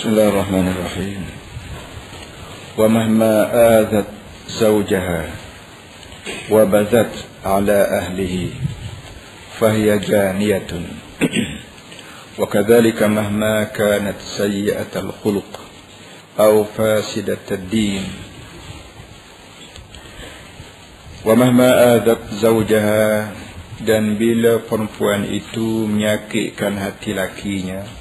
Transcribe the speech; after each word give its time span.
بسم 0.00 0.16
الله 0.16 0.28
الرحمن 0.32 0.68
الرحيم. 0.72 1.22
ومهما 2.80 3.34
آذت 3.52 4.08
زوجها 4.48 5.22
وبذت 6.48 7.14
على 7.44 7.78
أهله 8.00 8.48
فهي 9.60 9.98
جانية. 10.00 10.72
وكذلك 12.40 13.02
مهما 13.02 13.76
كانت 13.76 14.16
سيئة 14.24 14.88
الخلق 14.96 15.52
أو 16.40 16.64
فاسدة 16.64 17.44
الدين. 17.52 18.04
ومهما 21.28 21.68
آذت 22.00 22.40
زوجها 22.40 23.36
dan 23.84 24.16
bila 24.16 24.64
perempuan 24.64 25.28
itu 25.28 25.84
menyakitkan 25.84 26.80
hati 26.80 27.12
lakinya 27.12 27.99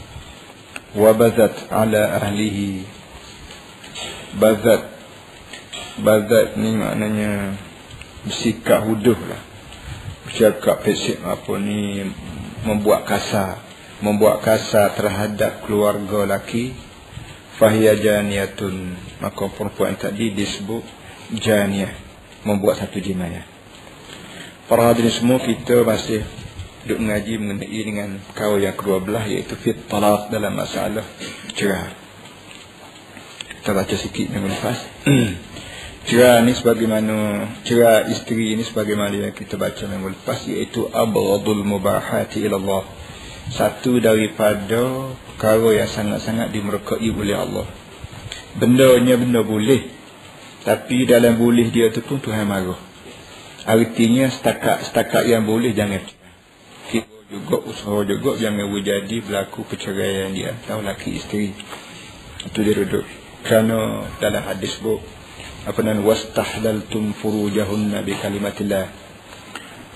wabazat 1.00 1.72
ala 1.72 2.20
ahlihi. 2.20 2.84
Bazat 4.36 4.92
bazat 6.04 6.60
ni 6.60 6.76
maknanya 6.76 7.56
bersikap 8.28 8.84
huduh 8.84 9.16
lah. 9.16 9.42
Bercakap 10.28 10.84
pesik 10.84 11.24
apa 11.24 11.56
ni 11.58 12.04
membuat 12.68 13.08
kasar. 13.08 13.64
Membuat 14.04 14.44
kasar 14.44 14.96
terhadap 14.96 15.64
keluarga 15.64 16.28
laki 16.28 16.76
fahiyah 17.56 17.96
janiyatun. 17.96 19.00
Maka 19.24 19.44
perempuan 19.56 19.96
tadi 19.96 20.36
disebut 20.36 20.84
janiyah. 21.34 21.96
Membuat 22.44 22.84
satu 22.84 23.00
jinayah. 23.00 23.44
Para 24.70 24.94
hadirin 24.94 25.10
semua 25.10 25.42
kita 25.42 25.82
masih 25.82 26.22
duduk 26.86 27.00
mengaji 27.04 27.34
mengenai 27.36 27.82
dengan 27.84 28.10
kawan 28.32 28.64
yang 28.64 28.76
kedua 28.76 29.04
belah 29.04 29.26
iaitu 29.28 29.56
fit 29.60 29.76
talaq 29.92 30.32
dalam 30.32 30.56
masalah 30.56 31.04
cerah. 31.56 31.92
Kita 33.60 33.76
baca 33.76 33.96
sikit 34.00 34.32
minggu 34.32 34.48
lepas. 34.48 34.78
cerah 36.10 36.40
ni 36.42 36.56
sebagaimana 36.56 37.46
cerah 37.68 38.08
isteri 38.08 38.56
ini 38.56 38.64
sebagaimana 38.64 39.12
yang 39.12 39.36
kita 39.36 39.60
baca 39.60 39.84
minggu 39.92 40.16
lepas 40.16 40.48
iaitu 40.48 40.88
abghadul 40.88 41.68
mubahati 41.68 42.48
ila 42.48 42.56
Allah. 42.56 42.84
Satu 43.50 43.98
daripada 43.98 45.12
perkara 45.36 45.84
yang 45.84 45.90
sangat-sangat 45.90 46.54
dimurkai 46.54 47.10
oleh 47.12 47.36
Allah. 47.36 47.66
Bendanya 48.56 49.18
benda 49.18 49.42
boleh. 49.42 49.90
Tapi 50.64 51.10
dalam 51.10 51.40
boleh 51.40 51.72
dia 51.74 51.90
tu 51.90 52.06
pun 52.06 52.22
Tuhan 52.22 52.46
marah. 52.46 52.78
Artinya 53.66 54.30
setakat-setakat 54.30 55.28
yang 55.28 55.44
boleh 55.50 55.74
jangan 55.74 56.04
juga 57.30 57.62
usaha 57.62 58.02
juga 58.10 58.42
jangan 58.42 58.74
jadi 58.82 59.22
berlaku 59.22 59.62
perceraian 59.70 60.34
dia 60.34 60.58
Tahu 60.66 60.82
laki 60.82 61.22
isteri. 61.22 61.54
Itu 62.42 62.66
dia 62.66 62.74
duduk. 62.74 63.06
Kerana 63.46 64.10
dalam 64.18 64.42
hadis 64.50 64.82
bu 64.82 64.98
Apa 65.70 65.86
nama 65.86 66.02
Wastahlaltum 66.02 67.14
furujahunna 67.14 68.02
bi 68.02 68.18
kalimatillah. 68.18 68.90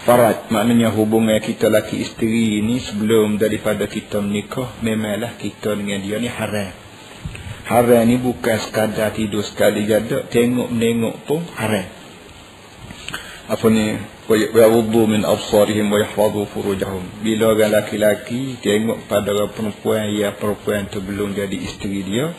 Farad 0.05 0.53
maknanya 0.53 0.93
hubungan 0.93 1.41
kita 1.41 1.73
laki 1.73 2.05
isteri 2.05 2.59
ini 2.61 2.77
Sebelum 2.77 3.39
daripada 3.39 3.87
kita 3.87 4.19
menikah 4.19 4.67
Memanglah 4.83 5.33
kita 5.39 5.73
dengan 5.73 6.05
dia 6.05 6.21
ni 6.21 6.29
haram. 6.29 6.69
Haram 7.65 8.03
ni 8.05 8.21
bukan 8.21 8.61
sekadar 8.61 9.09
tidur 9.15 9.41
sekali 9.41 9.89
jaduk 9.89 10.29
Tengok-menengok 10.29 11.15
pun 11.25 11.41
haram. 11.57 11.87
Apa 13.49 13.65
ni 13.73 14.12
min 14.29 15.21
absarihim 15.27 15.91
wa 15.91 15.99
yahfazu 15.99 16.47
furujahum. 16.55 17.03
Bila 17.19 17.51
orang 17.51 17.75
laki-laki 17.75 18.55
tengok 18.63 19.11
pada 19.11 19.35
orang 19.35 19.51
perempuan 19.51 20.15
ya 20.15 20.31
perempuan 20.31 20.87
tu 20.87 21.03
belum 21.03 21.35
jadi 21.35 21.57
isteri 21.59 22.07
dia 22.07 22.31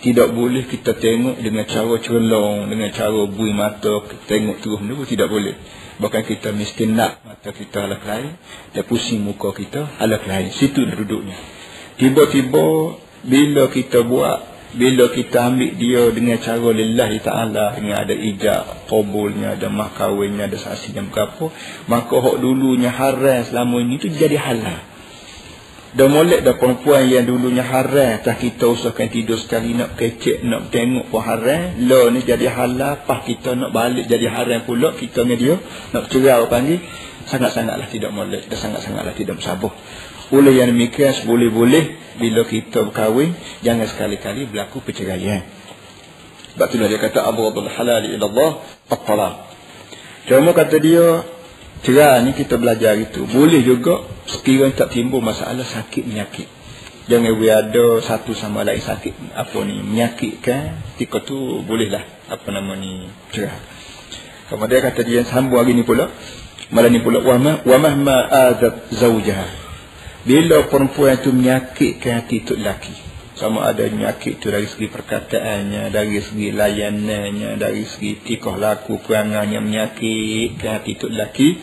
tidak 0.00 0.32
boleh 0.32 0.64
kita 0.64 0.96
tengok 0.96 1.38
dengan 1.44 1.68
cara 1.68 1.94
celong 2.00 2.72
dengan 2.72 2.88
cara 2.90 3.20
bui 3.28 3.52
mata 3.52 4.00
tengok 4.26 4.56
terus 4.58 4.80
ni 4.82 4.96
tidak 5.06 5.28
boleh. 5.30 5.54
Bahkan 6.00 6.22
kita 6.24 6.56
mesti 6.56 6.88
nak 6.88 7.20
mata 7.22 7.52
kita 7.52 7.84
halak 7.84 8.02
lain 8.08 8.32
dan 8.72 8.82
pusing 8.88 9.20
muka 9.20 9.52
kita 9.52 9.86
halak 10.00 10.24
lain 10.24 10.48
situ 10.50 10.82
duduknya. 10.82 11.36
Tiba-tiba 12.00 12.96
bila 13.20 13.68
kita 13.68 14.00
buat 14.02 14.49
bila 14.70 15.10
kita 15.10 15.50
ambil 15.50 15.74
dia 15.74 16.02
dengan 16.14 16.38
cara 16.38 16.70
lillahi 16.70 17.18
ta'ala 17.18 17.74
dengan 17.74 17.96
ada 18.06 18.14
ijab, 18.14 18.86
qabulnya, 18.86 19.58
ada 19.58 19.66
mahkawinnya, 19.66 20.46
ada 20.46 20.58
saksinya 20.58 21.02
berapa 21.10 21.50
maka 21.90 22.14
hak 22.14 22.36
dulunya 22.38 22.94
haram 22.94 23.42
selama 23.42 23.82
ini 23.82 23.98
tu 23.98 24.06
jadi 24.06 24.38
halal. 24.38 24.90
Dah 25.90 26.06
molek 26.06 26.46
dah 26.46 26.54
perempuan 26.54 27.10
yang 27.10 27.26
dulunya 27.26 27.66
haram 27.66 28.22
tak 28.22 28.38
kita 28.38 28.70
usahakan 28.70 29.10
tidur 29.10 29.34
sekali 29.34 29.74
nak 29.74 29.98
kecek 29.98 30.46
nak 30.46 30.70
tengok 30.70 31.10
pun 31.10 31.18
haram. 31.18 31.82
Lah 31.82 32.14
ni 32.14 32.22
jadi 32.22 32.46
halal 32.46 33.02
pas 33.10 33.26
kita 33.26 33.58
nak 33.58 33.74
balik 33.74 34.06
jadi 34.06 34.30
haram 34.30 34.62
pula 34.62 34.94
kita 34.94 35.26
dengan 35.26 35.38
dia 35.42 35.54
nak 35.90 36.06
cerai 36.06 36.46
panggil. 36.46 36.78
Sangat-sangatlah 37.26 37.90
tidak 37.90 38.14
molek 38.14 38.46
dah 38.46 38.58
sangat-sangatlah 38.58 39.18
tidak 39.18 39.42
bersabar 39.42 39.74
oleh 40.30 40.62
yang 40.62 40.70
demikian 40.70 41.26
boleh-boleh 41.26 41.98
bila 42.18 42.46
kita 42.46 42.86
berkahwin 42.86 43.34
jangan 43.66 43.86
sekali-kali 43.90 44.46
berlaku 44.46 44.78
perceraian. 44.82 45.42
Sebab 46.54 46.66
itulah 46.70 46.88
dia 46.90 46.98
kata 46.98 47.24
Abu 47.26 47.46
Abdul 47.46 47.70
Halal 47.70 48.10
ila 48.10 48.24
Allah 48.26 48.50
at-talaq. 48.90 49.34
Cuma 50.26 50.50
kata 50.54 50.76
dia 50.78 51.22
cerai 51.82 52.22
ni 52.26 52.36
kita 52.36 52.60
belajar 52.60 52.94
itu 52.98 53.24
boleh 53.26 53.62
juga 53.64 54.06
sekiranya 54.28 54.86
tak 54.86 54.94
timbul 54.94 55.22
masalah 55.22 55.66
sakit 55.66 56.06
menyakit. 56.06 56.46
Jangan 57.10 57.32
we 57.42 57.50
ada 57.50 57.98
satu 57.98 58.36
sama 58.38 58.62
lain 58.62 58.78
sakit 58.78 59.34
apa 59.34 59.58
ni 59.66 59.82
menyakitkan 59.82 60.94
ketika 60.94 61.26
tu 61.26 61.64
bolehlah 61.66 62.06
apa 62.30 62.46
nama 62.54 62.78
ni 62.78 63.10
cerai. 63.34 63.58
Kemudian 64.46 64.82
kata 64.82 65.00
dia 65.02 65.26
sambung 65.26 65.62
hari 65.62 65.74
ni 65.74 65.82
pula 65.82 66.10
malam 66.70 66.90
ni 66.94 67.02
pula 67.02 67.18
wa 67.22 67.34
ma 67.78 68.16
azab 68.30 68.90
zaujaha 68.94 69.59
bila 70.24 70.68
perempuan 70.68 71.16
itu 71.16 71.32
menyakitkan 71.32 72.24
hati 72.24 72.44
tu 72.44 72.56
lelaki 72.56 73.10
sama 73.40 73.72
ada 73.72 73.88
menyakit 73.88 74.36
itu 74.36 74.52
dari 74.52 74.68
segi 74.68 74.92
perkataannya 74.92 75.88
dari 75.88 76.20
segi 76.20 76.52
layanannya 76.52 77.56
dari 77.56 77.88
segi 77.88 78.20
tikah 78.20 78.60
laku 78.60 79.00
perangannya 79.00 79.64
menyakitkan 79.64 80.84
hati 80.84 80.92
tu 81.00 81.08
lelaki 81.08 81.56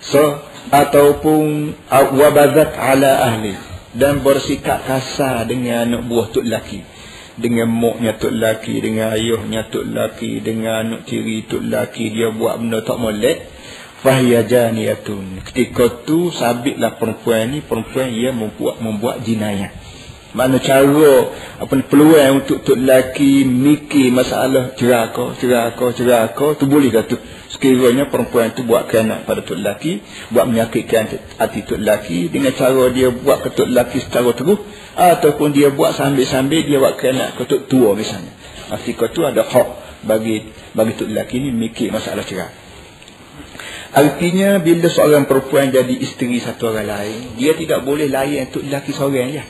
so 0.00 0.40
ataupun 0.72 1.76
wabazat 1.92 2.80
ala 2.80 3.28
ahli 3.28 3.52
dan 3.92 4.24
bersikap 4.24 4.88
kasar 4.88 5.44
dengan 5.44 5.84
anak 5.84 6.02
buah 6.08 6.32
tu 6.32 6.40
lelaki 6.40 6.80
dengan 7.36 7.68
moknya 7.68 8.16
tu 8.16 8.32
lelaki 8.32 8.80
dengan 8.80 9.12
ayahnya 9.12 9.68
tu 9.68 9.84
lelaki 9.84 10.40
dengan 10.40 10.80
anak 10.80 11.00
tiri 11.04 11.44
tu 11.44 11.60
lelaki 11.60 12.08
dia 12.08 12.32
buat 12.32 12.56
benda 12.56 12.80
tak 12.80 12.96
molek 12.96 13.38
Fahiyya 14.04 14.44
janiyatun. 14.44 15.40
Ketika 15.40 16.04
tu 16.04 16.28
sabitlah 16.28 17.00
perempuan 17.00 17.48
ni 17.48 17.64
perempuan 17.64 18.12
yang 18.12 18.36
membuat 18.36 18.76
membuat 18.84 19.24
jinayah. 19.24 19.72
Mana 20.36 20.60
cara 20.60 21.32
apa 21.56 21.74
peluang 21.88 22.44
untuk 22.44 22.60
tok 22.60 22.76
lelaki 22.76 23.48
mikir 23.48 24.12
masalah 24.12 24.76
ceraka, 24.76 25.32
ceraka, 25.40 25.96
ceraka 25.96 26.60
tu 26.60 26.68
boleh 26.68 26.92
dah 26.92 27.08
tu. 27.08 27.16
Sekiranya 27.48 28.12
perempuan 28.12 28.52
tu 28.52 28.68
buat 28.68 28.84
kena 28.84 29.24
pada 29.24 29.40
tok 29.40 29.56
lelaki, 29.56 30.04
buat 30.28 30.44
menyakitkan 30.44 31.08
hati 31.40 31.64
tok 31.64 31.80
lelaki 31.80 32.28
dengan 32.28 32.52
cara 32.52 32.92
dia 32.92 33.08
buat 33.08 33.48
ke 33.48 33.56
tok 33.56 33.64
lelaki 33.64 34.04
secara 34.04 34.36
terus 34.36 34.60
ataupun 34.92 35.56
dia 35.56 35.72
buat 35.72 35.96
sambil-sambil 35.96 36.68
dia 36.68 36.84
buat 36.84 37.00
kena 37.00 37.32
ke 37.32 37.48
tok 37.48 37.72
tua 37.72 37.96
misalnya. 37.96 38.36
Ketika 38.76 39.08
tu 39.08 39.24
ada 39.24 39.40
hak 39.40 39.68
bagi 40.04 40.52
bagi 40.76 40.92
tok 41.00 41.08
lelaki 41.16 41.40
ni 41.40 41.48
mikir 41.48 41.88
masalah 41.88 42.28
ceraka. 42.28 42.65
Artinya 43.96 44.60
bila 44.60 44.92
seorang 44.92 45.24
perempuan 45.24 45.72
jadi 45.72 45.96
isteri 45.96 46.36
satu 46.36 46.68
orang 46.68 46.84
lain, 46.84 47.40
dia 47.40 47.56
tidak 47.56 47.80
boleh 47.80 48.12
layan 48.12 48.52
untuk 48.52 48.68
lelaki 48.68 48.92
seorang 48.92 49.32
ya. 49.32 49.44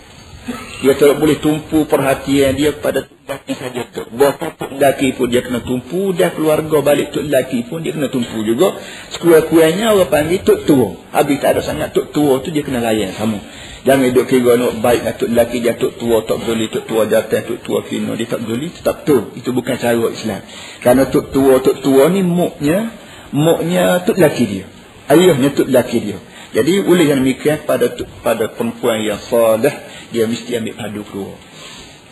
Dia 0.87 0.95
tidak 0.95 1.19
boleh 1.19 1.43
tumpu 1.43 1.83
perhatian 1.91 2.55
dia 2.55 2.71
pada 2.71 3.11
lelaki 3.11 3.53
saja 3.59 3.83
tu. 3.91 4.07
Berapa 4.15 4.55
lelaki 4.71 5.19
pun 5.19 5.27
dia 5.27 5.43
kena 5.43 5.67
tumpu, 5.67 6.15
dia 6.15 6.31
keluarga 6.31 6.79
balik 6.79 7.11
tu 7.11 7.27
lelaki 7.27 7.67
pun 7.67 7.83
dia 7.83 7.91
kena 7.91 8.07
tumpu 8.07 8.47
juga. 8.47 8.79
Sekurang-kurangnya 9.19 9.99
orang 9.99 10.15
panggil 10.15 10.39
tuk 10.47 10.63
tua. 10.63 10.95
Habis 11.11 11.43
tak 11.43 11.59
ada 11.59 11.61
sangat 11.67 11.91
tuk 11.91 12.15
tua 12.15 12.39
tu 12.39 12.55
dia 12.55 12.63
kena 12.63 12.79
layan 12.79 13.19
sama. 13.19 13.43
Jangan 13.83 14.15
duduk 14.15 14.31
kira 14.31 14.55
nak 14.55 14.79
baik 14.79 15.03
nak 15.03 15.15
tuk 15.19 15.31
lelaki 15.35 15.59
dia 15.59 15.75
tuk 15.75 15.99
tua 15.99 16.23
tak 16.23 16.39
boleh, 16.47 16.71
tuk 16.71 16.87
tua 16.87 17.11
jatuh, 17.11 17.43
tuk 17.43 17.59
tua 17.67 17.83
kino 17.83 18.15
dia 18.15 18.31
tak 18.31 18.47
boleh, 18.47 18.71
tetap 18.71 19.03
tu. 19.03 19.35
Itu 19.35 19.51
bukan 19.51 19.75
cara 19.75 19.99
Islam. 20.07 20.47
Karena 20.87 21.11
tuk 21.11 21.35
tua, 21.35 21.59
tuk 21.59 21.83
tua 21.83 22.07
ni 22.15 22.23
muknya 22.23 23.06
muknya 23.33 24.03
tu 24.05 24.13
laki 24.15 24.45
dia. 24.47 24.67
Ayahnya 25.07 25.55
tu 25.55 25.63
laki 25.67 25.99
dia. 26.03 26.19
Jadi 26.55 26.83
oleh 26.83 27.07
yang 27.11 27.21
demikian 27.21 27.67
pada 27.67 27.91
pada 28.23 28.49
perempuan 28.49 29.03
yang 29.03 29.21
soleh 29.21 29.73
dia 30.15 30.25
mesti 30.25 30.57
ambil 30.57 30.75
padu 30.79 31.03
kedua 31.03 31.35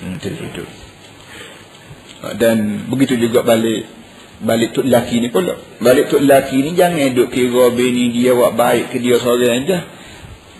hmm, 0.03 0.15
itu, 0.19 0.29
itu. 0.35 0.65
dan 2.37 2.85
begitu 2.91 3.15
juga 3.17 3.47
balik 3.47 3.87
balik 4.43 4.75
tu 4.75 4.83
laki 4.83 5.23
ni 5.23 5.29
pula. 5.31 5.57
Balik 5.81 6.11
tu 6.13 6.19
laki 6.21 6.61
ni 6.61 6.71
jangan 6.75 7.15
duk 7.15 7.31
kira 7.31 7.73
bini 7.73 8.11
dia 8.13 8.35
buat 8.35 8.53
baik 8.59 8.93
ke 8.93 8.99
dia 9.01 9.17
seorang 9.17 9.65
aja 9.65 9.79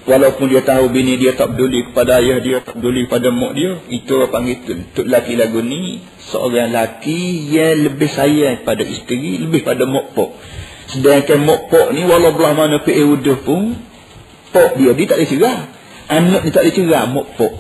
Walaupun 0.05 0.53
dia 0.53 0.61
tahu 0.61 0.93
bini 0.93 1.17
dia 1.17 1.33
tak 1.33 1.57
peduli 1.57 1.89
kepada 1.89 2.21
ayah 2.21 2.37
dia, 2.37 2.61
tak 2.61 2.77
peduli 2.77 3.09
kepada 3.09 3.33
mak 3.33 3.57
dia. 3.57 3.81
Itu 3.89 4.21
orang 4.21 4.33
panggil 4.37 4.57
tu. 4.61 4.77
Tuk 4.93 5.07
laki 5.09 5.33
lagu 5.33 5.65
ni, 5.65 6.05
seorang 6.29 6.77
laki 6.77 7.49
yang 7.49 7.89
lebih 7.89 8.13
sayang 8.13 8.69
pada 8.69 8.85
isteri, 8.85 9.41
lebih 9.41 9.65
pada 9.65 9.89
mak 9.89 10.13
pok. 10.13 10.37
Sedangkan 10.93 11.49
mak 11.49 11.73
pok 11.73 11.97
ni, 11.97 12.05
walau 12.05 12.37
belah 12.37 12.53
mana 12.53 12.85
pergi 12.85 13.01
uduh 13.01 13.41
pun, 13.49 13.73
pok 14.53 14.77
dia, 14.77 14.93
dia 14.93 15.05
tak 15.09 15.25
boleh 15.25 15.31
cerah. 15.33 15.59
Anak 16.13 16.41
ni 16.45 16.51
tak 16.53 16.63
boleh 16.69 16.75
cerah, 16.77 17.05
mak 17.09 17.27
pok. 17.41 17.55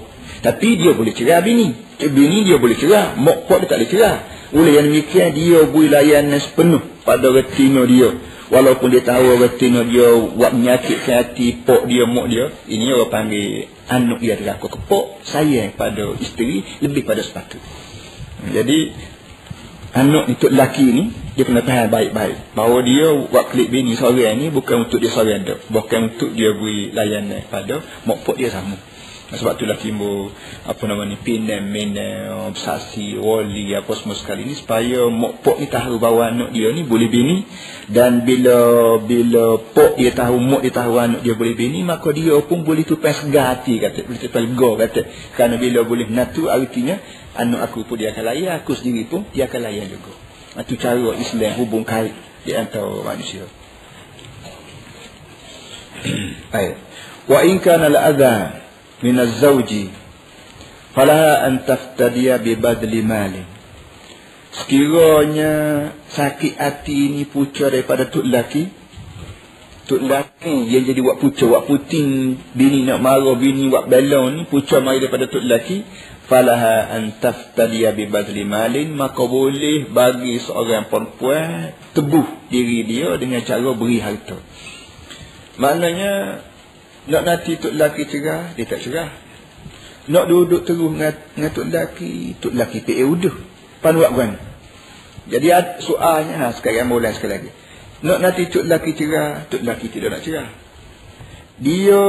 Tapi 0.44 0.68
dia 0.76 0.92
boleh 0.92 1.12
cerah 1.16 1.40
bini. 1.40 1.68
Bini 1.96 2.44
dia 2.44 2.60
boleh 2.60 2.76
cerah, 2.76 3.16
mak 3.16 3.48
pok 3.48 3.64
dia 3.64 3.68
tak 3.72 3.78
boleh 3.80 3.88
cerah. 3.88 4.16
Oleh 4.52 4.72
yang 4.76 4.84
demikian, 4.92 5.32
dia 5.32 5.64
boleh 5.64 5.88
layan 5.88 6.28
sepenuh 6.36 6.84
pada 7.08 7.24
retina 7.32 7.88
dia 7.88 8.33
walaupun 8.54 8.94
dia 8.94 9.02
tahu 9.02 9.42
tino 9.58 9.82
dia 9.82 10.14
buat 10.14 10.54
menyakitkan 10.54 11.34
hati 11.34 11.66
pok 11.66 11.90
dia 11.90 12.06
mak 12.06 12.30
dia 12.30 12.54
ini 12.70 12.94
orang 12.94 13.10
panggil 13.10 13.66
anak 13.90 14.18
dia 14.22 14.38
adalah 14.38 14.62
aku. 14.62 14.78
Kepok 14.78 15.26
sayang 15.26 15.74
pada 15.74 16.14
isteri 16.22 16.62
lebih 16.78 17.02
pada 17.02 17.26
sepatu. 17.26 17.58
Jadi 18.46 18.94
anak 19.98 20.30
itu 20.30 20.46
lelaki 20.46 20.86
ni 20.94 21.04
dia 21.34 21.42
kena 21.42 21.66
faham 21.66 21.90
baik-baik. 21.90 22.54
Bahawa 22.54 22.78
dia 22.86 23.10
buat 23.10 23.50
klik 23.50 23.74
bini 23.74 23.98
seorang 23.98 24.38
ni 24.38 24.54
bukan 24.54 24.86
untuk 24.86 25.02
dia 25.02 25.10
seorang 25.10 25.42
dah 25.42 25.58
bukan 25.74 26.14
untuk 26.14 26.30
dia 26.38 26.54
beri 26.54 26.94
layanan 26.94 27.42
pada 27.50 27.82
mak 28.06 28.22
pok 28.22 28.38
dia 28.38 28.54
sama 28.54 28.78
sebab 29.36 29.58
itulah 29.58 29.78
timbul 29.78 30.32
apa 30.64 30.82
nama 30.86 31.04
ni 31.04 31.18
pinam, 31.20 31.66
minam, 31.68 32.50
obsesi, 32.50 33.18
wali 33.18 33.74
apa 33.74 33.92
semua 33.98 34.16
sekali 34.16 34.48
ni 34.48 34.54
supaya 34.56 35.06
mak 35.10 35.44
pok 35.44 35.60
ni 35.60 35.66
tahu 35.68 35.98
bahawa 36.00 36.32
anak 36.32 36.50
dia 36.54 36.70
ni 36.70 36.86
boleh 36.86 37.08
bini. 37.10 37.46
Dan 37.90 38.24
bila 38.24 38.56
bila 39.02 39.60
pok 39.60 40.00
dia 40.00 40.14
tahu 40.14 40.36
mak 40.40 40.62
dia 40.64 40.72
tahu 40.72 40.94
anak 40.96 41.20
dia 41.20 41.34
boleh 41.36 41.54
bini 41.54 41.84
maka 41.84 42.10
dia 42.10 42.38
pun 42.42 42.64
boleh 42.64 42.86
tupai 42.86 43.12
segar 43.12 43.54
hati 43.54 43.78
kata. 43.78 44.06
Boleh 44.06 44.20
tupai 44.20 44.42
lega 44.42 44.70
kata. 44.86 45.00
Kerana 45.36 45.54
bila 45.60 45.80
boleh 45.84 46.06
natu 46.08 46.48
artinya 46.48 46.98
anak 47.34 47.70
aku 47.70 47.84
pun 47.84 47.98
dia 47.98 48.14
akan 48.14 48.24
layan 48.30 48.58
aku 48.62 48.72
sendiri 48.78 49.06
pun 49.10 49.26
dia 49.34 49.50
akan 49.50 49.60
layan 49.62 49.90
juga. 49.90 50.12
Itu 50.54 50.78
cara 50.78 51.18
Islam 51.18 51.52
hubung 51.58 51.82
kait 51.82 52.14
di 52.46 52.54
antara 52.54 53.02
manusia. 53.02 53.42
Baik. 56.52 56.74
Wa 57.24 57.40
in 57.40 57.56
kana 57.64 57.88
al-adhan 57.88 58.60
az-zawji 59.02 59.90
falaha 60.94 61.42
an 61.50 61.66
taftadiya 61.66 62.38
bi 62.38 62.54
badli 62.54 63.02
mali. 63.02 63.42
Sekiranya 64.54 65.52
sakit 66.14 66.54
hati 66.54 67.10
ni 67.10 67.22
pucuk 67.26 67.74
daripada 67.74 68.06
tuk 68.06 68.22
laki 68.22 68.70
tuk 69.90 70.00
laki 70.06 70.70
yang 70.70 70.86
jadi 70.86 71.00
buat 71.02 71.18
pucuk 71.18 71.50
buat 71.50 71.66
puting 71.66 72.38
bini 72.54 72.86
nak 72.86 73.02
marah 73.02 73.34
bini 73.34 73.66
buat 73.66 73.90
belon 73.90 74.38
ni 74.38 74.42
pucuk 74.46 74.78
mari 74.78 75.02
daripada 75.02 75.26
tuk 75.26 75.42
laki 75.42 75.82
falaha 76.30 76.94
an 76.94 77.18
taftadiya 77.18 77.92
bi 77.92 78.06
badli 78.06 78.46
malin 78.46 78.94
maka 78.94 79.26
boleh 79.26 79.90
bagi 79.90 80.38
seorang 80.38 80.86
perempuan 80.86 81.74
tebuh 81.92 82.48
diri 82.48 82.86
dia 82.86 83.18
dengan 83.18 83.42
cara 83.42 83.70
beri 83.74 83.98
harta. 83.98 84.38
Maknanya 85.58 86.12
nak 87.08 87.22
nanti 87.24 87.60
tok 87.60 87.74
laki 87.76 88.08
cerah, 88.08 88.56
dia 88.56 88.64
tak 88.64 88.80
cerah. 88.80 89.10
Nak 90.04 90.24
duduk 90.28 90.68
terus 90.68 90.88
dengan, 90.92 91.12
dengan 91.32 91.50
tok 91.52 91.66
laki, 91.68 92.36
tok 92.40 92.52
laki 92.52 92.78
pergi 92.84 93.04
uduh. 93.04 93.36
Pan 93.80 93.96
buat 93.96 94.12
kan? 94.12 94.36
Jadi 95.28 95.48
soalnya, 95.80 96.34
ha, 96.40 96.46
sekarang 96.52 96.88
mula 96.88 97.12
sekali 97.16 97.32
lagi. 97.32 97.50
Nak 98.04 98.18
nanti 98.20 98.42
tok 98.52 98.64
laki 98.68 98.90
cerah, 98.96 99.48
tok 99.48 99.64
laki 99.64 99.86
tidak 99.88 100.16
nak 100.16 100.22
cerah. 100.24 100.48
Dia, 101.60 102.04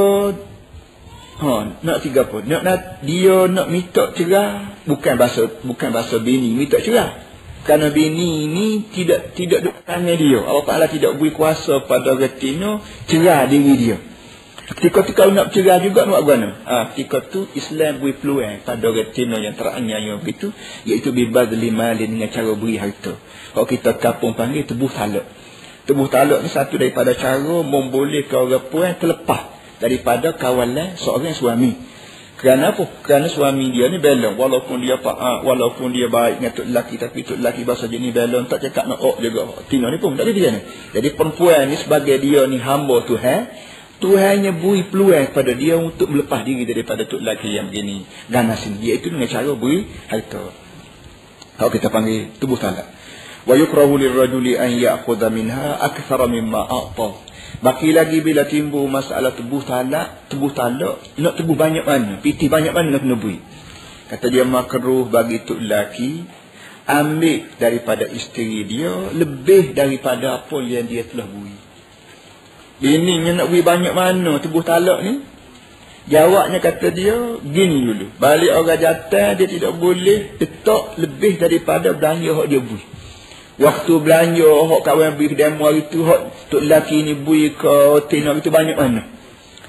ha, 1.39 1.51
nak 1.79 1.97
tiga 2.03 2.27
pun. 2.27 2.43
Nak, 2.43 2.61
nak, 2.63 2.79
dia 3.03 3.47
nak 3.47 3.67
minta 3.71 4.11
cerah, 4.11 4.79
bukan 4.83 5.13
bahasa 5.15 5.47
bukan 5.63 5.89
bahasa 5.95 6.19
bini, 6.19 6.51
minta 6.55 6.79
cerah. 6.83 7.23
Kerana 7.65 7.89
bini 7.89 8.45
ini 8.45 8.93
tidak 8.93 9.33
tidak 9.33 9.65
duduk 9.65 9.81
tangan 9.89 10.13
dia. 10.13 10.37
Allah 10.37 10.65
Ta'ala 10.69 10.85
tidak 10.85 11.17
beri 11.17 11.33
kuasa 11.33 11.81
pada 11.89 12.13
retina 12.13 12.77
cerah 13.09 13.49
diri 13.49 13.73
dia. 13.81 13.97
Ketika 14.65 15.05
tu 15.05 15.13
kau 15.13 15.29
nak 15.29 15.53
bercerai 15.53 15.85
juga 15.85 16.09
nak 16.09 16.25
buat 16.25 16.41
mana? 16.41 16.49
Ha, 16.65 16.75
ketika 16.89 17.21
tu 17.21 17.45
Islam 17.53 18.01
beri 18.01 18.17
peluang 18.17 18.65
pada 18.65 18.81
orang 18.89 19.13
Tino 19.13 19.37
yang 19.37 19.53
teranyai 19.53 20.09
begitu. 20.17 20.49
Iaitu 20.89 21.13
bibad 21.13 21.53
lima 21.53 21.93
dengan 21.93 22.25
cara 22.33 22.49
beri 22.57 22.81
harta. 22.81 23.13
Kalau 23.53 23.67
kita 23.69 24.01
kapung 24.01 24.33
panggil 24.33 24.65
tebuh 24.65 24.89
talak. 24.89 25.29
Tebuh 25.85 26.09
talak 26.09 26.41
ni 26.41 26.49
satu 26.49 26.81
daripada 26.81 27.13
cara 27.13 27.61
membolehkan 27.61 28.49
orang 28.49 28.65
puan 28.73 28.97
terlepas 28.97 29.53
daripada 29.77 30.33
kawalan 30.33 30.97
seorang 30.97 31.37
suami. 31.37 31.77
Kerana 32.35 32.73
apa? 32.73 32.89
Kerana 33.05 33.29
suami 33.29 33.69
dia 33.69 33.85
ni 33.93 34.01
belon. 34.01 34.33
Walaupun 34.33 34.81
dia 34.81 34.97
pak, 34.97 35.13
ha, 35.13 35.45
walaupun 35.45 35.93
dia 35.93 36.09
baik 36.09 36.41
dengan 36.41 36.51
tuk 36.57 36.65
lelaki. 36.65 36.97
Tapi 36.97 37.21
tuk 37.21 37.37
lelaki 37.37 37.69
bahasa 37.69 37.85
jenis 37.85 38.11
belon. 38.17 38.49
Tak 38.49 38.65
cakap 38.65 38.89
nak 38.89 38.97
ok 38.97 39.21
juga. 39.21 39.61
Tino 39.69 39.93
ni 39.93 40.01
pun 40.01 40.17
tak 40.17 40.25
ada 40.25 40.33
dia 40.33 40.49
ni. 40.49 40.61
Jadi 40.89 41.13
perempuan 41.13 41.69
ni 41.69 41.77
sebagai 41.77 42.17
dia 42.17 42.49
ni 42.49 42.57
hamba 42.57 43.05
Tuhan. 43.05 43.41
Tuhannya 44.05 44.61
beri 44.61 44.85
peluang 44.85 45.33
kepada 45.33 45.57
dia 45.57 45.81
untuk 45.81 46.13
melepas 46.13 46.45
diri 46.45 46.61
daripada 46.69 47.09
tuk 47.09 47.25
lelaki 47.25 47.57
yang 47.57 47.73
begini 47.73 48.05
ganas 48.29 48.61
ini. 48.69 48.93
Iaitu 48.93 49.09
dengan 49.09 49.25
cara 49.25 49.49
beri 49.57 49.89
harta. 50.13 50.53
Kalau 51.57 51.71
kita 51.73 51.89
panggil 51.89 52.37
tubuh 52.37 52.61
talak. 52.61 52.85
Wa 53.49 53.57
yukrahu 53.57 53.97
lirrajuli 53.97 54.61
an 54.61 54.77
ya'khudha 54.77 55.33
minha 55.33 55.81
akthara 55.81 56.29
mimma 56.29 56.69
a'ta. 56.69 57.17
Baki 57.65 57.97
lagi 57.97 58.21
bila 58.21 58.45
timbul 58.45 58.85
masalah 58.85 59.33
tubuh 59.33 59.65
talak, 59.65 60.29
tubuh 60.29 60.53
talak 60.53 61.01
nak 61.17 61.33
tubuh 61.41 61.57
banyak 61.57 61.81
mana? 61.81 62.21
Piti 62.21 62.45
banyak 62.45 62.77
mana 62.77 62.93
nak 62.93 63.01
kena 63.09 63.17
beri? 63.17 63.41
Kata 64.05 64.29
dia 64.29 64.45
makruh 64.45 65.09
bagi 65.09 65.41
tuk 65.49 65.65
lelaki 65.65 66.29
ambil 66.85 67.57
daripada 67.57 68.05
isteri 68.05 68.69
dia 68.69 68.93
lebih 69.17 69.73
daripada 69.73 70.45
apa 70.45 70.61
yang 70.61 70.85
dia 70.85 71.09
telah 71.09 71.25
beri. 71.25 71.64
Bininya 72.83 73.31
nak 73.39 73.47
beri 73.47 73.63
banyak 73.63 73.93
mana 73.95 74.39
tubuh 74.43 74.63
talak 74.65 74.99
ni? 74.99 75.23
Jawabnya 76.05 76.61
kata 76.61 76.93
dia, 76.93 77.17
gini 77.41 77.81
dulu. 77.81 78.13
Balik 78.21 78.53
orang 78.53 78.77
jatah, 78.77 79.33
dia 79.33 79.47
tidak 79.49 79.73
boleh 79.81 80.37
letak 80.37 81.01
lebih 81.01 81.41
daripada 81.41 81.97
belanja 81.97 82.29
yang 82.29 82.45
dia 82.45 82.61
beri. 82.61 82.85
Waktu 83.57 83.93
belanja, 84.03 84.51
hak 84.69 84.81
kawan 84.85 85.17
beri 85.17 85.33
demo 85.33 85.65
hari 85.65 85.89
tu, 85.89 86.05
hak 86.05 86.51
tok 86.53 86.61
lelaki 86.61 87.01
ni 87.01 87.17
beri 87.17 87.57
ke 87.57 87.73
hotel 87.97 88.37
itu 88.37 88.49
banyak 88.53 88.77
mana? 88.77 89.01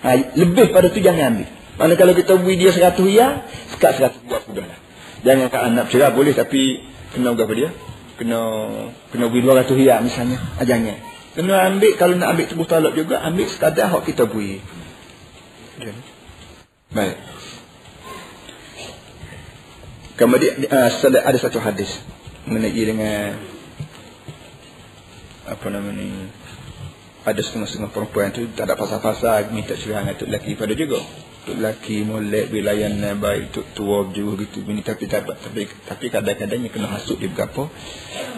Ha, 0.05 0.37
lebih 0.37 0.77
pada 0.77 0.93
tu 0.93 1.01
jangan 1.01 1.41
ambil. 1.41 1.49
Mana 1.81 1.93
kalau 1.97 2.13
kita 2.13 2.37
beri 2.37 2.61
dia 2.61 2.71
seratus 2.75 3.09
ya, 3.09 3.49
sekat 3.73 3.97
seratus 3.97 4.21
buat 4.29 4.45
sudah 4.45 4.67
lah. 4.69 4.79
Jangan 5.25 5.47
kat 5.49 5.63
anak 5.73 5.85
cerah 5.89 6.13
boleh, 6.13 6.37
tapi 6.37 6.85
kena 7.17 7.33
berapa 7.33 7.53
dia? 7.57 7.71
Kena 8.21 8.41
kena 9.09 9.33
beri 9.33 9.41
dua 9.41 9.65
ratus 9.65 9.81
ya 9.81 10.05
misalnya. 10.05 10.37
Ha, 10.37 10.69
jangan. 10.69 11.16
Kena 11.37 11.69
ambil, 11.69 11.93
kalau 12.01 12.17
nak 12.17 12.33
ambil 12.33 12.47
tubuh 12.49 12.65
talak 12.65 12.97
juga, 12.97 13.21
ambil 13.21 13.45
sekadar 13.53 13.93
hak 13.93 14.09
kita 14.09 14.25
beri. 14.25 14.65
Baik. 16.89 17.17
Kemudian 20.17 20.65
uh, 20.73 20.89
ada 21.29 21.37
satu 21.37 21.61
hadis 21.61 21.93
mengenai 22.49 22.73
dengan 22.73 23.37
apa 25.47 25.67
nama 25.69 25.93
ni 25.93 26.09
ada 27.27 27.43
setengah-setengah 27.43 27.91
perempuan 27.91 28.33
tu 28.33 28.49
tak 28.55 28.71
ada 28.71 28.75
pasal-pasal 28.79 29.51
minta 29.51 29.75
cerai 29.75 30.09
dengan 30.09 30.17
tok 30.17 30.31
lelaki 30.31 30.53
pada 30.57 30.75
juga 30.75 31.03
tok 31.45 31.59
lelaki 31.59 32.07
molek 32.07 32.51
wilayan 32.55 32.99
baik 33.19 33.51
tok 33.55 33.67
tua 33.75 34.09
juga 34.11 34.47
gitu 34.47 34.63
bini 34.63 34.83
tapi 34.83 35.11
tak 35.11 35.27
tapi 35.27 35.67
tapi 35.67 36.07
kadang-kadangnya 36.11 36.71
kena 36.71 36.91
hasut 36.91 37.19
dia 37.19 37.31
berapa 37.31 37.67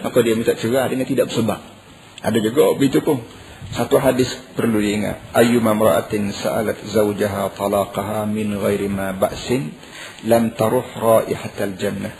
maka 0.05 0.17
dia 0.25 0.33
minta 0.37 0.53
cerai 0.53 0.89
dengan 0.89 1.05
tidak 1.05 1.29
bersebab 1.29 1.78
ada 2.19 2.37
juga 2.39 2.75
begitu 2.75 2.99
pun. 2.99 3.23
Satu 3.69 4.01
hadis 4.01 4.33
perlu 4.57 4.81
diingat. 4.81 5.29
Ayyuma 5.35 5.77
mra'atin 5.77 6.33
sa'alat 6.33 6.81
zawjaha 6.89 7.53
talaqaha 7.53 8.25
min 8.25 8.57
ghairi 8.57 8.89
ma 8.89 9.13
ba'sin 9.13 9.69
lam 10.25 10.57
taruh 10.57 10.83
raihatal 10.97 11.77
jannah. 11.77 12.11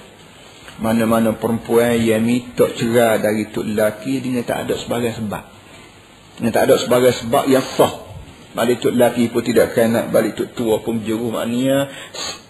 Mana-mana 0.79 1.35
perempuan 1.35 1.99
yang 1.99 2.23
minta 2.23 2.69
cerai 2.71 3.19
dari 3.19 3.51
tok 3.51 3.65
lelaki 3.65 4.23
dia 4.23 4.45
tak 4.47 4.69
ada 4.69 4.79
sebagai 4.79 5.11
sebab. 5.17 5.43
Dia 6.39 6.51
tak 6.55 6.63
ada 6.71 6.75
sebagai 6.79 7.11
sebab 7.17 7.43
yang 7.51 7.65
sah. 7.75 8.07
Balik 8.55 8.79
tok 8.79 8.93
lelaki 8.95 9.27
pun 9.27 9.43
tidak 9.43 9.75
kena 9.75 10.07
balik 10.07 10.39
tok 10.39 10.55
tua 10.55 10.79
pun 10.79 11.03
juru 11.03 11.35
maknanya 11.35 11.91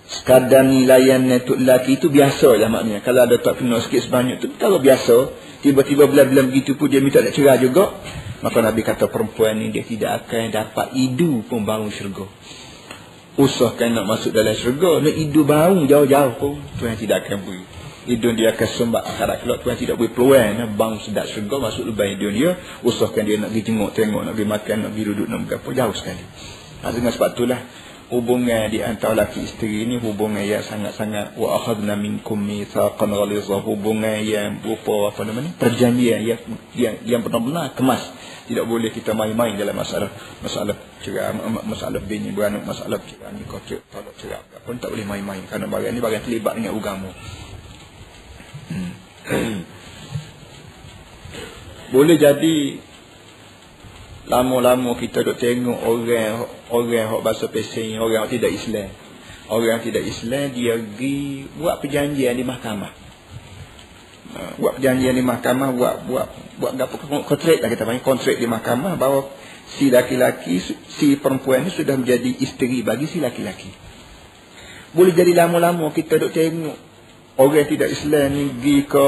sekadar 0.05 0.61
nilaian 0.67 1.25
tok 1.41 1.57
lelaki 1.57 1.97
itu 1.97 2.11
biasa 2.11 2.53
lah 2.59 2.69
maknanya. 2.69 3.01
Kalau 3.01 3.25
ada 3.25 3.35
tak 3.41 3.63
kena 3.63 3.81
sikit 3.81 4.05
sebanyak 4.05 4.43
tu 4.43 4.47
kalau 4.59 4.77
biasa 4.77 5.48
tiba-tiba 5.61 6.07
bila-bila 6.07 6.47
begitu 6.47 6.75
pun 6.75 6.87
dia 6.87 7.03
minta 7.03 7.23
nak 7.23 7.35
cerai 7.35 7.59
juga. 7.61 7.95
Maka 8.39 8.63
Nabi 8.63 8.81
kata 8.87 9.11
perempuan 9.11 9.59
ni 9.59 9.67
dia 9.75 9.83
tidak 9.83 10.23
akan 10.23 10.47
dapat 10.51 10.95
idu 10.95 11.43
pun 11.43 11.67
bangun 11.67 11.91
syurga. 11.91 12.23
Usahkan 13.35 13.91
nak 13.95 14.07
masuk 14.07 14.31
dalam 14.31 14.55
syurga 14.55 15.03
nak 15.03 15.15
idu 15.15 15.43
bangun 15.43 15.87
jauh-jauh 15.91 16.39
pun 16.39 16.55
Tuhan 16.79 16.95
tidak 16.95 17.27
akan 17.27 17.43
beri. 17.43 17.63
Hidung 18.07 18.39
dia 18.39 18.55
akan 18.55 18.67
sembah 18.67 19.03
akhirat 19.05 19.37
kelak 19.43 19.59
Tuhan 19.61 19.75
tidak 19.75 19.95
beri 19.99 20.11
peluang 20.15 20.49
nak 20.55 20.69
bangun 20.79 20.99
sedap 21.03 21.27
syurga 21.27 21.67
masuk 21.67 21.83
lubang 21.91 22.15
hidung 22.15 22.31
dia 22.31 22.55
usahkan 22.81 23.27
dia 23.27 23.35
nak 23.37 23.51
pergi 23.51 23.63
jenguk 23.67 23.91
tengok 23.91 24.23
nak 24.23 24.33
pergi 24.39 24.47
makan 24.47 24.75
nak 24.87 24.91
pergi 24.95 25.05
duduk 25.11 25.27
nak 25.27 25.39
berapa 25.45 25.69
jauh 25.75 25.95
sekali. 25.99 26.23
Ha, 26.79 26.95
dengan 26.95 27.11
sebab 27.11 27.29
itulah 27.35 27.59
hubungan 28.09 28.73
di 28.73 28.81
antara 28.81 29.13
laki 29.13 29.45
isteri 29.45 29.85
ini 29.85 30.01
hubungan 30.01 30.41
yang 30.41 30.65
sangat-sangat 30.65 31.37
wa 31.37 31.61
akhadna 31.61 31.93
minkum 31.93 32.41
mitsaqan 32.41 33.13
ghalizah 33.13 33.61
hubungan 33.61 34.25
yang 34.25 34.65
berupa 34.65 35.13
apa 35.13 35.21
namanya 35.29 35.53
perjanjian 35.61 36.25
yang 36.25 36.41
yang, 36.73 36.95
yang 37.05 37.21
benar-benar 37.21 37.77
kemas. 37.77 38.01
Tidak 38.49 38.65
boleh 38.65 38.89
kita 38.89 39.13
main-main 39.13 39.53
dalam 39.53 39.77
masalah 39.77 40.09
masalah 40.41 40.73
cerai 41.05 41.37
masalah 41.69 42.01
bini 42.01 42.33
beranak 42.33 42.65
masalah 42.65 42.97
cerai 43.05 43.29
ni 43.37 43.45
kau 43.45 43.61
cek 43.61 43.93
tak 43.93 44.09
cerai 44.17 44.41
pun 44.65 44.81
tak 44.81 44.89
boleh 44.89 45.05
main-main. 45.05 45.45
Kerana 45.45 45.69
bagian 45.69 45.93
ni 45.93 46.01
bagian 46.01 46.25
terlibat 46.25 46.57
dengan 46.57 46.73
agama. 46.73 47.13
Hmm. 48.73 48.91
boleh 51.93 52.17
jadi 52.17 52.57
lama-lama 54.29 54.93
kita 54.93 55.25
duk 55.25 55.41
tengok 55.41 55.79
orang 55.89 56.45
orang 56.69 57.05
hok 57.09 57.21
bahasa 57.25 57.49
pesing 57.49 57.97
orang 57.97 58.25
yang 58.25 58.29
tidak 58.29 58.53
Islam. 58.53 58.89
Orang 59.49 59.67
yang 59.73 59.81
tidak 59.81 60.05
Islam 60.05 60.53
dia 60.53 60.77
pergi 60.77 61.49
buat 61.57 61.81
perjanjian 61.81 62.37
di 62.37 62.45
mahkamah. 62.45 62.93
Uh, 64.29 64.51
buat 64.61 64.77
perjanjian 64.77 65.17
di 65.17 65.25
mahkamah 65.25 65.73
buat 65.73 65.95
buat 66.05 66.27
buat 66.61 66.71
apa 66.77 66.95
kontrak 67.25 67.57
lah 67.57 67.69
kita 67.73 67.83
panggil 67.89 68.05
kontrak 68.05 68.37
di 68.37 68.45
mahkamah 68.45 68.93
bahawa 68.93 69.25
si 69.65 69.89
laki-laki 69.89 70.61
si 70.85 71.17
perempuan 71.17 71.65
ini 71.65 71.73
sudah 71.73 71.97
menjadi 71.97 72.29
isteri 72.37 72.85
bagi 72.85 73.09
si 73.09 73.17
laki-laki. 73.17 73.73
Boleh 74.93 75.17
jadi 75.17 75.33
lama-lama 75.33 75.89
kita 75.89 76.21
duk 76.21 76.29
tengok 76.29 76.88
orang 77.39 77.65
tidak 77.71 77.89
Islam 77.95 78.35
ni 78.35 78.43
pergi 78.51 78.77
ke 78.83 79.07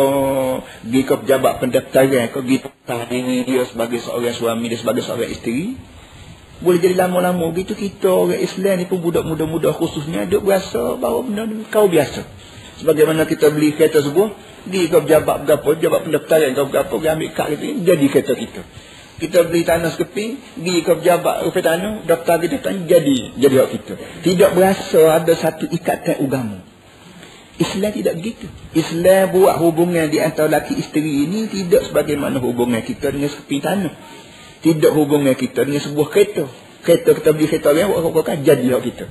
pergi 0.88 1.02
ke 1.04 1.14
pejabat 1.20 1.54
pendaftaran 1.60 2.32
ke 2.32 2.40
pergi 2.40 2.58
diri 3.12 3.38
dia 3.44 3.68
sebagai 3.68 4.00
seorang 4.00 4.32
suami 4.32 4.66
dia 4.72 4.80
sebagai 4.80 5.04
seorang 5.04 5.28
isteri. 5.28 5.76
Boleh 6.62 6.80
jadi 6.80 6.96
lama-lama. 6.96 7.52
Begitu 7.52 7.76
kita 7.76 8.08
orang 8.08 8.40
Islam 8.40 8.80
ni 8.80 8.86
pun 8.88 9.04
budak 9.04 9.28
muda-muda 9.28 9.76
khususnya 9.76 10.30
duk 10.30 10.48
berasa 10.48 10.96
bahawa 10.96 11.28
benda 11.28 11.44
ni 11.44 11.68
kau 11.68 11.92
biasa. 11.92 12.24
Sebagaimana 12.80 13.28
kita 13.28 13.52
beli 13.52 13.76
kereta 13.76 14.00
sebuah 14.00 14.32
pergi 14.66 14.84
ke 14.88 14.98
pejabat 15.04 15.38
berapa 15.46 15.66
pejabat 15.76 16.00
pendaftaran 16.08 16.50
kau 16.56 16.72
berapa 16.72 16.88
pergi 16.88 17.10
ambil 17.12 17.30
kad 17.36 17.48
gitu 17.52 17.66
jadi 17.84 18.06
kereta 18.08 18.34
kita. 18.40 18.62
Kita 19.22 19.38
beli 19.46 19.62
tanah 19.68 19.92
sekeping 19.92 20.32
pergi 20.56 20.76
ke 20.88 20.92
pejabat 21.04 21.36
rupanya 21.44 21.68
tanah 21.76 21.94
daftar 22.08 22.36
kita 22.40 22.70
jadi 22.88 23.18
jadi 23.36 23.56
hak 23.60 23.70
kita. 23.76 23.94
Tidak 24.24 24.50
berasa 24.56 25.02
ada 25.20 25.34
satu 25.36 25.68
ikatan 25.68 26.24
agama 26.24 26.71
Islam 27.60 27.92
tidak 27.92 28.14
begitu. 28.22 28.48
Islam 28.72 29.36
buat 29.36 29.60
hubungan 29.60 30.08
di 30.08 30.24
antara 30.24 30.48
laki 30.48 30.80
isteri 30.80 31.28
ini 31.28 31.52
tidak 31.52 31.92
sebagaimana 31.92 32.40
hubungan 32.40 32.80
kita 32.80 33.12
dengan 33.12 33.28
sekeping 33.28 33.62
tanah. 33.62 33.94
Tidak 34.62 34.92
hubungan 34.94 35.34
kita 35.36 35.66
dengan 35.68 35.82
sebuah 35.84 36.08
kereta. 36.08 36.46
Kereta 36.82 37.14
kita 37.18 37.30
beli 37.34 37.46
kereta 37.50 37.74
yang 37.76 37.94
kokak-kokak 37.94 38.42
jadi 38.46 38.66
hak 38.78 38.82
kita. 38.88 39.06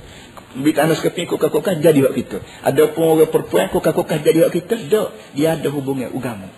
Beli 0.57 0.73
tanah 0.75 0.95
sekeping 0.97 1.27
kokak-kokak 1.27 1.79
jadi 1.79 1.99
hak 2.07 2.13
kita. 2.17 2.37
Ada 2.65 2.91
pun 2.91 3.15
orang 3.15 3.29
perempuan 3.29 3.67
kokak-kokak 3.71 4.19
jadi 4.23 4.47
hak 4.47 4.51
kita. 4.57 4.75
Tak. 4.89 5.09
Dia 5.37 5.59
ada 5.59 5.67
hubungan 5.71 6.11
agama. 6.11 6.49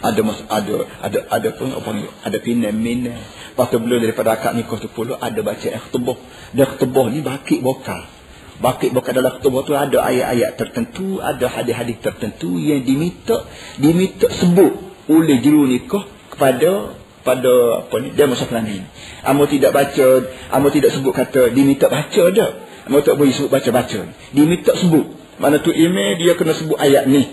Ada 0.00 0.20
mas, 0.20 0.40
ada 0.48 0.88
ada 1.00 1.18
ada 1.28 1.48
pun 1.56 1.72
apa 1.72 1.88
ni 1.96 2.04
ada 2.04 2.38
pinan 2.40 2.76
mina. 2.76 3.16
Lepas 3.16 3.76
belum 3.76 4.00
daripada 4.00 4.36
akad 4.36 4.56
nikah 4.56 4.80
tu 4.80 4.88
pula 4.88 5.20
ada 5.20 5.40
baca 5.44 5.68
ikhtabah. 5.68 6.16
Dan 6.56 6.64
ikhtabah 6.64 7.06
ni 7.12 7.20
bakit 7.20 7.60
bokal. 7.60 8.19
Bakit 8.60 8.92
bukan 8.92 9.12
dalam 9.16 9.40
ketubah 9.40 9.64
tu 9.64 9.72
ada 9.72 10.04
ayat-ayat 10.04 10.60
tertentu, 10.60 11.16
ada 11.24 11.48
hadis-hadis 11.48 11.96
tertentu 12.04 12.60
yang 12.60 12.84
diminta 12.84 13.48
diminta 13.80 14.28
sebut 14.28 14.76
oleh 15.08 15.40
juru 15.40 15.64
nikah 15.64 16.04
kepada 16.36 16.92
pada 17.24 17.84
apa 17.84 17.94
ni 18.04 18.12
dia 18.12 18.28
masa 18.28 18.44
ni. 18.60 18.84
Amo 19.24 19.48
tidak 19.48 19.72
baca, 19.72 20.06
amo 20.52 20.68
tidak 20.68 20.92
sebut 20.92 21.12
kata 21.12 21.48
diminta 21.56 21.88
baca 21.88 22.22
dah. 22.28 22.50
Amo 22.88 23.00
tak 23.00 23.16
boleh 23.16 23.32
sebut 23.32 23.48
baca-baca. 23.48 24.08
Diminta 24.32 24.76
sebut. 24.76 25.08
Mana 25.40 25.60
tu 25.60 25.72
email 25.72 26.20
dia 26.20 26.36
kena 26.36 26.52
sebut 26.52 26.76
ayat 26.76 27.08
ni. 27.08 27.24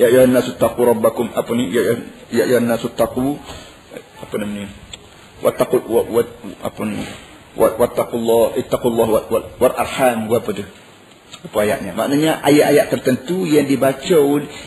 Ya 0.00 0.10
ya 0.10 0.26
nasu 0.26 0.58
taqu 0.58 0.82
rabbakum 0.82 1.30
apa 1.30 1.50
ni 1.54 1.70
ya 1.70 1.82
ya 1.84 1.94
ya, 2.32 2.44
ya 2.48 2.58
nasu 2.58 2.90
taqu 2.90 3.38
apa 4.18 4.34
namanya? 4.38 4.70
Wattaqu 5.42 5.78
wa, 5.90 6.02
wa, 6.06 6.22
apa 6.62 6.82
ni? 6.86 7.02
Wattaqullah 7.56 8.56
ittaqullah 8.60 9.06
war 9.60 9.72
arham 9.76 10.28
apa 10.32 10.50
tu? 10.52 10.64
Apa 11.42 11.56
ayatnya? 11.66 11.92
Maknanya 11.96 12.38
ayat-ayat 12.44 12.86
tertentu 12.92 13.48
yang 13.48 13.66
dibaca 13.66 14.20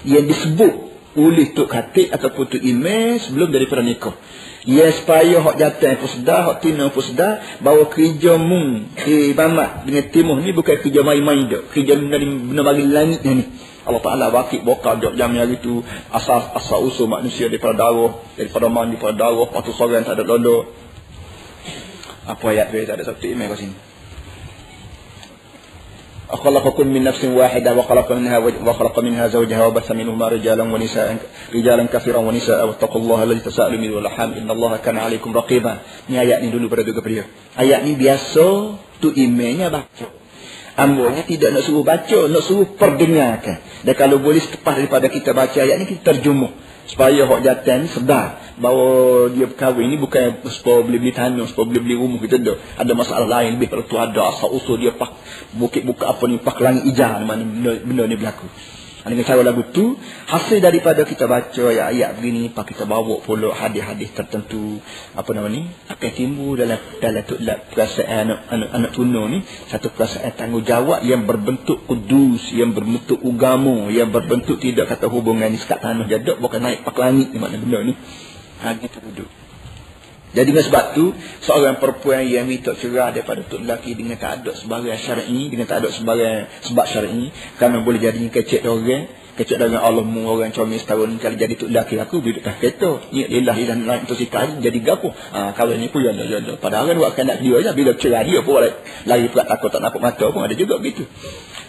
yang 0.03 0.23
disebut 0.25 0.73
oleh 1.15 1.55
tok 1.55 1.71
khatib 1.71 2.11
ataupun 2.11 2.43
tok 2.51 2.63
imam 2.63 3.15
sebelum 3.23 3.47
daripada 3.47 3.79
nikah 3.79 4.15
ya 4.67 4.89
supaya 4.91 5.39
hak 5.39 5.55
jatuh 5.55 5.93
pun 6.01 6.09
sedar 6.09 6.41
hak 6.51 6.57
tina 6.65 6.89
pun 6.91 7.05
sedar 7.05 7.39
bahawa 7.61 7.87
kerja 7.87 8.35
mung 8.35 8.89
bamak 9.37 9.87
dengan 9.87 10.03
timuh 10.11 10.37
ni 10.41 10.51
bukan 10.51 10.75
kerja 10.81 11.05
main-main 11.05 11.47
dak 11.47 11.71
kerja 11.71 11.95
dari 11.95 12.25
benda 12.27 12.61
bagi 12.65 12.83
langit 12.89 13.21
ni. 13.23 13.45
Allah 13.85 14.01
Ta'ala 14.01 14.33
wakil 14.33 14.65
bokal 14.65 14.97
jam 14.97 15.13
jam 15.13 15.29
hari 15.37 15.61
tu 15.61 15.85
asal 16.09 16.41
asal 16.57 16.89
usul 16.89 17.05
manusia 17.05 17.53
daripada 17.53 17.85
darah 17.85 18.17
daripada 18.33 18.65
mandi 18.65 18.97
daripada 18.97 19.29
darah 19.29 19.45
patu 19.53 19.77
seorang 19.77 20.01
tak 20.01 20.17
ada 20.17 20.25
londo 20.25 20.65
apa 22.26 22.44
ayat 22.52 22.72
dia 22.72 22.88
tak 22.88 23.00
ada 23.00 23.04
satu 23.10 23.25
email 23.26 23.52
kat 23.54 23.66
sini 23.66 23.76
أخلقكم 26.30 26.87
من 26.87 27.04
نفس 27.04 27.25
واحدة 27.25 27.75
وخلق 27.75 28.12
منها 28.12 28.38
وخلق 28.38 28.99
منها 28.99 29.28
زوجها 29.28 29.66
وبث 29.66 29.90
منهما 29.90 30.28
رجالا 30.28 30.62
ونساء 30.62 31.16
رجالا 31.54 31.84
كثيرا 31.92 32.18
ونساء 32.18 32.66
واتقوا 32.66 33.00
الله 33.02 33.22
الذي 33.22 33.40
تساءلون 33.40 33.80
به 33.80 33.90
والأرحام 33.96 34.30
إن 34.32 34.50
الله 34.50 34.76
كان 34.76 34.99
عليكم 34.99 35.26
رقيبا 35.34 35.72
Ini 36.06 36.16
ayat 36.22 36.38
ni 36.46 36.54
dulu 36.54 36.70
pada 36.70 36.87
dua 36.87 37.02
kepada 37.02 37.26
Ayat 37.58 37.82
ni 37.82 37.99
biasa 37.99 38.46
tu 39.02 39.08
emailnya 39.10 39.75
baca. 39.75 40.06
Ambilnya 40.78 41.26
tidak 41.26 41.50
nak 41.50 41.62
suruh 41.66 41.82
baca, 41.82 42.18
nak 42.30 42.42
suruh 42.46 42.78
perdengarkan. 42.78 43.58
Dan 43.82 43.94
kalau 43.99 44.22
boleh 44.22 44.38
selepas 44.38 44.78
daripada 44.78 45.10
kita 45.10 45.34
baca 45.34 45.58
ayat 45.58 45.82
ni 45.82 45.87
kita 45.90 46.14
terjemuh 46.14 46.54
supaya 46.87 47.26
hak 47.26 47.40
jatan 47.42 47.87
sedar 47.87 48.43
bahawa 48.55 48.88
dia 49.35 49.45
berkahwin 49.51 49.91
ni 49.91 49.97
bukan 50.00 50.47
supaya 50.47 50.79
boleh 50.79 51.00
beli 51.03 51.12
tanah 51.12 51.43
supaya 51.51 51.65
boleh 51.67 51.81
beli 51.83 51.95
rumah 52.00 52.19
kita 52.24 52.39
dah 52.39 52.55
ada 52.79 52.91
masalah 52.95 53.27
lain 53.27 53.59
lebih 53.59 53.67
pada 53.67 53.83
tu 53.83 54.00
ada 54.00 54.31
asal 54.31 54.51
usul 54.55 54.79
dia 54.79 54.95
pak 54.95 55.12
bukit 55.59 55.83
buka 55.83 56.07
apa 56.07 56.24
ni 56.31 56.39
pak 56.39 56.57
langit 56.63 56.88
ijah 56.88 57.19
mana 57.24 57.43
benda, 57.43 57.71
benda 57.83 58.03
ni 58.07 58.15
berlaku. 58.15 58.47
Dengan 59.05 59.21
cara 59.21 59.45
lagu 59.45 59.62
tu 59.69 59.93
hasil 60.01 60.65
daripada 60.65 61.05
kita 61.05 61.29
baca 61.29 61.62
ayat-ayat 61.69 62.17
begini 62.17 62.50
pak 62.50 62.74
kita 62.74 62.89
bawa 62.89 63.21
pula 63.21 63.53
hadis-hadis 63.53 64.09
tertentu 64.17 64.81
apa 65.13 65.29
nama 65.29 65.45
ni 65.45 65.69
akan 65.93 66.09
timbul 66.09 66.57
dalam 66.57 66.81
dalam 66.97 67.21
tu 67.21 67.38
perasaan 67.45 68.33
anak, 68.33 68.39
anak, 68.50 68.69
anak 68.74 68.91
tuna 68.97 69.29
ni 69.29 69.45
satu 69.69 69.93
perasaan 69.93 70.33
tanggungjawab 70.33 71.05
yang 71.05 71.29
berbentuk 71.29 71.85
kudus 71.85 72.50
yang 72.50 72.74
berbentuk 72.74 73.21
agama 73.21 73.93
yang 73.93 74.09
berbentuk 74.09 74.57
tidak 74.57 74.89
kata 74.89 75.05
hubungan 75.05 75.53
ni 75.53 75.62
sekat 75.62 75.85
tanah 75.85 76.09
jaduk 76.09 76.41
bukan 76.41 76.65
naik 76.65 76.81
pak 76.81 76.97
langit 76.97 77.29
ni 77.29 77.38
makna 77.38 77.62
benda 77.62 77.79
ni 77.85 77.93
ha 78.65 78.74
gitu 78.74 78.98
duduk 78.98 79.29
jadi 80.36 80.51
dengan 80.51 80.67
sebab 80.67 80.86
tu 80.98 81.15
seorang 81.39 81.79
perempuan 81.79 82.27
yang 82.27 82.50
minta 82.50 82.75
cerai 82.75 83.15
daripada 83.15 83.39
tok 83.48 83.63
lelaki 83.63 83.95
dengan 83.95 84.19
tak 84.19 84.43
ada 84.43 84.51
sebagai 84.51 84.91
syar'i 85.00 85.48
dengan 85.48 85.63
tak 85.63 85.86
ada 85.86 85.95
sebagai 85.95 86.51
sebab 86.65 86.86
syar'i 86.91 87.31
kerana 87.55 87.79
boleh 87.79 88.03
jadi 88.03 88.19
kecek 88.34 88.67
orang 88.67 89.07
kecek 89.36 89.60
dengan 89.60 89.84
Allah 89.84 90.03
mu 90.03 90.27
orang 90.27 90.51
comel 90.51 90.79
setahun 90.79 91.19
kali 91.19 91.36
jadi 91.36 91.55
tok 91.60 91.69
lelaki 91.72 91.95
aku 92.00 92.24
duduk 92.24 92.43
tak 92.43 92.63
kereta. 92.63 93.03
Ni 93.12 93.27
lillah 93.27 93.55
dan 93.55 93.84
lain 93.84 94.07
tu 94.07 94.15
sikal 94.15 94.63
jadi 94.63 94.79
gapo 94.79 95.12
ha 95.12 95.51
kalau 95.55 95.75
ni 95.75 95.91
pun 95.91 96.03
ya 96.03 96.12
ya 96.15 96.39
ya 96.39 96.55
padahal 96.60 96.88
kan 96.91 96.95
buat 97.00 97.15
nak 97.15 97.39
dia 97.43 97.55
aja 97.60 97.72
bila 97.72 97.91
cerai 98.00 98.24
dia 98.27 98.39
pun 98.43 98.63
lari 99.07 99.27
pula 99.27 99.43
takut 99.43 99.72
tak 99.72 99.84
nampak 99.84 100.03
mata 100.03 100.25
pun 100.31 100.43
ada 100.43 100.55
juga 100.55 100.79
begitu. 100.79 101.03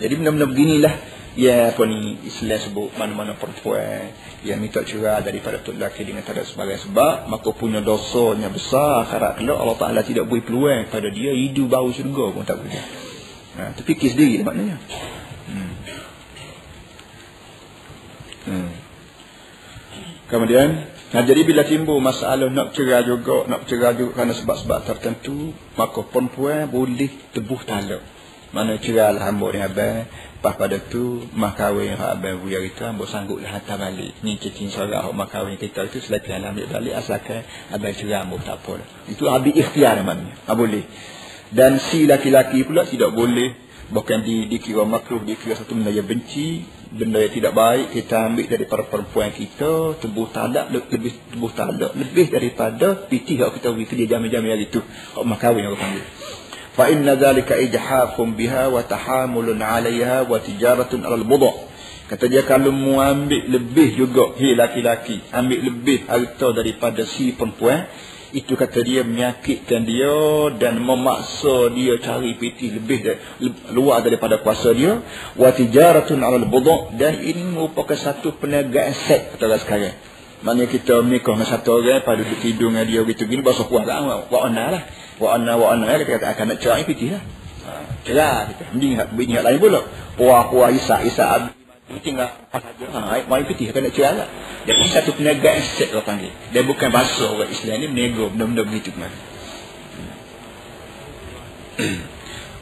Jadi 0.02 0.12
benda-benda 0.14 0.46
beginilah 0.46 0.94
ya 1.36 1.70
apa 1.70 1.84
ni 1.84 2.16
Islam 2.24 2.56
sebut 2.56 2.88
mana-mana 2.96 3.36
perempuan 3.36 4.10
yang 4.40 4.56
minta 4.56 4.80
cerai 4.80 5.20
daripada 5.20 5.60
tok 5.60 5.76
lelaki 5.76 6.08
dengan 6.08 6.24
tak 6.24 6.40
ada 6.40 6.48
sebagai 6.48 6.80
sebab 6.80 7.28
maka 7.28 7.52
punya 7.52 7.84
dosanya 7.84 8.48
besar 8.48 9.04
akhirat 9.04 9.44
kalau 9.44 9.60
Allah 9.60 9.76
Taala 9.76 10.00
tidak 10.00 10.24
beri 10.32 10.40
peluang 10.40 10.88
pada 10.88 11.12
dia 11.12 11.36
hidup 11.36 11.68
bau 11.68 11.92
syurga 11.92 12.32
pun 12.32 12.42
tak 12.48 12.56
boleh 12.56 12.80
ha 13.60 13.76
tapi 13.76 13.92
kis 14.00 14.16
sendiri 14.16 14.40
maknanya 14.40 14.80
hmm. 15.52 15.72
Hmm. 18.48 18.70
kemudian 20.32 20.96
Nah, 21.06 21.22
jadi 21.22 21.46
bila 21.46 21.62
timbul 21.62 22.02
masalah 22.02 22.50
nak 22.50 22.74
cerai 22.74 23.06
juga, 23.06 23.46
nak 23.46 23.70
cerai 23.70 23.94
juga 23.94 24.10
kerana 24.20 24.34
sebab-sebab 24.34 24.90
tertentu, 24.90 25.54
maka 25.78 26.02
perempuan 26.02 26.66
boleh 26.66 27.08
tebuh 27.30 27.62
talak. 27.62 28.02
Mana 28.50 28.74
cerai 28.82 29.14
lah 29.14 29.30
hamba 29.30 29.46
dengan 29.54 29.70
abang, 29.70 30.02
Lepas 30.36 30.60
pada 30.60 30.76
tu 30.76 31.24
Mah 31.32 31.56
kahwin 31.56 31.96
Hak 31.96 32.20
abang 32.20 32.44
buya 32.44 32.60
kita 32.60 32.92
Ambil 32.92 33.08
sanggup 33.08 33.40
lah 33.40 33.56
hantar 33.56 33.80
balik. 33.80 34.12
Ni 34.20 34.36
cicing 34.36 34.68
sorak 34.68 35.00
Hak 35.00 35.16
mah 35.16 35.32
kahwin 35.32 35.56
kita 35.56 35.88
itu 35.88 36.04
Selepas 36.04 36.36
lah 36.36 36.52
ambil 36.52 36.68
balik 36.68 36.92
Asalkan 36.92 37.40
Abang 37.72 37.96
cerai 37.96 38.20
Ambil 38.20 38.44
tak 38.44 38.60
apa 38.60 38.84
Itu 39.08 39.32
habis 39.32 39.56
ikhtiar 39.56 39.96
namanya. 39.96 40.36
Ha, 40.44 40.52
Boleh. 40.52 40.84
Dan 41.48 41.80
si 41.80 42.04
laki-laki 42.04 42.68
pula 42.68 42.84
Tidak 42.84 43.16
boleh. 43.16 43.64
Bukan 43.86 44.18
di, 44.26 44.44
dikira 44.52 44.84
makruh 44.84 45.24
Dikira 45.24 45.56
satu 45.56 45.72
benda 45.72 45.88
yang 45.88 46.04
benci 46.04 46.68
Benda 46.92 47.22
yang 47.22 47.32
tidak 47.32 47.54
baik 47.56 47.96
Kita 47.96 48.28
ambil 48.28 48.46
daripada 48.50 48.82
perempuan 48.82 49.30
kita 49.32 49.96
Tebuh 50.02 50.28
talak 50.34 50.68
Lebih 50.74 51.14
tebuh 51.32 51.52
talak 51.54 51.94
Lebih 51.94 52.28
daripada 52.28 53.06
Piti 53.08 53.38
Hak 53.40 53.56
kita 53.56 53.72
beri 53.72 53.86
kerja 53.88 54.18
jam-jam 54.18 54.42
yang 54.42 54.60
itu 54.60 54.82
Hak 54.84 55.24
mah 55.24 55.38
kahwin 55.38 55.70
Hak 55.70 55.78
panggil 55.78 56.04
ijhafun 56.76 58.36
biha 58.36 58.68
wa 58.68 58.84
tahamulun 58.84 59.56
'alayha 59.56 60.28
wa 60.28 60.36
tijaratun 60.36 61.08
'alal 61.08 61.24
budu' 61.24 61.56
kata 62.12 62.28
dia 62.28 62.44
kalau 62.44 62.70
mu 62.70 63.00
ambil 63.00 63.48
lebih 63.48 63.96
juga 63.96 64.36
hi 64.36 64.52
laki-laki 64.52 65.24
ambil 65.32 65.72
lebih 65.72 66.04
harta 66.04 66.52
daripada 66.52 67.08
si 67.08 67.32
perempuan 67.32 67.88
itu 68.36 68.52
kata 68.52 68.84
dia 68.84 69.00
menyakitkan 69.08 69.88
dia 69.88 70.52
dan 70.60 70.84
memaksa 70.84 71.72
dia 71.72 71.96
cari 71.96 72.36
piti 72.36 72.68
lebih 72.68 72.98
dari, 73.00 73.18
luar 73.72 74.04
daripada 74.04 74.44
kuasa 74.44 74.76
dia 74.76 75.00
wa 75.32 75.48
tijaratun 75.48 76.20
'alal 76.20 76.44
budu' 76.44 76.92
dan 77.00 77.24
ini 77.24 77.56
merupakan 77.56 77.96
satu 77.96 78.36
perniagaan 78.36 78.92
seks 78.92 79.32
kata 79.34 79.44
orang 79.48 79.62
sekarang 79.64 79.96
Maknanya 80.36 80.68
kita 80.68 81.00
menikah 81.00 81.32
dengan 81.32 81.48
satu 81.48 81.80
orang 81.80 82.04
pada 82.04 82.20
duduk 82.20 82.44
tidur 82.44 82.68
dengan 82.68 82.84
dia 82.84 83.00
gitu 83.08 83.24
gini 83.24 83.40
bahasa 83.40 83.64
puas 83.64 83.88
lah. 83.88 84.28
Wa 84.28 84.44
anna 84.44 84.68
lah 84.68 84.82
wa 85.20 85.28
anna 85.36 85.52
wa 85.56 85.72
anna. 85.72 85.92
Dia 85.96 86.06
kata 86.06 86.26
akan 86.36 86.44
nak 86.54 86.58
cerai 86.60 86.84
fikir 86.84 87.16
lah. 87.16 87.22
Ha, 87.66 87.70
cerai 88.06 88.52
kita 88.54 88.62
mending 88.72 88.92
bini 89.16 89.32
yang 89.36 89.46
lain 89.46 89.58
pula. 89.58 89.80
Puah 90.16 90.48
puah 90.48 90.70
isa 90.72 91.02
isa 91.04 91.24
abu 91.26 91.48
tinggal. 92.02 92.28
Apa 92.52 92.72
saja 92.72 92.86
ha, 92.92 92.98
ayat 93.16 93.26
main 93.30 93.44
fikir 93.46 93.70
akan 93.70 93.82
nak 93.86 93.94
cerai 93.94 94.14
lah. 94.18 94.28
Dia 94.66 94.74
pun 94.74 94.88
satu 94.90 95.10
peniaga 95.14 95.50
set 95.62 95.94
orang 95.94 96.06
panggil. 96.06 96.32
Dia 96.50 96.62
bukan 96.66 96.88
bahasa 96.90 97.24
orang 97.30 97.50
Islam 97.50 97.76
ni 97.78 97.86
menego 97.86 98.26
benda-benda 98.34 98.62
begitu 98.66 98.90
kan 98.96 99.12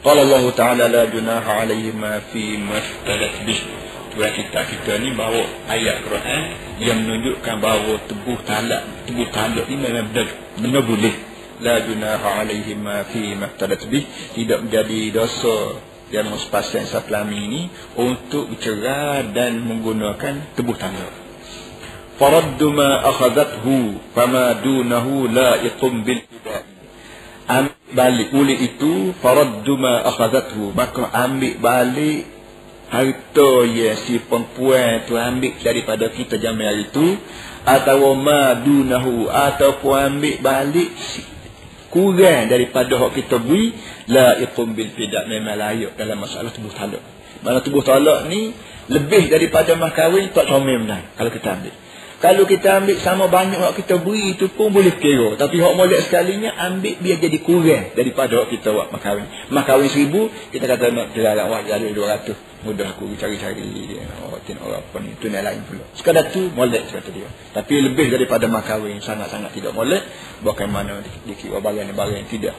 Qala 0.05 0.21
Allah 0.21 0.45
Ta'ala 0.53 0.85
la 0.91 1.03
junaha 1.09 1.65
alaihima 1.65 2.21
fi 2.29 2.61
maftalat 2.61 3.47
bih. 3.47 3.57
Tuhan 4.15 4.31
kita 4.31 4.63
kita 4.63 4.91
ni 5.03 5.11
bawa 5.11 5.43
ayat 5.67 6.07
Quran 6.07 6.41
yang 6.79 7.03
menunjukkan 7.03 7.55
bahawa 7.59 7.99
tubuh 8.07 8.39
talak 8.47 8.87
tubuh 9.09 9.27
talak 9.33 9.67
ni 9.67 9.75
memang 9.75 10.07
benda, 10.13 10.23
benda 10.55 10.79
boleh 10.79 11.15
la 11.61 11.83
junaha 11.83 12.41
alaihi 12.43 12.75
ma 12.75 13.03
fi 13.07 13.35
maqtadat 13.35 13.87
bih. 13.87 14.07
Tidak 14.33 14.65
menjadi 14.67 15.11
dosa 15.13 15.79
yang 16.13 16.29
sepasang 16.37 16.85
saplami 16.85 17.37
ini 17.37 17.61
untuk 17.97 18.53
bercerai 18.53 19.33
dan 19.33 19.59
menggunakan 19.65 20.53
tebuh 20.53 20.77
talak 20.77 21.25
faraddu 22.15 22.71
ma 22.71 23.03
akhadathu 23.03 23.99
fama 24.15 24.55
dunahu 24.63 25.27
la 25.27 25.59
iqum 25.59 26.07
bil 26.07 26.23
ambil 27.45 27.75
balik 27.91 28.29
oleh 28.31 28.57
itu 28.71 29.11
faraddu 29.19 29.75
ma 29.75 29.99
akhadathu 30.07 30.71
maka 30.71 31.11
ambil 31.11 31.59
balik 31.59 32.23
harta 32.87 33.51
yang 33.67 33.99
si 33.99 34.21
perempuan 34.23 35.03
tu 35.09 35.19
ambil 35.19 35.57
daripada 35.59 36.07
kita 36.13 36.39
hari 36.39 36.87
itu 36.87 37.19
atau 37.65 38.13
madunahu 38.15 39.27
ataupun 39.27 40.21
ambil 40.21 40.35
balik 40.39 40.89
kurang 41.95 42.51
daripada 42.51 42.99
hak 42.99 43.11
kita 43.15 43.39
beri 43.39 43.71
la 44.11 44.35
iqum 44.43 44.75
bil 44.75 44.91
fidak 44.91 45.31
memang 45.31 45.55
layak 45.55 45.95
dalam 45.95 46.19
masalah 46.19 46.51
tubuh 46.51 46.75
talak. 46.75 46.99
Mana 47.39 47.63
tubuh 47.63 47.87
talak 47.87 48.27
ni 48.27 48.51
lebih 48.91 49.31
daripada 49.31 49.79
mas 49.79 49.95
kahwin 49.95 50.35
tak 50.35 50.51
comel 50.51 50.83
benar 50.83 51.15
kalau 51.15 51.31
kita 51.31 51.55
ambil 51.55 51.84
kalau 52.25 52.49
kita 52.49 52.81
ambil 52.81 52.97
sama 53.05 53.29
banyak 53.29 53.61
hak 53.61 53.85
kita 53.85 54.01
beri 54.01 54.33
itu 54.33 54.49
pun 54.49 54.73
boleh 54.73 54.97
kira. 54.97 55.37
Tapi 55.37 55.61
hak 55.61 55.73
molek 55.77 56.09
sekalinya 56.09 56.57
ambil 56.57 56.97
biar 56.97 57.21
jadi 57.21 57.37
kurang 57.37 57.93
daripada 57.93 58.41
hak 58.41 58.49
kita 58.49 58.73
buat 58.73 58.89
makawin. 58.89 59.29
Makawin 59.53 59.93
seribu, 59.93 60.33
kita 60.49 60.65
kata 60.65 60.89
nak 60.89 61.13
terlalu 61.13 61.41
awak 61.45 61.69
jadi 61.69 61.93
dua 61.93 62.17
ratus. 62.17 62.33
Mudah 62.65 62.97
aku 62.97 63.13
cari-cari 63.13 63.61
dia. 63.85 64.09
Oh, 64.25 64.41
tengok 64.41 64.65
orang 64.65 65.05
ni. 65.05 65.13
Itu 65.13 65.29
lain 65.29 65.61
pula. 65.69 65.85
Sekadar 65.93 66.33
tu 66.33 66.49
molek 66.49 66.89
kata 66.89 67.13
dia. 67.13 67.29
Tapi 67.53 67.73
lebih 67.93 68.09
daripada 68.09 68.49
makawin 68.49 68.97
sangat-sangat 69.05 69.53
tidak 69.53 69.77
molek. 69.77 70.01
Bagaimana 70.41 71.05
dikira 71.29 71.61
barang-barang 71.61 72.25
yang 72.25 72.29
tidak. 72.33 72.57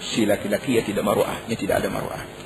Si 0.00 0.24
laki-laki 0.24 0.80
yang 0.80 0.88
tidak 0.88 1.04
maruah. 1.04 1.36
Yang 1.52 1.68
tidak 1.68 1.84
ada 1.84 1.92
maruah. 1.92 2.41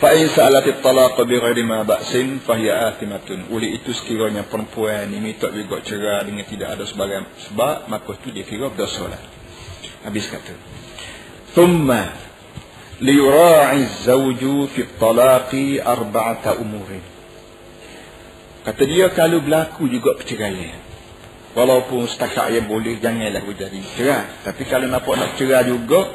Fa'in 0.00 0.32
sa'alatit 0.32 0.80
talaq 0.80 1.20
bi 1.28 1.36
ghairi 1.36 1.60
ma 1.60 1.84
ba'sin 1.84 2.40
fahiya 2.40 2.88
athimatun. 2.88 3.52
Oleh 3.52 3.76
itu 3.76 3.92
sekiranya 3.92 4.48
perempuan 4.48 5.12
ini 5.12 5.20
minta 5.20 5.52
juga 5.52 5.84
cerai 5.84 6.24
dengan 6.24 6.48
tidak 6.48 6.72
ada 6.72 6.88
sebagai 6.88 7.28
sebab, 7.44 7.84
maka 7.84 8.16
itu 8.16 8.32
dia 8.32 8.48
kira 8.48 8.72
berdosa 8.72 9.12
lah. 9.12 9.20
Habis 10.08 10.24
kata. 10.32 10.56
Thumma 11.52 12.16
liyura'i 13.04 13.84
zawju 14.08 14.72
fi 14.72 14.88
talaqi 14.96 15.76
arba'ata 15.84 16.56
umurin. 16.64 17.04
Kata 18.64 18.82
dia 18.88 19.12
kalau 19.12 19.44
berlaku 19.44 19.84
juga 19.84 20.16
perceraian. 20.16 20.80
Walaupun 21.52 22.08
setakat 22.08 22.56
yang 22.56 22.72
boleh, 22.72 22.96
janganlah 23.04 23.44
jadi 23.44 23.80
cerai. 24.00 24.48
Tapi 24.48 24.64
kalau 24.64 24.88
nampak 24.88 25.12
nak 25.12 25.36
cerai 25.36 25.68
juga, 25.68 26.08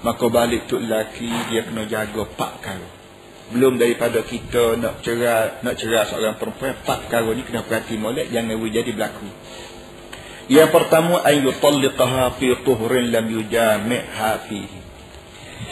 maka 0.00 0.24
balik 0.32 0.72
tu 0.72 0.80
lelaki 0.80 1.28
dia 1.52 1.68
kena 1.68 1.84
jaga 1.88 2.28
pak 2.28 2.64
kali 2.64 2.93
belum 3.52 3.76
daripada 3.76 4.24
kita 4.24 4.80
nak 4.80 5.04
cerai 5.04 5.60
nak 5.60 5.74
cerai 5.76 6.08
seorang 6.08 6.40
perempuan 6.40 6.80
pak 6.80 7.12
kali 7.12 7.36
ni 7.36 7.42
kena 7.44 7.60
perhati 7.60 8.00
molek 8.00 8.32
jangan 8.32 8.56
jadi 8.56 8.90
berlaku. 8.96 9.28
Yang 10.48 10.70
pertama 10.72 11.20
ay 11.24 11.40
yutalliqaha 11.44 12.36
fi 12.40 12.56
tuhrin 12.64 13.12
lam 13.12 13.26
yujami'ha 13.28 14.30
fihi. 14.48 14.80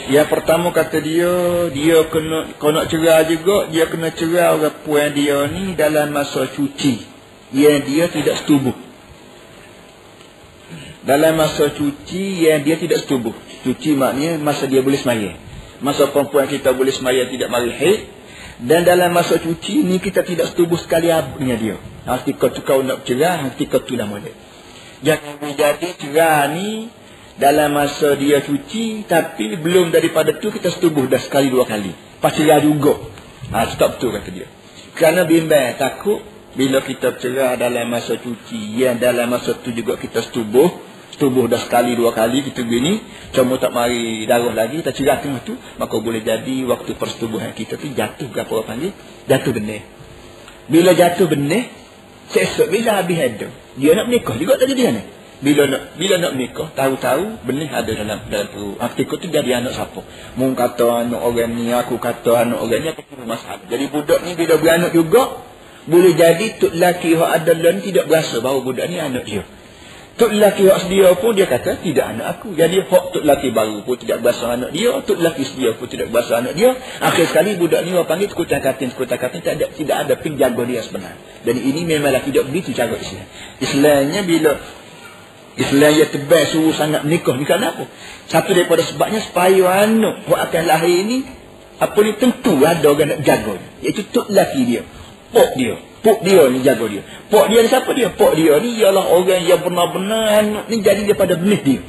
Yang 0.08 0.28
pertama 0.32 0.72
kata 0.72 1.00
dia 1.04 1.32
dia 1.72 1.98
kena 2.08 2.56
kau 2.56 2.72
nak 2.72 2.88
cerai 2.88 3.28
juga 3.28 3.68
dia 3.68 3.85
kena 3.88 4.08
cerai 4.12 4.56
orang 4.56 4.76
puan 4.85 5.12
dia 5.12 5.44
ni 5.48 5.76
dalam 5.76 6.12
masa 6.12 6.48
cuci 6.48 7.04
yang 7.52 7.85
dia 7.85 8.08
tidak 8.08 8.40
setubuh. 8.44 8.76
Dalam 11.04 11.35
masa 11.35 11.68
cuci 11.72 12.46
yang 12.46 12.64
dia 12.64 12.80
tidak 12.80 13.04
setubuh. 13.04 13.35
Cuci 13.64 13.92
maknanya 13.98 14.40
masa 14.40 14.64
dia 14.64 14.80
boleh 14.80 14.96
semaya. 14.96 15.37
Masa 15.83 16.09
perempuan 16.14 16.47
kita 16.47 16.71
boleh 16.71 16.95
semaya 16.95 17.27
tidak 17.27 17.51
mari 17.51 17.75
haid. 17.75 18.01
Dan 18.62 18.87
dalam 18.87 19.11
masa 19.11 19.42
cuci 19.42 19.83
ni 19.83 19.99
kita 19.99 20.23
tidak 20.23 20.55
setubuh 20.55 20.79
sekali 20.79 21.11
abnya 21.11 21.59
dia. 21.59 21.77
Nanti 22.07 22.38
kau 22.38 22.55
tu 22.55 22.62
kau 22.62 22.79
nak 22.79 23.03
cerah, 23.03 23.42
nanti 23.42 23.66
kau 23.66 23.83
tu 23.83 23.99
dah 23.99 24.07
boleh. 24.07 24.31
Jangan 25.03 25.42
menjadi 25.42 25.88
cerah 25.99 26.47
ni 26.55 26.87
dalam 27.42 27.75
masa 27.75 28.14
dia 28.14 28.38
cuci. 28.38 29.03
Tapi 29.11 29.59
belum 29.59 29.90
daripada 29.90 30.38
tu 30.38 30.55
kita 30.55 30.71
setubuh 30.71 31.11
dah 31.11 31.18
sekali 31.18 31.51
dua 31.51 31.66
kali. 31.66 31.90
Pas 32.23 32.31
cerah 32.31 32.62
juga. 32.62 33.03
Ha, 33.51 33.66
stop 33.75 33.99
tu 33.99 34.14
kata 34.14 34.31
dia. 34.31 34.47
Kerana 34.95 35.27
bimbang 35.27 35.75
takut 35.83 36.23
bila 36.55 36.79
kita 36.87 37.18
cerah 37.18 37.59
dalam 37.59 37.90
masa 37.90 38.14
cuci. 38.14 38.79
Yang 38.79 39.03
dalam 39.03 39.27
masa 39.27 39.59
tu 39.59 39.75
juga 39.75 39.99
kita 39.99 40.23
setubuh 40.23 40.91
tubuh 41.22 41.46
dah 41.46 41.62
sekali 41.62 41.94
dua 41.94 42.11
kali 42.11 42.42
kita 42.42 42.66
gini 42.66 42.98
cuma 43.30 43.54
tak 43.62 43.70
mari 43.70 44.26
darah 44.26 44.50
lagi 44.50 44.82
kita 44.82 44.90
cerah 44.90 45.22
tengah 45.22 45.46
tu 45.46 45.54
maka 45.78 45.94
boleh 46.02 46.18
jadi 46.18 46.66
waktu 46.66 46.98
persetubuhan 46.98 47.54
kita 47.54 47.78
tu 47.78 47.87
jatuh 47.94 48.26
berapa 48.26 48.50
orang 48.50 48.66
panggil? 48.66 48.92
Jatuh 49.30 49.54
benih. 49.54 49.87
Bila 50.66 50.90
jatuh 50.98 51.30
benih 51.30 51.70
sesok 52.35 52.74
bila 52.74 52.98
habis 52.98 53.22
ada 53.22 53.54
dia 53.78 53.90
nak 53.94 54.11
menikah 54.11 54.35
juga 54.35 54.58
tadi 54.58 54.74
dia 54.74 54.90
ni. 54.90 55.02
Bila 55.46 55.62
nak 55.70 55.94
bila 55.94 56.14
nak 56.18 56.32
menikah 56.35 56.68
tahu-tahu 56.74 57.46
benih 57.46 57.70
ada 57.70 57.90
dalam 57.94 58.18
dalam 58.26 58.48
perut. 58.50 58.82
Artikel 58.82 59.16
tu 59.22 59.26
jadi 59.30 59.62
anak 59.62 59.78
siapa 59.78 60.02
mung 60.35 60.58
kata 60.58 61.06
anak 61.06 61.22
orang 61.22 61.54
ni 61.54 61.70
aku 61.70 62.02
kata 62.02 62.50
anak 62.50 62.58
orang 62.58 62.82
ni 62.82 62.88
apa 62.90 63.02
masalah 63.22 63.62
jadi 63.70 63.87
budak 63.94 64.26
ni 64.26 64.35
bila 64.35 64.58
beranak 64.58 64.90
juga 64.90 65.38
boleh 65.87 66.14
jadi 66.14 66.58
tok 66.58 66.74
laki 66.78 67.14
yang 67.14 67.26
ada 67.26 67.54
lain 67.54 67.82
tidak 67.82 68.06
berasa 68.11 68.38
bahawa 68.38 68.62
budak 68.62 68.87
ni 68.87 68.98
anak 68.98 69.22
dia 69.26 69.42
Tok 70.12 70.29
lelaki 70.29 70.68
hak 70.68 70.79
sedia 70.85 71.16
pun 71.16 71.33
dia 71.33 71.48
kata 71.48 71.81
tidak 71.81 72.05
anak 72.05 72.37
aku. 72.37 72.53
Jadi 72.53 72.85
hak 72.85 73.05
tok 73.16 73.25
lelaki 73.25 73.48
baru 73.48 73.81
pun 73.81 73.96
tidak 73.96 74.20
berasa 74.20 74.53
anak 74.53 74.70
dia. 74.77 74.92
Tok 75.01 75.16
lelaki 75.16 75.42
sedia 75.48 75.72
pun 75.72 75.88
tidak 75.88 76.12
berasa 76.12 76.44
anak 76.44 76.53
dia. 76.53 76.77
Akhir 77.01 77.33
sekali 77.33 77.57
budak 77.57 77.81
ni 77.88 77.96
orang 77.96 78.05
panggil 78.05 78.29
sekutan 78.29 78.61
katin, 78.61 78.92
sekutan 78.92 79.16
katin. 79.16 79.40
Tidak 79.40 79.55
ada, 79.57 79.66
tidak 79.72 79.96
ada 80.05 80.14
penjaga 80.20 80.62
dia 80.68 80.85
sebenar. 80.85 81.16
Dan 81.48 81.57
ini 81.57 81.88
memanglah 81.88 82.20
tidak 82.20 82.44
begitu 82.44 82.77
cara 82.77 82.92
Islam. 82.92 83.25
Islamnya 83.57 84.20
bila 84.29 84.53
Islam 85.57 85.92
yang 85.96 86.11
tebal 86.12 86.44
suruh 86.48 86.77
sangat 86.77 87.09
menikah 87.09 87.37
ni 87.37 87.48
kenapa? 87.48 87.88
Satu 88.29 88.53
daripada 88.53 88.85
sebabnya 88.85 89.20
supaya 89.25 89.85
anak 89.85 90.29
yang 90.29 90.40
akan 90.44 90.62
lahir 90.68 90.96
ini 91.09 91.25
apa 91.81 91.98
ni 92.05 92.12
tentu 92.20 92.61
ada 92.61 92.85
orang 92.85 93.16
nak 93.16 93.20
jaga. 93.25 93.57
Iaitu 93.81 94.12
tok 94.12 94.29
lelaki 94.29 94.61
dia. 94.68 94.83
Pok 95.33 95.57
dia. 95.57 95.77
Pok 96.03 96.19
dia 96.27 96.51
ni 96.51 96.67
jaga 96.67 96.85
dia. 96.91 97.03
Pok 97.31 97.47
dia 97.47 97.62
ni 97.62 97.69
siapa 97.71 97.91
dia? 97.95 98.11
Pok 98.11 98.35
dia 98.35 98.59
ni 98.59 98.75
ialah 98.75 99.07
orang 99.07 99.47
yang 99.47 99.62
benar-benar 99.62 100.43
anak 100.43 100.65
ni 100.67 100.83
jadi 100.83 101.07
daripada 101.07 101.38
benih 101.38 101.62
dia. 101.62 101.81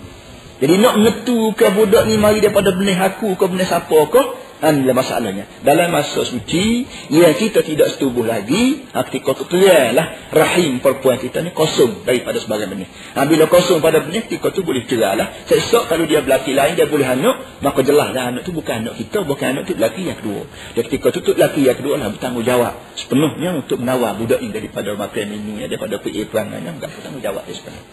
Jadi 0.62 0.73
nak 0.80 1.02
mengetu 1.02 1.52
ke 1.58 1.65
budak 1.73 2.06
ni 2.06 2.21
mari 2.21 2.39
daripada 2.39 2.71
benih 2.71 2.95
aku 2.95 3.34
ke 3.34 3.45
benih 3.49 3.65
siapa 3.65 3.99
ke? 4.08 4.21
Inilah 4.63 4.95
masalahnya. 4.95 5.43
Dalam 5.60 5.91
masa 5.91 6.23
suci, 6.23 6.88
yang 7.12 7.36
kita 7.36 7.67
tidak 7.67 7.91
setubuh 7.91 8.23
lagi, 8.23 8.88
ketika 8.88 9.36
itu 9.36 9.60
lah 9.60 10.32
rahim 10.32 10.80
perempuan 10.80 11.19
kita 11.19 11.43
ni 11.43 11.52
kosong 11.52 12.08
daripada 12.08 12.39
sebagai 12.39 12.71
benih. 12.71 12.88
Ha, 12.88 13.28
bila 13.28 13.52
kosong 13.52 13.84
pada 13.84 13.99
benih, 13.99 14.23
ketika 14.23 14.56
itu 14.56 14.63
boleh 14.63 14.88
cerai 14.88 15.19
lah. 15.19 15.36
Sesok 15.52 15.91
kalau 15.91 16.08
dia 16.08 16.23
berlaki 16.23 16.56
lain, 16.56 16.80
dia 16.80 16.88
boleh 16.88 17.04
anak, 17.04 17.60
maka 17.60 17.84
jelas 17.84 18.15
lah 18.15 18.32
anak 18.32 18.47
itu 18.47 18.56
bukan 18.56 18.88
anak 18.88 18.95
kita, 19.04 19.28
bukan 19.28 19.45
anak 19.52 19.62
itu 19.67 19.73
berlaki 19.76 20.02
yang 20.08 20.17
kedua. 20.23 20.47
Dan 20.80 20.82
ketika 20.88 21.08
itu, 21.12 21.32
berlaki 21.36 21.62
yang 21.67 21.78
kedua 21.84 21.95
lah 21.99 22.08
bertanggungjawab 22.15 22.73
sepenuhnya 22.95 23.49
untuk 23.60 23.84
menawar 23.84 24.15
budak 24.15 24.39
ini 24.39 24.56
daripada 24.56 24.95
makan 24.95 25.26
minumnya, 25.28 25.67
daripada 25.67 25.99
pergi 25.99 26.23
perangannya, 26.23 26.71
bukan 26.80 26.88
bertanggungjawab 26.88 27.43
dia 27.52 27.56
sepenuhnya. 27.60 27.88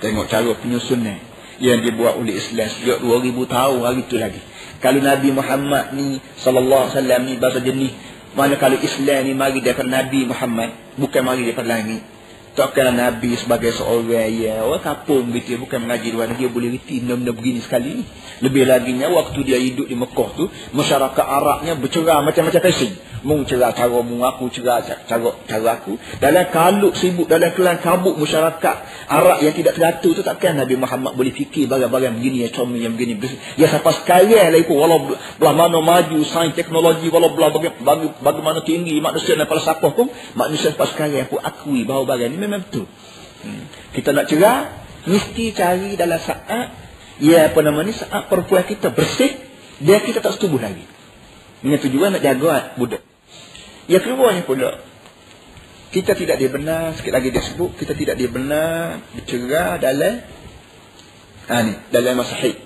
Tengok 0.00 0.24
cara 0.24 0.50
penyusunnya. 0.56 1.36
yang 1.56 1.80
dibuat 1.80 2.20
oleh 2.20 2.36
Islam 2.36 2.68
sejak 2.68 3.00
2000 3.00 3.32
tahun 3.48 3.80
hari 3.80 4.00
itu 4.04 4.16
lagi. 4.20 4.40
Kalau 4.86 5.02
Nabi 5.02 5.34
Muhammad 5.34 5.98
ni 5.98 6.22
sallallahu 6.38 6.86
alaihi 6.86 6.94
wasallam 6.94 7.20
ni 7.26 7.34
bahasa 7.42 7.58
jenis 7.58 7.90
mana 8.38 8.54
kalau 8.54 8.78
Islam 8.78 9.26
ni 9.26 9.34
mari 9.34 9.58
daripada 9.58 9.90
Nabi 9.90 10.30
Muhammad 10.30 10.94
bukan 10.94 11.26
mari 11.26 11.42
daripada 11.42 11.74
langit. 11.74 12.06
Takkanlah 12.54 12.94
Nabi 12.94 13.34
sebagai 13.34 13.74
seorang 13.74 14.30
ya 14.30 14.62
orang 14.62 14.86
kampung 14.86 15.34
gitu 15.34 15.58
bukan 15.58 15.82
mengaji 15.82 16.14
luar 16.14 16.30
negeri 16.30 16.54
boleh 16.54 16.78
reti 16.78 17.02
benda-benda 17.02 17.34
begini 17.34 17.60
sekali. 17.66 18.06
Lebih 18.46 18.62
lagi 18.62 18.94
nya 18.94 19.10
waktu 19.10 19.42
dia 19.42 19.58
hidup 19.58 19.90
di 19.90 19.98
Mekah 19.98 20.28
tu 20.38 20.46
masyarakat 20.54 21.26
Arabnya 21.34 21.74
bercerah 21.74 22.22
macam-macam 22.22 22.62
fashion 22.70 22.94
mung 23.26 23.42
cerah 23.42 23.74
cara 23.74 23.98
mung 24.06 24.22
aku 24.22 24.46
cerah 24.54 24.86
cara 24.86 25.34
cara 25.50 25.68
aku. 25.74 25.98
Dalam 26.22 26.46
kaluk 26.54 26.94
sibuk 26.94 27.26
dalam 27.26 27.50
kelang 27.58 27.82
kabut 27.82 28.14
masyarakat 28.14 28.76
Arab 29.10 29.42
yang 29.42 29.50
tidak 29.50 29.74
teratur 29.74 30.14
tu 30.14 30.22
takkan 30.22 30.54
Nabi 30.54 30.78
Muhammad 30.78 31.18
boleh 31.18 31.34
fikir 31.34 31.66
barang-barang 31.66 32.22
begini 32.22 32.46
yang 32.46 32.52
comel 32.54 32.78
yang 32.78 32.94
begini 32.94 33.18
ya 33.58 33.66
sampai 33.66 33.92
sekarang 33.98 34.54
lah 34.54 34.60
itu 34.62 34.70
walau 34.70 35.10
belah 35.42 35.54
mana 35.58 35.82
maju 35.82 36.22
sains 36.22 36.54
teknologi 36.54 37.10
walau 37.10 37.34
belah 37.34 37.50
bagaimana, 38.22 38.62
tinggi 38.62 39.02
manusia 39.02 39.34
dan 39.34 39.50
falsafah 39.50 39.90
pun 39.90 40.06
manusia 40.38 40.70
sampai 40.70 40.86
sekarang 40.94 41.26
pun 41.26 41.42
akui 41.42 41.82
bahawa 41.82 42.14
barang 42.14 42.30
ini 42.30 42.38
memang 42.38 42.62
betul. 42.62 42.86
Hmm. 43.42 43.66
kita 43.90 44.14
nak 44.14 44.30
cerah 44.30 44.70
mesti 45.10 45.44
cari 45.50 45.98
dalam 45.98 46.22
saat 46.22 46.70
ya 47.18 47.50
apa 47.50 47.58
nama 47.58 47.82
ni 47.82 47.90
saat 47.90 48.30
perempuan 48.30 48.62
kita 48.62 48.94
bersih 48.94 49.34
dia 49.82 49.98
kita 49.98 50.22
tak 50.22 50.38
setubuh 50.38 50.62
lagi. 50.62 50.86
Dengan 51.60 51.82
tujuan 51.82 52.14
nak 52.14 52.22
jaga 52.22 52.78
budak 52.78 53.02
yang 53.86 54.02
keduanya 54.02 54.42
pula. 54.42 54.82
Kita 55.90 56.12
tidak 56.12 56.36
dibenar 56.42 56.92
sikit 56.98 57.14
lagi 57.14 57.30
dia 57.32 57.40
sebut 57.40 57.72
kita 57.78 57.94
tidak 57.96 58.18
dibenar 58.20 59.00
bercerah 59.16 59.80
dalam 59.80 60.20
ha 61.46 61.56
ni 61.62 61.72
dalam 61.94 62.20
masa 62.20 62.36
haid 62.36 62.58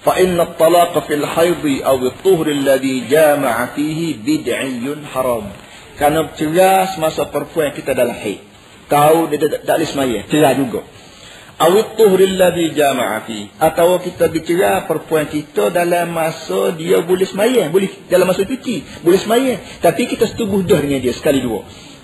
fa 0.00 0.16
inna 0.16 0.46
at-talaq 0.46 0.94
fil 1.04 1.26
haid 1.26 1.62
aw 1.84 1.98
at-tuhr 2.00 2.46
alladhi 2.48 3.04
jama'a 3.10 3.74
fihi 3.76 4.16
bid'iyyun 4.16 5.04
haram. 5.10 5.50
Kerana 5.98 6.32
bercerah 6.32 6.96
semasa 6.96 7.28
perempuan 7.28 7.76
kita 7.76 7.92
dalam 7.92 8.16
haid. 8.16 8.40
Tahu 8.88 9.28
dia 9.28 9.38
tak 9.42 9.66
boleh 9.68 9.88
semaya 9.90 10.18
cerah 10.30 10.54
juga 10.56 10.86
awit 11.62 11.94
tuhril 11.94 12.34
ladhi 12.34 12.74
jama'a 12.74 13.22
fi 13.22 13.46
atau 13.62 14.02
kita 14.02 14.26
bicara 14.34 14.82
perempuan 14.90 15.30
kita 15.30 15.70
dalam 15.70 16.10
masa 16.10 16.74
dia 16.74 16.98
boleh 17.02 17.26
semaya. 17.28 17.70
Boleh 17.70 17.90
dalam 18.10 18.26
masa 18.26 18.42
cuci 18.42 19.02
boleh 19.06 19.20
semaya. 19.22 19.62
Tapi 19.78 20.10
kita 20.10 20.26
setubuh 20.26 20.66
dah 20.66 20.82
dengan 20.82 20.98
dia 20.98 21.14
sekali 21.14 21.38
dua. 21.38 21.62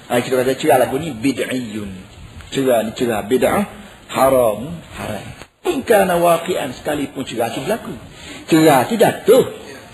Ha, 0.09 0.23
kita 0.23 0.41
kata 0.41 0.55
cerah 0.55 0.79
lagu 0.79 0.97
ni 1.03 1.11
bid'iyun. 1.11 1.91
Cerah 2.55 2.87
ni 2.87 2.95
cerah 2.95 3.27
bid'ah 3.27 3.67
haram 4.09 4.79
haram. 4.95 5.27
Kana 5.85 6.17
waqi'an 6.23 6.73
sekalipun 6.79 7.27
cerah 7.27 7.51
itu 7.51 7.61
berlaku. 7.67 7.95
Cerah 8.49 8.87
itu 8.87 8.95
jatuh. 8.97 9.45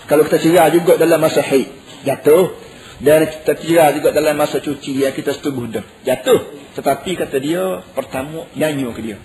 Kalau 0.05 0.23
kita 0.29 0.37
cerah 0.39 0.67
juga 0.69 1.01
dalam 1.01 1.19
masa 1.19 1.41
haid 1.41 1.67
jatuh. 2.05 2.53
Dan 2.95 3.27
kita 3.27 3.59
cerah 3.59 3.91
juga 3.91 4.15
dalam 4.15 4.39
masa 4.39 4.63
cuci 4.63 5.03
dia 5.03 5.11
kita 5.11 5.35
setubuh 5.35 5.67
dah. 5.67 5.83
Jatuh. 6.07 6.63
Tetapi 6.79 7.11
kata 7.19 7.37
dia 7.43 7.83
pertama 7.91 8.47
nyanyi 8.55 8.87
ke 8.95 9.01
dia 9.03 9.17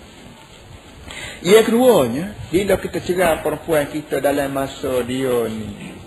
yang 1.41 1.65
keduanya, 1.65 2.37
bila 2.53 2.77
kita 2.77 3.01
cerah 3.01 3.41
perempuan 3.41 3.89
kita 3.89 4.21
dalam 4.21 4.53
masa 4.53 5.01
dia 5.01 5.49
ni, 5.49 5.97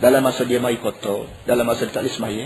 dalam 0.00 0.24
masa 0.24 0.48
dia 0.48 0.56
mai 0.56 0.80
kotor, 0.80 1.28
dalam 1.44 1.68
masa 1.68 1.84
dia 1.84 1.92
tak 1.92 2.08
boleh 2.08 2.16
semaya, 2.16 2.44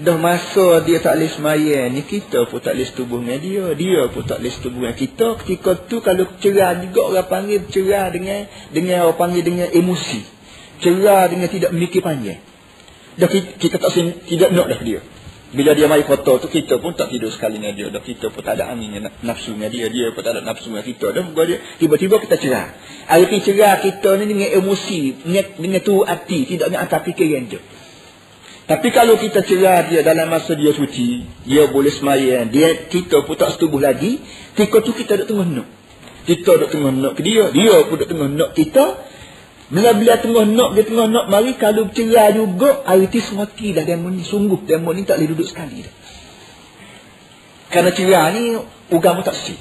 dah 0.00 0.16
masa 0.18 0.82
dia 0.82 0.98
tak 0.98 1.14
boleh 1.20 1.30
semaya 1.30 1.78
ni, 1.86 2.02
kita 2.02 2.50
pun 2.50 2.58
tak 2.58 2.74
boleh 2.74 2.88
setubuh 2.88 3.18
dengan 3.22 3.38
dia, 3.38 3.64
dia 3.78 4.00
pun 4.10 4.22
tak 4.26 4.42
boleh 4.42 4.52
setubuh 4.52 4.80
dengan 4.82 4.96
kita. 4.98 5.26
Ketika 5.44 5.70
tu 5.86 5.96
kalau 6.02 6.24
cerah 6.42 6.72
juga 6.82 7.00
orang 7.06 7.28
panggil 7.30 7.60
cerah 7.70 8.10
dengan, 8.10 8.48
dengan 8.74 9.06
orang 9.06 9.18
panggil 9.20 9.42
dengan 9.46 9.68
emosi. 9.70 10.26
Cerah 10.80 11.28
dengan 11.28 11.46
tidak 11.46 11.70
memikir 11.76 12.02
panjang. 12.02 12.40
Dah 13.20 13.28
kita, 13.28 13.54
kita 13.60 13.76
tak 13.76 13.92
tidak 14.26 14.50
nak 14.50 14.66
dah 14.66 14.80
dia. 14.80 15.00
Bila 15.50 15.74
dia 15.74 15.90
mai 15.90 16.06
kotor 16.06 16.38
tu 16.38 16.46
kita 16.46 16.78
pun 16.78 16.94
tak 16.94 17.10
tidur 17.10 17.26
sekali 17.34 17.58
dengan 17.58 17.74
dia. 17.74 17.86
Dah 17.90 17.98
kita 17.98 18.30
pun 18.30 18.38
tak 18.38 18.54
ada 18.54 18.70
angin 18.70 19.02
nafsu 19.26 19.58
dengan 19.58 19.74
dia. 19.74 19.90
Dia 19.90 20.14
pun 20.14 20.22
tak 20.22 20.38
ada 20.38 20.46
nafsu 20.46 20.70
dengan 20.70 20.86
kita. 20.86 21.06
Dah 21.10 21.26
dia 21.26 21.58
tiba-tiba 21.82 22.22
kita 22.22 22.38
cerah. 22.38 22.70
Arti 23.10 23.38
cerah 23.42 23.82
kita 23.82 24.14
ni 24.22 24.30
dengan 24.30 24.48
emosi, 24.62 25.26
dengan, 25.26 25.44
dengan 25.58 25.80
tu 25.82 26.06
hati, 26.06 26.46
tidak 26.46 26.70
dengan 26.70 26.86
akal 26.86 27.02
fikiran 27.02 27.50
dia. 27.50 27.58
Tapi 28.70 28.94
kalau 28.94 29.18
kita 29.18 29.42
cerah 29.42 29.90
dia 29.90 30.06
dalam 30.06 30.30
masa 30.30 30.54
dia 30.54 30.70
suci, 30.70 31.26
dia 31.42 31.66
boleh 31.66 31.90
semaya, 31.90 32.46
dia 32.46 32.86
kita 32.86 33.26
pun 33.26 33.34
tak 33.34 33.58
setubuh 33.58 33.82
lagi, 33.82 34.22
ketika 34.54 34.78
tu 34.86 34.94
kita 34.94 35.18
duk 35.18 35.34
tengah 35.34 35.48
nak. 35.50 35.68
Kita 36.30 36.62
duk 36.62 36.70
tengah 36.70 36.94
nak 36.94 37.18
ke 37.18 37.26
dia, 37.26 37.50
dia 37.50 37.74
pun 37.90 37.98
duk 37.98 38.06
tengah 38.06 38.30
nak 38.30 38.54
kita, 38.54 39.09
bila-bila 39.70 40.18
tengah 40.18 40.44
nak, 40.50 40.74
dia 40.74 40.82
tengah 40.82 41.06
nak 41.06 41.26
mari, 41.30 41.54
kalau 41.54 41.86
bercerai 41.86 42.34
juga, 42.34 42.82
hari 42.82 43.06
itu 43.06 43.22
semati 43.22 43.70
dah 43.70 43.86
demo 43.86 44.10
ni. 44.10 44.26
Sungguh 44.26 44.66
demo 44.66 44.90
ni 44.90 45.06
tak 45.06 45.22
boleh 45.22 45.30
duduk 45.30 45.46
sekali 45.46 45.86
dah. 45.86 45.94
Kerana 47.70 47.94
cerai 47.94 48.34
ni, 48.34 48.58
ugamu 48.90 49.22
tak 49.22 49.38
si. 49.38 49.54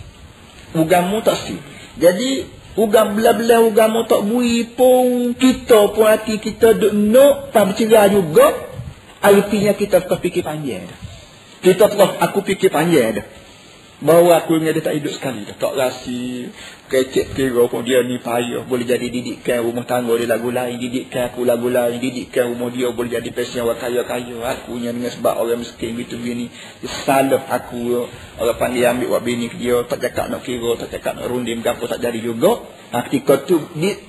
Ugamu 0.73 1.21
tak 1.21 1.37
si. 1.45 1.61
Jadi, 2.01 2.41
ugam 2.73 3.13
bila-bila 3.13 3.61
ugamu 3.61 4.09
tak 4.09 4.25
bui 4.25 4.65
pun, 4.65 5.37
kita 5.37 5.93
pun 5.93 6.09
hati 6.09 6.41
kita 6.41 6.73
duduk 6.73 6.93
nak, 7.13 7.53
tak 7.53 7.69
bercerai 7.69 8.09
juga, 8.09 8.49
artinya 9.21 9.77
kita 9.77 10.01
telah 10.01 10.17
fikir 10.17 10.41
panjang 10.41 10.89
dah. 10.89 10.99
Kita 11.61 11.85
telah, 11.85 12.17
aku 12.17 12.41
fikir 12.41 12.73
panjang 12.73 13.21
dah. 13.21 13.25
Bahawa 13.99 14.39
aku 14.39 14.63
dengan 14.63 14.79
dia 14.79 14.83
tak 14.83 14.95
hidup 14.95 15.11
sekali. 15.11 15.43
Dah. 15.43 15.59
Tak 15.59 15.75
rasi, 15.75 16.47
kecek 16.87 17.35
kira 17.35 17.67
pun 17.67 17.83
dia 17.83 17.99
ni 17.99 18.15
payah 18.15 18.63
boleh 18.63 18.87
jadi 18.87 19.11
didikkan 19.11 19.59
rumah 19.59 19.83
tangga 19.83 20.15
dia 20.15 20.23
lagu 20.23 20.55
lain 20.55 20.79
didikkan 20.79 21.35
aku 21.35 21.43
lagu 21.43 21.67
lain 21.67 21.99
didikkan 21.99 22.47
rumah 22.55 22.71
dia 22.71 22.95
boleh 22.95 23.11
jadi 23.11 23.27
pesen 23.35 23.67
orang 23.67 23.75
kaya-kaya 23.75 24.39
aku 24.55 24.79
yang 24.79 24.95
dengan 24.95 25.11
sebab 25.11 25.43
orang 25.43 25.59
miskin 25.59 25.99
gitu 25.99 26.15
begini. 26.15 26.47
Salah 27.03 27.43
aku 27.43 28.07
orang 28.39 28.55
panggil 28.55 28.87
ambil 28.87 29.19
buat 29.19 29.23
bini 29.27 29.51
dia 29.59 29.83
tak 29.83 29.99
cakap 29.99 30.31
nak 30.31 30.47
kira 30.47 30.79
tak 30.79 30.95
cakap 30.95 31.19
nak 31.19 31.27
rundim 31.27 31.59
apa 31.59 31.83
tak 31.83 31.99
jadi 31.99 32.23
juga 32.23 32.78
ha, 32.91 33.05
ketika 33.05 33.45
tu 33.45 33.61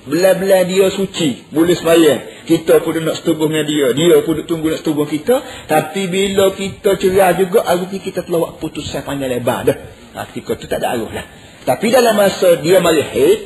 belah-belah 0.07 0.65
dia 0.65 0.89
suci. 0.89 1.47
Boleh 1.53 1.77
sembahyang. 1.77 2.45
Kita 2.49 2.81
pun 2.81 2.97
nak 3.01 3.21
setubuh 3.21 3.47
dengan 3.47 3.65
dia. 3.65 3.87
Dia 3.93 4.19
pun 4.25 4.41
tunggu 4.45 4.73
nak 4.73 4.81
setubuh 4.81 5.05
kita. 5.05 5.41
Tapi 5.69 6.09
bila 6.09 6.53
kita 6.53 6.97
cerah 6.97 7.31
juga 7.37 7.65
arti 7.65 7.97
kita 8.01 8.25
telah 8.25 8.49
buat 8.49 8.53
putusan 8.59 9.05
panjang 9.05 9.31
lebar 9.31 9.59
dah. 9.65 9.77
Ha, 10.17 10.27
ketika 10.29 10.57
tu 10.59 10.65
tak 10.67 10.83
ada 10.83 10.97
arus 10.99 11.11
lah. 11.13 11.25
Tapi 11.61 11.93
dalam 11.93 12.17
masa 12.17 12.57
dia 12.57 12.81
mari 12.81 13.05
haid, 13.05 13.39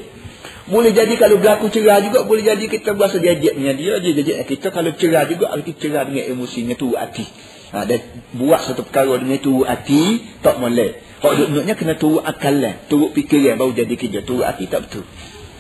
boleh 0.66 0.96
jadi 0.96 1.14
kalau 1.20 1.38
berlaku 1.38 1.70
cerah 1.70 2.02
juga, 2.02 2.26
boleh 2.26 2.42
jadi 2.42 2.66
kita 2.66 2.98
berasa 2.98 3.22
dia 3.22 3.38
dengan 3.38 3.78
dia, 3.78 4.02
dia 4.02 4.24
jet 4.24 4.50
kita. 4.50 4.74
Kalau 4.74 4.96
cerah 4.98 5.30
juga, 5.30 5.54
arti 5.54 5.78
cerah 5.78 6.10
dengan 6.10 6.26
emosinya 6.34 6.74
tu 6.74 6.98
hati. 6.98 7.28
Ha, 7.76 7.84
dan 7.84 8.00
buat 8.34 8.64
satu 8.64 8.88
perkara 8.88 9.20
dengan 9.20 9.38
tu 9.44 9.62
hati, 9.62 10.26
tak 10.42 10.58
boleh. 10.58 11.05
Kalau 11.26 11.36
duduknya 11.42 11.74
kena 11.74 11.98
turut 11.98 12.22
akalan, 12.22 12.86
turut 12.86 13.18
fikiran 13.18 13.58
baru 13.58 13.74
jadi 13.74 13.96
kerja. 13.98 14.20
Turut 14.22 14.46
hati 14.46 14.70
tak 14.70 14.86
betul. 14.86 15.10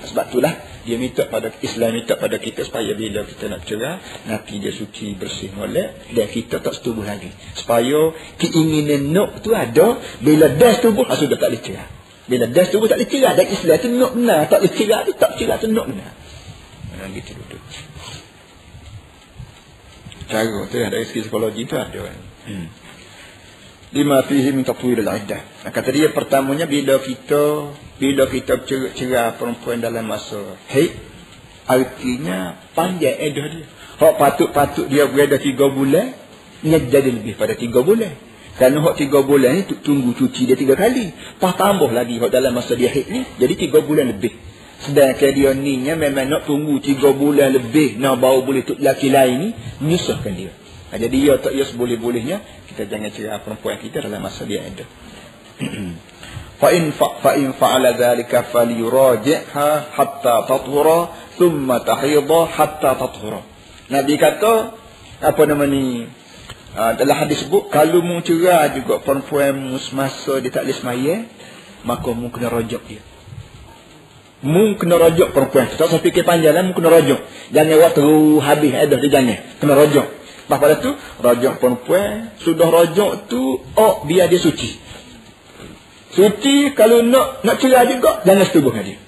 Sebab 0.05 0.29
itulah 0.29 0.53
dia 0.85 1.01
minta 1.01 1.25
pada 1.25 1.49
Islam 1.65 1.97
minta 1.97 2.13
pada 2.13 2.37
kita 2.37 2.61
supaya 2.61 2.93
bila 2.93 3.25
kita 3.25 3.49
nak 3.49 3.65
cerah 3.65 3.97
nanti 4.29 4.61
dia 4.61 4.69
suci 4.69 5.17
bersih 5.17 5.49
molek 5.57 6.13
dan 6.13 6.29
kita 6.29 6.61
tak 6.61 6.77
setubuh 6.77 7.01
lagi 7.01 7.33
supaya 7.57 8.13
keinginan 8.37 9.09
nak 9.09 9.41
tu 9.41 9.49
ada 9.57 9.97
bila 10.21 10.45
dah 10.45 10.77
setubuh 10.77 11.09
ah, 11.09 11.17
sudah 11.17 11.41
tak 11.41 11.49
boleh 11.49 11.63
cerah 11.65 11.89
bila 12.25 12.49
das 12.49 12.73
tu 12.73 12.81
tak 12.81 12.97
boleh 12.97 13.09
cerah. 13.09 13.33
Dan 13.37 13.45
Islam 13.53 13.77
tu 13.77 13.89
nak 13.93 14.11
benar. 14.17 14.39
Tak 14.49 14.59
boleh 14.61 14.73
cerah 14.73 14.99
tu 15.05 15.13
tak 15.13 15.31
cerah 15.37 15.57
tu 15.61 15.69
nak 15.69 15.85
benar. 15.85 16.11
Memang 16.93 17.13
gitu 17.13 17.37
duduk. 17.37 17.61
Cara 20.25 20.57
tu 20.65 20.77
dari 20.81 21.05
segi 21.05 21.21
psikologi 21.21 21.69
tu 21.69 21.77
ada 21.77 22.01
kan. 22.01 22.19
Hmm. 22.49 22.67
Lima 23.95 24.27
fihi 24.27 24.51
minta 24.51 24.75
tuwi 24.75 24.99
dalam 24.99 25.15
iddah. 25.15 25.39
Kata 25.71 25.87
dia 25.95 26.11
pertamanya 26.11 26.67
bila 26.67 26.99
kita 26.99 27.71
bila 27.95 28.27
kita 28.27 28.67
cerah 28.91 29.39
perempuan 29.39 29.79
dalam 29.79 30.03
masa 30.03 30.59
haid 30.67 30.91
artinya 31.63 32.59
panjang 32.75 33.15
edah 33.15 33.45
dia. 33.55 33.63
Hak 33.95 34.13
patut-patut 34.19 34.91
dia 34.91 35.07
berada 35.07 35.39
tiga 35.39 35.71
bulan, 35.71 36.11
dia 36.59 36.83
jadi 36.83 37.07
lebih 37.07 37.39
pada 37.39 37.55
tiga 37.55 37.87
bulan. 37.87 38.11
Kerana 38.59 38.83
hak 38.83 38.99
tiga 38.99 39.23
bulan 39.23 39.63
ni 39.63 39.63
tunggu 39.63 40.11
cuci 40.11 40.43
dia 40.43 40.59
tiga 40.59 40.75
kali. 40.75 41.15
Lepas 41.15 41.55
tambah 41.55 41.87
lagi 41.87 42.19
hak 42.19 42.31
dalam 42.35 42.51
masa 42.51 42.75
dia 42.75 42.91
haid 42.91 43.07
ni. 43.07 43.23
Jadi 43.39 43.53
tiga 43.55 43.79
bulan 43.79 44.11
lebih. 44.11 44.35
Sedangkan 44.83 45.31
dia 45.31 45.55
ni 45.55 45.79
memang 45.79 46.27
nak 46.27 46.43
tunggu 46.43 46.83
tiga 46.83 47.15
bulan 47.15 47.47
lebih. 47.55 47.95
Nak 47.95 48.19
bawa 48.19 48.43
boleh 48.43 48.67
tu 48.67 48.75
laki 48.75 49.07
lain 49.07 49.35
ni. 49.39 49.49
Menyusahkan 49.79 50.35
dia. 50.35 50.51
Ha, 50.91 50.99
jadi 51.01 51.17
ya 51.17 51.33
tak 51.39 51.55
ya 51.55 51.63
seboleh-bolehnya 51.67 52.43
kita 52.75 52.91
jangan 52.91 53.07
cerai 53.07 53.39
perempuan 53.39 53.79
kita 53.79 54.03
dalam 54.03 54.19
masa 54.19 54.43
dia 54.43 54.67
ada. 54.67 54.83
Fa 56.55 56.71
in 56.71 56.95
fa 56.95 57.19
fa 57.19 57.35
in 57.35 57.51
fa 57.51 57.75
ala 57.75 57.91
dhalika 57.91 58.47
falyuraji'ha 58.47 59.91
hatta 59.91 60.47
tathura 60.47 61.11
thumma 61.35 61.83
tahidha 61.83 62.39
hatta 62.47 62.95
tathura. 62.95 63.43
Nabi 63.91 64.15
kata 64.15 64.71
apa 65.19 65.41
nama 65.51 65.67
ni 65.67 66.07
ah, 66.79 66.95
dalam 66.95 67.27
hadis 67.27 67.43
sebut 67.43 67.67
kalau 67.67 67.99
mu 67.99 68.23
cerai 68.23 68.71
juga 68.71 69.03
perempuan 69.03 69.51
mu 69.51 69.75
semasa 69.83 70.39
dia 70.39 70.47
tak 70.47 70.63
boleh 70.63 70.77
semaya 70.79 71.15
maka 71.83 72.09
mu 72.15 72.31
kena 72.31 72.47
rojok 72.47 72.83
dia. 72.87 73.03
Mu 74.39 74.79
kena 74.79 74.95
rojok 74.95 75.35
perempuan 75.35 75.75
tak 75.75 75.91
usah 75.91 75.99
fikir 75.99 76.23
panjang 76.23 76.55
lah 76.55 76.63
mu 76.63 76.71
kena 76.71 76.87
rojok. 76.87 77.19
Jangan 77.51 77.77
waktu 77.83 78.03
habis 78.39 78.71
eh, 78.71 78.79
ada 78.79 78.95
dia 78.95 79.11
jangan. 79.11 79.39
Kena 79.59 79.75
rojok. 79.75 80.07
Lepas 80.45 80.57
pada 80.61 80.75
tu, 80.77 80.93
rojok 81.25 81.57
perempuan. 81.57 82.37
Sudah 82.37 82.69
rojok 82.69 83.25
tu, 83.25 83.65
oh 83.65 84.05
biar 84.05 84.29
dia 84.29 84.37
suci. 84.37 84.77
Suci 86.13 86.69
kalau 86.77 87.01
nak 87.01 87.41
nak 87.41 87.57
cerai 87.57 87.89
juga, 87.89 88.21
jangan 88.21 88.45
setubuh 88.45 88.69
dengan 88.69 88.93
dia. 88.93 88.99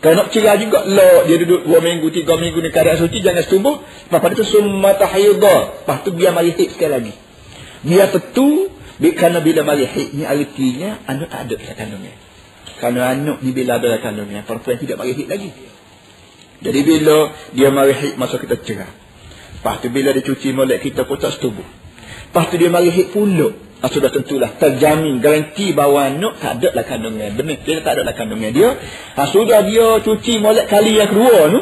Kalau 0.00 0.14
nak 0.16 0.28
cerai 0.32 0.56
juga, 0.64 0.80
lo 0.88 1.28
dia 1.28 1.36
duduk 1.44 1.68
dua 1.68 1.78
minggu, 1.84 2.08
tiga 2.08 2.40
minggu 2.40 2.58
ni 2.64 2.72
keadaan 2.72 3.04
suci, 3.04 3.20
jangan 3.20 3.44
setubuh. 3.44 3.84
Lepas 3.84 4.18
pada 4.18 4.32
tu, 4.32 4.48
summa 4.48 4.96
tahayudah. 4.96 5.84
Lepas 5.84 5.96
tu, 6.08 6.10
biar 6.16 6.32
mari 6.32 6.56
hit 6.56 6.72
sekali 6.72 6.90
lagi. 6.90 7.12
Biar 7.84 8.08
tentu, 8.08 8.72
kerana 8.96 9.44
bila 9.44 9.68
mari 9.68 9.84
hit 9.84 10.16
ni, 10.16 10.24
artinya, 10.24 11.04
anak 11.04 11.28
tak 11.28 11.40
ada 11.46 11.54
pada 11.60 11.74
kandungnya. 11.84 12.14
Kerana 12.80 13.00
anak 13.12 13.38
ni 13.44 13.50
bila 13.52 13.76
ada 13.76 14.00
kandungnya, 14.00 14.40
perempuan 14.40 14.80
tidak 14.80 14.96
mari 14.96 15.12
hit 15.12 15.28
lagi. 15.28 15.52
Jadi 16.64 16.80
bila 16.80 17.28
dia 17.52 17.68
mari 17.68 17.92
hit, 17.92 18.16
masa 18.16 18.40
kita 18.40 18.56
cerai. 18.56 19.01
Lepas 19.62 19.78
tu 19.78 19.94
bila 19.94 20.10
dia 20.10 20.26
cuci 20.26 20.50
molek 20.58 20.82
kita 20.82 21.06
pun 21.06 21.22
tak 21.22 21.38
setubuh. 21.38 21.62
Lepas 21.62 22.50
tu 22.50 22.58
dia 22.58 22.66
mari 22.66 22.90
hit 22.90 23.14
puluk. 23.14 23.54
Ah, 23.78 23.86
sudah 23.86 24.10
tentulah 24.10 24.50
terjamin 24.58 25.22
garanti 25.22 25.70
bahawa 25.70 26.10
anak 26.10 26.42
tak 26.42 26.58
ada 26.58 26.74
lah 26.74 26.82
kandungnya. 26.82 27.30
Benar, 27.30 27.62
dia 27.62 27.78
tak 27.78 27.94
ada 27.94 28.02
lah 28.10 28.14
kandungnya 28.18 28.50
dia. 28.50 28.74
Ha, 29.14 29.30
sudah 29.30 29.62
dia 29.62 30.02
cuci 30.02 30.42
molek 30.42 30.66
kali 30.66 30.98
yang 30.98 31.14
kedua 31.14 31.46
tu. 31.46 31.60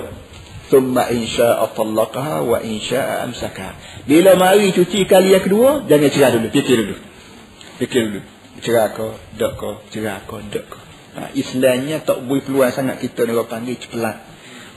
Thumma 0.72 1.12
insya'a 1.12 1.76
tallaqaha 1.76 2.40
wa 2.40 2.56
insya'a 2.64 3.28
amsaka. 3.28 3.76
Bila 4.08 4.32
mari 4.40 4.72
cuci 4.72 5.04
kali 5.04 5.36
yang 5.36 5.44
kedua, 5.44 5.84
jangan 5.84 6.08
cerai 6.08 6.30
dulu. 6.40 6.48
Fikir 6.48 6.76
dulu. 6.80 6.96
Fikir 7.84 8.00
dulu. 8.08 8.20
Cerai 8.64 8.96
kau, 8.96 9.12
dok 9.36 9.52
kau, 9.60 9.74
cerai 9.92 10.24
kau, 10.24 10.40
dok 10.40 10.64
kau. 10.72 10.82
Ha, 11.20 11.36
Islamnya 11.36 12.00
tak 12.00 12.24
boleh 12.24 12.40
peluang 12.40 12.72
sangat 12.72 12.96
kita 13.04 13.28
ni 13.28 13.36
orang 13.36 13.48
panggil 13.48 13.76
cepelat 13.76 14.24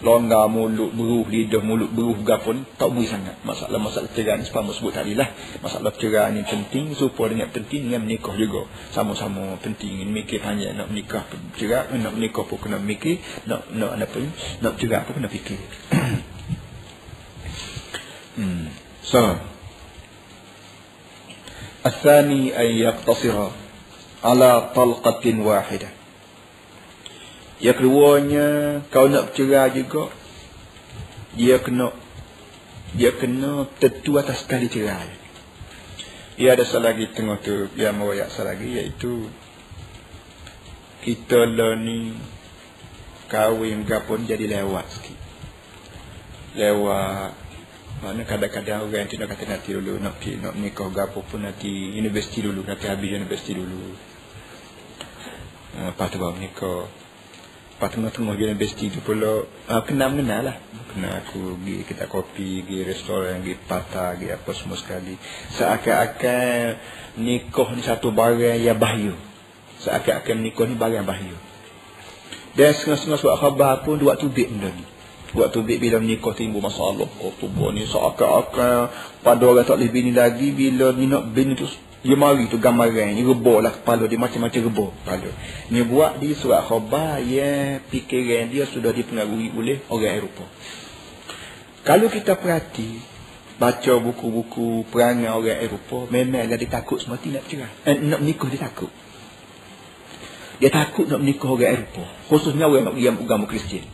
Longgar 0.02 0.46
mulut 0.46 0.94
beruh, 0.94 1.26
lidah 1.26 1.58
mulut 1.58 1.90
beruh 1.90 2.14
gapun 2.22 2.62
tak 2.78 2.94
boleh 2.94 3.10
sangat. 3.10 3.34
Masalah-masalah 3.42 4.10
cerai 4.14 4.38
ni 4.38 4.46
sepama 4.46 4.70
sebut 4.70 4.94
tadi 4.94 5.18
lah. 5.18 5.26
Masalah 5.58 5.90
cerai 5.96 6.30
ni 6.34 6.46
penting, 6.46 6.94
supaya 6.94 7.34
dengan 7.34 7.50
penting 7.50 7.90
dengan 7.90 8.06
menikah 8.06 8.38
juga. 8.38 8.70
Sama-sama 8.94 9.58
penting. 9.58 10.06
Ini 10.06 10.10
mikir 10.10 10.38
hanya 10.46 10.70
nak 10.74 10.94
menikah 10.94 11.26
pun 11.26 11.42
cerai, 11.58 11.90
nak 11.98 12.14
menikah 12.14 12.46
pun 12.46 12.62
kena 12.62 12.78
mikir, 12.78 13.18
nak 13.50 13.66
nak 13.74 13.98
apa 13.98 14.16
ni, 14.22 14.30
nak 14.62 14.78
cerai 14.78 15.02
pun 15.02 15.18
kena 15.18 15.28
fikir. 15.28 15.58
hmm. 18.38 18.70
So, 19.02 19.40
الثاني 21.86 22.60
أن 22.60 22.66
يقتصر 22.66 23.50
على 24.24 24.50
طلقة 24.74 25.24
واحدة 25.40 25.88
yang 27.63 27.79
keduanya 27.79 28.47
kau 28.91 29.07
nak 29.07 29.31
bercerai 29.31 29.71
juga 29.71 30.11
dia 31.39 31.63
kena 31.63 31.95
dia 32.93 33.15
kena 33.15 33.65
tentu 33.79 34.19
atas 34.19 34.43
sekali 34.43 34.67
cerai. 34.67 35.09
Ia 36.37 36.59
ada 36.59 36.67
salah 36.67 36.91
lagi 36.91 37.07
tengah 37.09 37.39
tu 37.39 37.71
yang 37.79 37.97
meroyak 37.97 38.29
salah 38.29 38.53
lagi 38.53 38.67
iaitu 38.67 39.31
kita 41.07 41.47
lah 41.47 41.79
ni 41.79 42.13
kahwin 43.31 43.87
gapun 43.87 44.27
jadi 44.27 44.59
lewat 44.59 44.85
sikit. 44.91 45.19
Lewat 46.59 47.31
mana 48.03 48.27
kadang-kadang 48.27 48.91
orang 48.91 49.07
yang 49.07 49.11
tidak 49.15 49.31
kata 49.31 49.47
nanti 49.47 49.71
dulu 49.71 49.95
nak 50.03 50.19
pergi 50.19 50.35
nak 50.43 50.59
nikah 50.59 50.91
gapo 50.91 51.23
pun 51.23 51.47
nanti 51.47 51.95
universiti 51.95 52.43
dulu 52.43 52.59
nanti 52.67 52.91
habis 52.91 53.15
universiti 53.15 53.55
dulu. 53.55 53.83
Lepas 55.79 56.07
tu 56.11 56.19
baru 56.19 56.37
nikah 56.37 57.02
Lepas 57.83 57.99
tengah-tengah 57.99 58.39
dia 58.39 58.55
besti 58.55 58.95
tu 58.95 59.03
pula. 59.03 59.43
Uh, 59.43 59.83
Kenal 59.83 60.15
mengenal 60.15 60.47
lah. 60.47 60.55
Kenal 60.95 61.19
aku 61.19 61.59
pergi 61.59 61.83
kita 61.83 62.07
kopi 62.07 62.63
Pergi 62.63 62.87
restoran 62.87 63.43
Pergi 63.43 63.59
patah 63.59 64.15
Pergi 64.15 64.31
apa 64.31 64.51
semua 64.55 64.79
sekali. 64.79 65.19
Seakan-akan 65.51 66.79
Nikah 67.19 67.69
ni 67.75 67.83
satu 67.83 68.15
barang 68.15 68.63
yang 68.63 68.79
bahaya. 68.79 69.11
Seakan-akan 69.83 70.37
nikah 70.47 70.63
ni 70.71 70.79
barang 70.79 71.03
bahaya. 71.03 71.35
Dan 72.55 72.71
setengah-setengah 72.71 73.19
suat 73.19 73.35
khabar 73.35 73.83
pun 73.83 73.99
Dua 73.99 74.15
tubik 74.15 74.47
benda 74.47 74.71
ni. 74.71 74.87
Waktu 75.35 75.51
tubik 75.51 75.83
bila 75.83 75.99
nikah 75.99 76.31
timbul 76.39 76.63
masalah. 76.63 77.11
Oh 77.19 77.35
tubuh 77.35 77.75
ni 77.75 77.83
seakan-akan 77.83 78.95
Pada 79.27 79.43
orang 79.43 79.67
tak 79.67 79.75
boleh 79.75 79.91
bini 79.91 80.15
lagi 80.15 80.55
Bila 80.55 80.95
ni 80.95 81.11
nak 81.11 81.35
bini 81.35 81.59
tu 81.59 81.67
dia 82.03 82.19
mari 82.19 82.51
tu 82.51 82.59
gambaran 82.59 83.15
ni 83.15 83.23
rebah 83.23 83.63
lah 83.63 83.71
kepala 83.79 84.11
dia 84.11 84.19
macam-macam 84.19 84.61
rebah 84.67 84.89
kepala. 84.91 85.29
Ni 85.71 85.79
buat 85.87 86.19
di 86.19 86.35
surat 86.35 86.67
khabar 86.67 87.23
yang 87.23 87.79
fikiran 87.87 88.51
dia 88.51 88.67
sudah 88.67 88.91
dipengaruhi 88.91 89.55
oleh 89.55 89.79
orang 89.87 90.19
Eropah. 90.19 90.49
Kalau 91.87 92.11
kita 92.11 92.35
perhati 92.35 92.99
baca 93.55 93.93
buku-buku 94.03 94.83
perangai 94.91 95.31
orang 95.31 95.63
Eropah 95.63 96.11
memanglah 96.11 96.59
dia 96.59 96.67
takut 96.67 96.99
semua 96.99 97.15
nak 97.23 97.43
cerah. 97.47 97.71
Eh, 97.87 97.95
nak 97.95 98.19
menikah 98.19 98.51
dia 98.51 98.67
takut. 98.67 98.91
Dia 100.59 100.75
takut 100.75 101.07
nak 101.07 101.23
menikah 101.23 101.55
orang 101.55 101.87
Eropah 101.87 102.09
khususnya 102.27 102.67
orang 102.67 102.99
yang 102.99 103.15
agama 103.15 103.47
Kristian. 103.47 103.87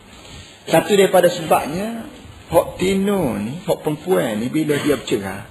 Satu 0.66 0.98
daripada 0.98 1.30
sebabnya 1.30 2.10
Hak 2.50 2.82
Tino 2.82 3.38
ni, 3.38 3.62
hak 3.62 3.86
perempuan 3.86 4.42
ni 4.42 4.50
bila 4.50 4.74
dia 4.82 4.98
bercerah 4.98 5.46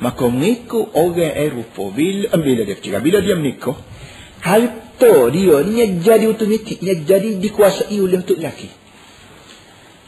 Maka 0.00 0.24
mengikut 0.32 0.96
orang 0.96 1.36
Eropah 1.36 1.88
bila, 1.92 2.32
eh, 2.32 2.40
bila 2.40 2.62
dia 2.64 2.76
bercerai, 2.78 3.02
bila 3.04 3.18
dia 3.20 3.36
menikah, 3.36 3.76
harta 4.40 5.14
dia 5.28 5.56
ni 5.66 6.00
jadi 6.00 6.24
otomatik, 6.30 6.80
dia 6.80 6.96
jadi 6.96 7.36
dikuasai 7.36 7.96
oleh 8.00 8.22
untuk 8.22 8.40
lelaki. 8.40 8.70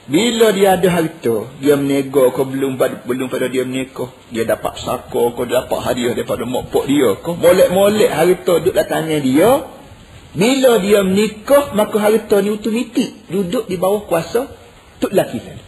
Bila 0.05 0.53
dia 0.53 0.77
ada 0.77 0.89
harta, 0.93 1.49
dia 1.65 1.81
menego 1.81 2.29
kau 2.29 2.45
belum 2.45 2.77
belum 2.77 3.33
pada 3.33 3.49
dia 3.49 3.65
menikah, 3.65 4.13
dia 4.29 4.45
dapat 4.45 4.77
sako, 4.77 5.33
kau 5.33 5.49
dapat 5.49 5.81
hadiah 5.81 6.13
daripada 6.13 6.45
mak 6.45 6.69
pok 6.69 6.85
dia, 6.85 7.17
kau 7.25 7.33
molek-molek 7.41 8.13
harta 8.13 8.61
duduk 8.61 8.77
dalam 8.77 8.91
tangan 8.93 9.21
dia. 9.25 9.51
Bila 10.35 10.83
dia 10.83 11.01
menikah, 11.07 11.73
maka 11.73 11.97
harta 12.05 12.45
ni 12.45 12.53
otomatik 12.53 13.33
duduk 13.33 13.65
di 13.65 13.81
bawah 13.81 14.05
kuasa 14.05 14.51
untuk 15.01 15.15
lelaki 15.15 15.41
tadi. 15.41 15.64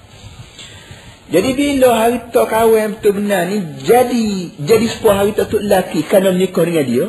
Jadi 1.27 1.59
bila 1.59 1.91
harta 2.07 2.47
kahwin 2.47 2.99
betul 2.99 3.19
benar 3.19 3.51
ni 3.51 3.59
jadi 3.83 4.27
jadi 4.63 4.87
sebuah 4.87 5.27
harta 5.27 5.51
untuk 5.51 5.59
lelaki 5.59 6.07
kerana 6.07 6.31
menikah 6.31 6.63
dengan 6.63 6.87
dia. 6.87 7.07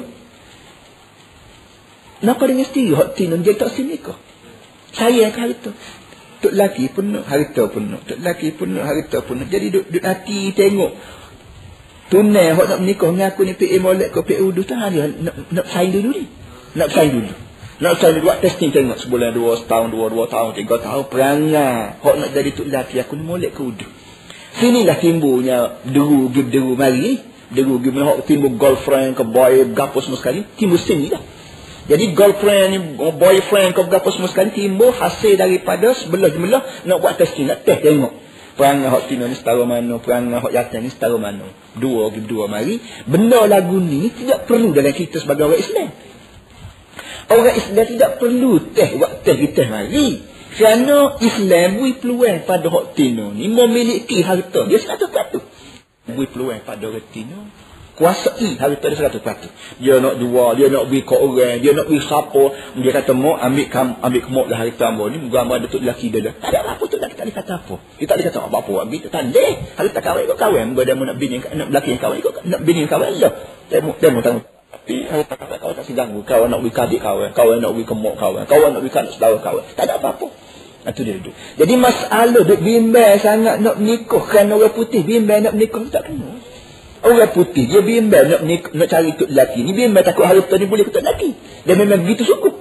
Kenapa 2.18 2.44
dengan 2.50 2.66
sendiri 2.66 2.98
hak 2.98 3.10
tinun 3.14 3.46
dia 3.46 3.54
tak 3.54 3.78
sini 3.78 4.02
nikah. 4.02 4.18
Saya 4.90 5.30
yang 5.30 5.38
harta. 5.38 5.70
Untuk 6.38 6.52
lelaki 6.54 6.90
pun 6.90 7.14
nak 7.14 7.30
harta 7.30 7.70
pun 7.70 7.84
nak. 7.94 8.10
Untuk 8.10 8.18
lelaki 8.18 8.48
pun 8.58 8.68
nak 8.74 8.86
harta 8.90 9.18
pun 9.22 9.36
nak. 9.38 9.50
Jadi 9.54 9.66
duk, 9.70 9.86
duk 9.86 10.02
hati 10.02 10.50
tengok. 10.58 10.98
Tunai 12.10 12.58
hak 12.58 12.66
nak 12.74 12.80
menikah 12.82 13.10
dengan 13.14 13.30
aku 13.30 13.42
ni 13.46 13.54
PA 13.54 13.78
molek 13.78 14.10
ke 14.18 14.20
PA 14.26 14.42
uduh 14.42 14.66
tak 14.66 14.98
dia. 14.98 15.14
Nak, 15.14 15.36
nak 15.54 15.66
sign 15.70 15.94
dulu 15.94 16.10
ni. 16.18 16.26
Nak 16.74 16.90
sign 16.90 17.10
dulu. 17.14 17.34
Nak 17.86 17.94
sign 18.02 18.12
dulu 18.18 18.26
buat 18.34 18.42
testing 18.42 18.74
tengok 18.74 18.98
sebulan 18.98 19.30
dua 19.38 19.62
setahun 19.62 19.94
dua 19.94 20.10
dua 20.10 20.26
tahun 20.26 20.58
tiga 20.58 20.82
tahun 20.82 21.06
perangai. 21.06 22.02
Hak 22.02 22.16
nak 22.18 22.30
jadi 22.34 22.50
tu 22.58 22.66
lelaki 22.66 22.98
aku 22.98 23.14
ni 23.14 23.22
molek 23.22 23.54
ke 23.54 23.62
uduh. 23.62 24.07
Sinilah 24.58 24.98
timbulnya 24.98 25.78
deru 25.86 26.34
give 26.34 26.50
deru 26.50 26.74
mari 26.74 27.22
deru 27.54 27.80
give 27.80 27.96
hok 27.96 28.26
timbul 28.26 28.58
girlfriend 28.58 29.14
ke 29.14 29.24
boy 29.24 29.70
gapo 29.72 30.02
semua 30.02 30.20
sekali 30.20 30.44
timbul 30.58 30.82
sini 30.82 31.14
lah. 31.14 31.22
Jadi 31.88 32.12
girlfriend 32.12 32.68
ni 32.76 32.80
boyfriend 32.98 33.72
ke 33.72 33.82
gapo 33.88 34.12
semua 34.12 34.28
sekali 34.28 34.52
timbul 34.52 34.92
hasil 34.92 35.40
daripada 35.40 35.96
sebelah 35.96 36.28
sebelah 36.34 36.62
nak 36.84 36.98
buat 37.00 37.16
testing 37.16 37.48
nak 37.48 37.64
test 37.64 37.86
tengok. 37.86 38.12
Perangai 38.58 38.90
hok 38.90 39.06
tino 39.06 39.30
ni 39.30 39.38
setara 39.38 39.62
mana, 39.70 40.02
perangai 40.02 40.42
hok 40.42 40.50
jatuh 40.50 40.82
ni 40.82 40.90
setara 40.90 41.16
mana. 41.22 41.46
Dua 41.78 42.10
give 42.10 42.26
dua 42.26 42.50
mari. 42.50 42.82
Benda 43.06 43.46
lagu 43.46 43.78
ni 43.78 44.10
tidak 44.10 44.50
perlu 44.50 44.74
dalam 44.74 44.92
kita 44.92 45.22
sebagai 45.22 45.46
orang 45.48 45.62
Islam. 45.62 45.90
Orang 47.30 47.54
Islam 47.54 47.86
tidak 47.86 48.12
perlu 48.18 48.52
teh 48.74 48.90
buat 48.98 49.22
teh 49.22 49.38
kita 49.38 49.70
mari. 49.70 50.37
Kerana 50.58 51.22
Islam 51.22 51.78
beri 51.78 52.02
peluang 52.02 52.50
pada 52.50 52.66
hak 52.66 52.98
tino 52.98 53.30
ni 53.30 53.46
memiliki 53.46 54.26
harta 54.26 54.66
dia 54.66 54.82
seratus 54.82 55.14
peratus. 55.14 55.46
Beri 56.10 56.26
peluang 56.34 56.66
pada 56.66 56.82
orang 56.82 57.06
tino 57.14 57.46
kuasai 57.94 58.58
harta 58.58 58.86
dia 58.90 58.98
seratus 58.98 59.22
peratus. 59.22 59.54
Dia 59.78 60.02
nak 60.02 60.18
jual, 60.18 60.58
dia 60.58 60.74
nak 60.74 60.90
beri 60.90 61.06
ke 61.06 61.14
orang, 61.14 61.62
dia 61.62 61.78
nak 61.78 61.86
beri 61.86 62.02
siapa. 62.02 62.44
Dia 62.74 62.90
kata, 62.90 63.12
mau 63.14 63.38
ambil 63.38 63.68
kam, 63.70 64.02
ambil 64.02 64.22
kemuk 64.26 64.46
lah 64.50 64.58
harta 64.66 64.84
ambo 64.90 65.06
ni, 65.14 65.22
gambar 65.30 65.62
dia 65.62 65.68
tu 65.70 65.78
lelaki 65.78 66.10
dia. 66.10 66.34
Tak 66.34 66.50
ada 66.50 66.74
apa 66.74 66.84
tu 66.90 66.98
lelaki, 66.98 67.14
tak 67.14 67.26
ada 67.30 67.34
kata 67.38 67.52
apa. 67.62 67.76
Dia 68.02 68.06
tak 68.10 68.16
ada 68.18 68.24
kata 68.30 68.38
apa-apa, 68.50 68.74
ambil 68.82 69.00
tu 69.02 69.10
tanda. 69.14 69.46
Harta 69.78 70.00
kahwin 70.02 70.26
kau 70.26 70.38
kahwin, 70.42 70.74
dia 70.74 70.94
mau 70.98 71.06
nak 71.06 71.18
bini, 71.22 71.38
nak 71.42 71.70
lelaki 71.70 71.90
yang 71.94 72.02
kahwin, 72.02 72.18
nak 72.50 72.62
bini 72.66 72.80
yang 72.86 72.98
lah. 72.98 73.34
Dia 73.70 73.78
mau, 73.86 73.94
dia 73.94 74.10
tanggung. 74.10 74.46
Tapi 74.68 74.96
harta 75.06 75.36
kau 75.38 75.72
tak 75.74 75.86
siganggu. 75.86 76.22
Kau 76.26 76.50
nak 76.50 76.66
beri 76.66 76.74
kadik 76.74 77.02
kahwin, 77.02 77.30
kau 77.34 77.50
nak 77.54 77.72
beri 77.78 77.86
kemuk 77.86 78.18
kahwin, 78.18 78.50
kau 78.50 78.58
nak 78.58 78.82
beri 78.82 78.90
saudara 78.90 79.38
kahwin. 79.38 79.62
Tak 79.74 79.86
ada 79.86 80.02
apa-apa. 80.02 80.47
Itu 80.88 81.04
dia 81.04 81.20
duduk. 81.20 81.36
Jadi 81.60 81.74
masalah 81.76 82.42
duk 82.48 82.64
bimbang 82.64 83.20
sangat 83.20 83.60
nak 83.60 83.76
menikah 83.76 84.24
kerana 84.24 84.56
orang 84.56 84.72
putih 84.72 85.04
bimbang 85.04 85.44
nak 85.44 85.54
menikah 85.60 85.84
tak 85.92 86.08
kena. 86.08 86.40
Orang 87.04 87.32
putih 87.36 87.68
dia 87.68 87.84
bimbang 87.84 88.32
nak 88.32 88.42
menikah, 88.48 88.72
nak 88.72 88.88
cari 88.88 89.12
tuk 89.20 89.28
lelaki 89.28 89.68
ni 89.68 89.76
bimbang 89.76 90.08
takut 90.08 90.24
harta 90.24 90.56
ni 90.56 90.64
boleh 90.64 90.88
ketuk 90.88 91.04
lelaki. 91.04 91.36
Dia 91.68 91.76
memang 91.76 92.08
begitu 92.08 92.24
cukup. 92.32 92.56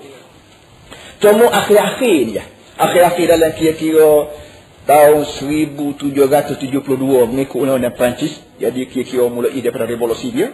Cuma 1.23 1.47
akhir-akhir 1.55 2.19
dia. 2.27 2.45
Akhir-akhir 2.77 3.25
dalam 3.31 3.51
kira-kira 3.55 4.11
tahun 4.91 5.23
1772 5.39 7.31
mengikut 7.31 7.59
undang-undang 7.63 7.95
Perancis. 7.95 8.43
Jadi 8.59 8.91
kira-kira 8.91 9.31
mulai 9.31 9.55
daripada 9.63 9.87
revolusi 9.87 10.35
dia. 10.35 10.51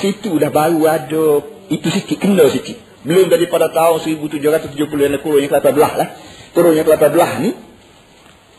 Situ 0.00 0.40
dah 0.40 0.48
baru 0.48 0.88
ada 0.88 1.24
itu 1.68 1.88
sikit, 1.92 2.16
kena 2.16 2.48
sikit. 2.48 2.80
Belum 3.04 3.28
daripada 3.28 3.68
tahun 3.68 4.00
1770 4.00 4.72
yang 4.88 5.20
kurun 5.20 5.44
yang 5.44 5.52
kelata 5.52 5.70
belah 5.76 5.92
lah. 5.92 6.08
Kurun 6.54 6.78
yang 6.78 6.86
kelata 6.86 7.10
belah 7.10 7.42
ni. 7.42 7.50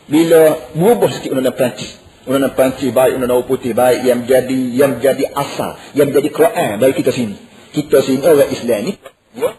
Bila 0.06 0.70
berubah 0.76 1.10
sikit 1.10 1.34
undang-undang 1.34 1.56
Perancis. 1.58 1.98
Undang-undang 2.28 2.54
Perancis 2.54 2.90
baik, 2.92 3.12
undang-undang 3.18 3.48
putih 3.48 3.72
baik 3.74 4.06
yang 4.06 4.28
jadi 4.28 4.58
yang 4.76 4.92
jadi 5.02 5.24
asal, 5.34 5.74
yang 5.98 6.14
jadi 6.14 6.28
Quran 6.30 6.78
bagi 6.78 6.94
kita 7.02 7.10
sini. 7.10 7.34
Kita 7.74 8.04
sini 8.04 8.22
orang 8.22 8.52
Islam 8.52 8.80
ni. 8.86 8.92
Ya. 9.34 9.56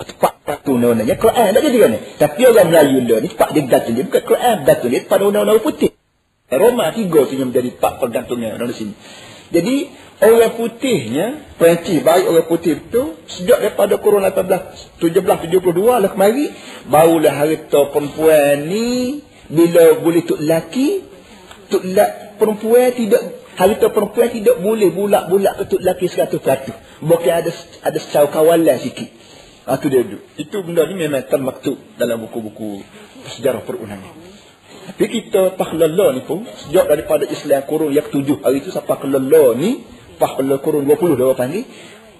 Tepat 0.00 0.32
satu 0.46 0.76
undang-undangnya 0.76 1.16
Quran 1.16 1.56
tak 1.56 1.62
jadi 1.64 1.78
kan. 1.80 1.92
Tapi 2.20 2.40
orang 2.46 2.66
Melayu 2.68 2.98
ni 3.02 3.28
tepat 3.32 3.48
dia 3.56 3.62
gantung 3.66 3.94
dia 3.96 4.04
bukan 4.06 4.22
Quran 4.28 4.56
gantung 4.68 4.90
dia 4.92 5.00
pada 5.08 5.22
undang-undang 5.26 5.64
putih. 5.64 5.90
Roma 6.50 6.90
tiga 6.90 7.20
tu 7.30 7.34
yang 7.38 7.54
menjadi 7.54 7.70
pak 7.78 8.02
pergantungnya 8.02 8.58
orang 8.58 8.74
sini. 8.74 8.94
Jadi 9.50 9.90
orang 10.20 10.52
putihnya 10.56 11.26
Perancis 11.56 12.04
baik 12.04 12.24
orang 12.28 12.46
putih 12.48 12.76
tu 12.92 13.16
sejak 13.28 13.60
daripada 13.64 13.96
kurun 13.96 14.24
18 14.24 15.00
1772 15.00 15.72
lah 15.80 16.10
kemari 16.12 16.52
barulah 16.88 17.32
harta 17.32 17.80
perempuan 17.88 18.68
ni 18.68 19.20
bila 19.48 20.00
boleh 20.00 20.22
tuk 20.24 20.40
laki 20.40 21.04
tuk 21.72 21.84
laki 21.84 22.36
perempuan 22.36 22.92
tidak 22.92 23.22
harta 23.56 23.86
perempuan 23.88 24.28
tidak 24.32 24.56
boleh 24.60 24.88
bulak-bulak 24.92 25.54
ke 25.60 25.64
tuk 25.72 25.82
laki 25.82 26.06
100% 26.08 27.04
bukan 27.04 27.32
ada 27.32 27.50
ada 27.84 27.98
secara 27.98 28.28
kawalan 28.28 28.76
sikit 28.76 29.20
Ah 29.70 29.78
tu 29.78 29.86
dia 29.86 30.02
duduk. 30.02 30.24
Itu 30.34 30.66
benda 30.66 30.82
ni 30.88 30.98
memang 30.98 31.30
termaktub 31.30 31.78
dalam 31.94 32.26
buku-buku 32.26 32.82
sejarah 33.38 33.62
perundangan. 33.62 34.18
Tapi 34.90 35.06
kita 35.06 35.54
pahlala 35.54 36.16
ni 36.16 36.26
pun 36.26 36.42
sejak 36.42 36.90
daripada 36.90 37.22
Islam 37.28 37.62
kurun 37.70 37.94
yang 37.94 38.08
ketujuh 38.10 38.42
hari 38.42 38.66
itu 38.66 38.74
sampai 38.74 38.98
kelala 38.98 39.54
ni 39.54 39.84
upah 40.20 40.36
kurun 40.60 40.84
20 40.84 41.16
dia 41.16 41.24
orang 41.24 41.40
panggil. 41.40 41.64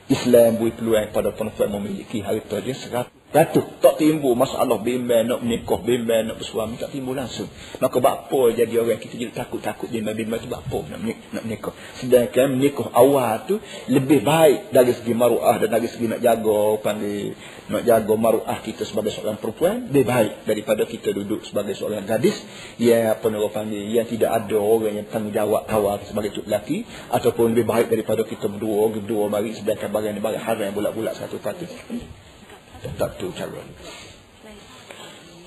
Islam 0.09 0.57
beri 0.57 0.73
peluang 0.73 1.13
pada 1.13 1.37
perempuan 1.37 1.69
memiliki 1.77 2.25
harta 2.25 2.65
dia 2.65 2.73
100 2.73 3.20
Jatuh. 3.31 3.63
Tak 3.79 4.03
timbul 4.03 4.35
masalah 4.35 4.83
bimbang 4.83 5.23
nak 5.23 5.47
menikah, 5.47 5.79
bimbang 5.79 6.27
nak 6.27 6.43
bersuami. 6.43 6.75
Tak 6.75 6.91
timbul 6.91 7.15
langsung. 7.15 7.47
Maka 7.79 8.03
apa 8.03 8.41
jadi 8.51 8.75
orang 8.83 8.99
kita 8.99 9.15
jadi 9.15 9.31
takut-takut 9.31 9.87
bimbang-bimbang 9.87 10.43
tu 10.43 10.51
apa 10.51 10.79
nak, 10.91 10.99
nak 11.31 11.43
menikah. 11.47 11.71
Sedangkan 11.95 12.59
menikah 12.59 12.91
awal 12.91 13.47
tu 13.47 13.63
lebih 13.87 14.27
baik 14.27 14.75
dari 14.75 14.99
segi 14.99 15.15
maruah 15.15 15.63
dan 15.63 15.71
dari 15.71 15.87
segi 15.87 16.11
nak 16.11 16.19
jaga 16.19 16.83
panggil, 16.83 17.39
nak 17.71 17.83
jaga 17.87 18.15
maruah 18.19 18.59
kita 18.67 18.83
sebagai 18.83 19.15
seorang 19.15 19.39
perempuan. 19.39 19.87
Lebih 19.95 20.07
baik 20.11 20.33
daripada 20.51 20.83
kita 20.91 21.15
duduk 21.15 21.47
sebagai 21.47 21.79
seorang 21.79 22.03
gadis 22.11 22.35
yang 22.83 23.15
apa 23.15 23.31
nak 23.31 23.47
panggil, 23.55 23.95
yang 23.95 24.11
tidak 24.11 24.35
ada 24.43 24.59
orang 24.59 24.99
yang 24.99 25.07
tanggungjawab 25.07 25.71
awal 25.71 26.03
sebagai 26.03 26.35
cuk 26.35 26.51
lelaki. 26.51 26.83
Ataupun 27.15 27.55
lebih 27.55 27.71
baik 27.71 27.95
daripada 27.95 28.27
kita 28.27 28.51
berdua, 28.51 28.91
berdua 28.91 29.31
mari 29.31 29.55
sedangkan 29.55 29.87
barang-barang 29.95 30.43
haram 30.43 30.75
bulat-bulat 30.75 31.15
satu-satu 31.15 31.71
tu 33.21 33.29
cara. 33.37 33.63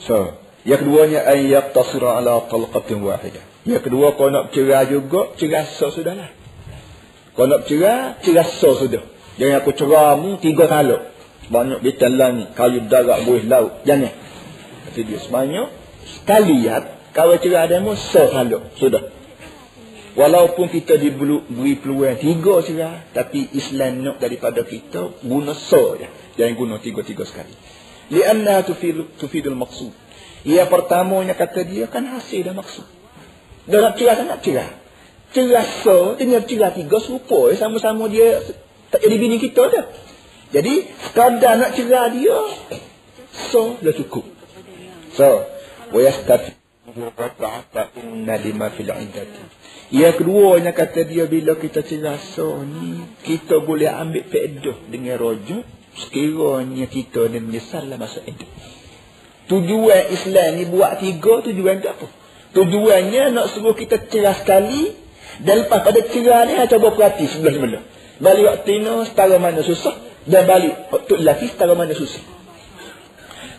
So, 0.03 0.37
yang 0.63 0.79
keduanya 0.83 1.27
an 1.27 1.39
yaqtasira 1.43 2.19
ala 2.19 2.45
talqatin 2.47 3.03
wahidah. 3.03 3.43
Yang 3.63 3.87
kedua 3.87 4.15
kau 4.19 4.27
nak 4.27 4.51
cerai 4.51 4.91
juga, 4.91 5.31
cerai 5.39 5.63
so 5.67 5.87
sudahlah. 5.87 6.31
Kau 7.33 7.47
nak 7.47 7.63
cerai, 7.67 8.19
cerai 8.19 8.43
so 8.43 8.75
sudah. 8.75 9.03
Jangan 9.39 9.63
aku 9.63 9.71
ceramu 9.73 10.37
tiga 10.43 10.67
taluk. 10.67 11.01
Banyak 11.47 11.83
bitan 11.83 12.15
langit, 12.15 12.55
kayu 12.55 12.85
darat, 12.87 13.23
buih 13.27 13.47
laut. 13.47 13.83
Jangan. 13.87 14.11
Kata 14.87 14.99
dia 15.03 15.19
semuanya, 15.19 15.71
sekali 16.03 16.63
ya, 16.63 16.83
kau 17.15 17.31
cerai 17.39 17.71
demo, 17.71 17.95
so 17.95 18.27
taluk. 18.27 18.75
Sudah. 18.75 19.03
Walaupun 20.13 20.69
kita 20.69 21.01
diberi 21.01 21.73
peluang 21.79 22.21
tiga 22.21 22.61
cerai, 22.61 23.09
tapi 23.15 23.49
Islam 23.55 24.05
nak 24.05 24.21
daripada 24.21 24.61
kita 24.61 25.23
guna 25.23 25.55
so 25.55 25.97
je. 25.97 26.22
Jangan 26.33 26.53
guna 26.57 26.75
tiga-tiga 26.81 27.23
sekali. 27.27 27.53
Lianna 28.09 28.65
tufidul, 28.65 29.13
tufidul 29.15 29.55
maksud. 29.55 29.93
Yang 30.43 30.67
pertamanya 30.67 31.37
kata 31.37 31.63
dia 31.63 31.87
kan 31.87 32.03
hasil 32.03 32.43
dah 32.43 32.55
maksud. 32.57 32.83
Dia 33.63 33.79
nak 33.79 33.95
cerah 33.95 34.15
tak 34.19 34.27
nak 34.27 34.39
cerah. 34.43 34.69
Cerah 35.31 35.65
so 35.85 36.19
dengan 36.19 36.43
cerah 36.43 36.75
tiga 36.75 36.99
serupa. 36.99 37.53
Sama-sama 37.55 38.11
dia 38.11 38.43
tak 38.91 38.99
jadi 39.07 39.15
bini 39.15 39.39
kita 39.39 39.63
dah. 39.71 39.85
Jadi 40.51 40.83
sekadar 41.09 41.53
nak 41.57 41.71
cerah 41.79 42.11
dia. 42.11 42.37
So 43.53 43.79
dah 43.79 43.93
cukup. 43.95 44.25
So. 45.15 45.47
Fil 48.73 48.91
indati. 48.91 49.43
Yang 49.93 50.13
keduanya 50.19 50.71
kata 50.73 51.05
dia 51.05 51.23
bila 51.29 51.55
kita 51.55 51.85
cerah 51.85 52.19
so 52.19 52.59
ni. 52.67 52.99
Kita 53.23 53.63
boleh 53.63 53.87
ambil 53.87 54.27
pedoh 54.27 54.75
dengan 54.91 55.15
rojok 55.21 55.82
sekiranya 55.97 56.85
kita 56.89 57.29
ni 57.29 57.39
menyesallah 57.41 57.97
masa 58.01 58.21
itu. 58.25 58.45
Tujuan 59.51 60.09
Islam 60.09 60.49
ni 60.57 60.63
buat 60.71 61.03
tiga 61.03 61.43
tujuan 61.43 61.83
tak 61.83 61.99
apa. 61.99 62.07
Tujuannya 62.53 63.33
nak 63.33 63.51
suruh 63.51 63.75
kita 63.75 64.07
cerah 64.07 64.37
sekali 64.37 64.93
dan 65.43 65.65
lepas 65.65 65.83
pada 65.83 65.99
cerah 66.05 66.47
ni 66.47 66.53
cuba 66.69 66.89
perhati 66.93 67.25
sebelah-sebelah. 67.27 67.83
Balik 68.23 68.43
waktu 68.45 68.71
ini 68.79 68.91
setara 69.09 69.35
mana 69.41 69.61
susah 69.65 69.95
dan 70.29 70.47
balik 70.47 70.93
waktu 70.93 71.13
lelaki 71.19 71.51
setara 71.51 71.73
mana 71.75 71.91
susah. 71.91 72.23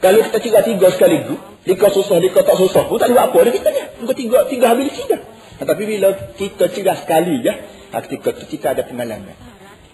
Kalau 0.00 0.20
kita 0.20 0.38
cerah 0.40 0.64
tiga 0.64 0.88
sekaligus, 0.92 1.40
lika 1.64 1.88
susah, 1.92 2.16
lika 2.20 2.44
tak 2.44 2.56
susah 2.60 2.88
pun 2.88 3.00
tak 3.00 3.12
ada 3.12 3.28
apa 3.28 3.38
dah 3.40 3.52
kita 3.52 3.68
ni. 3.72 3.82
Muka 4.04 4.14
tiga, 4.16 4.38
tiga 4.48 4.66
habis 4.72 4.92
kita. 4.92 5.16
Tapi 5.64 5.82
bila 5.86 6.12
kita 6.34 6.68
cerah 6.72 6.96
sekali 6.98 7.40
ya, 7.40 7.54
ketika 8.02 8.30
kita 8.36 8.66
ada 8.74 8.82
pengalaman. 8.84 9.36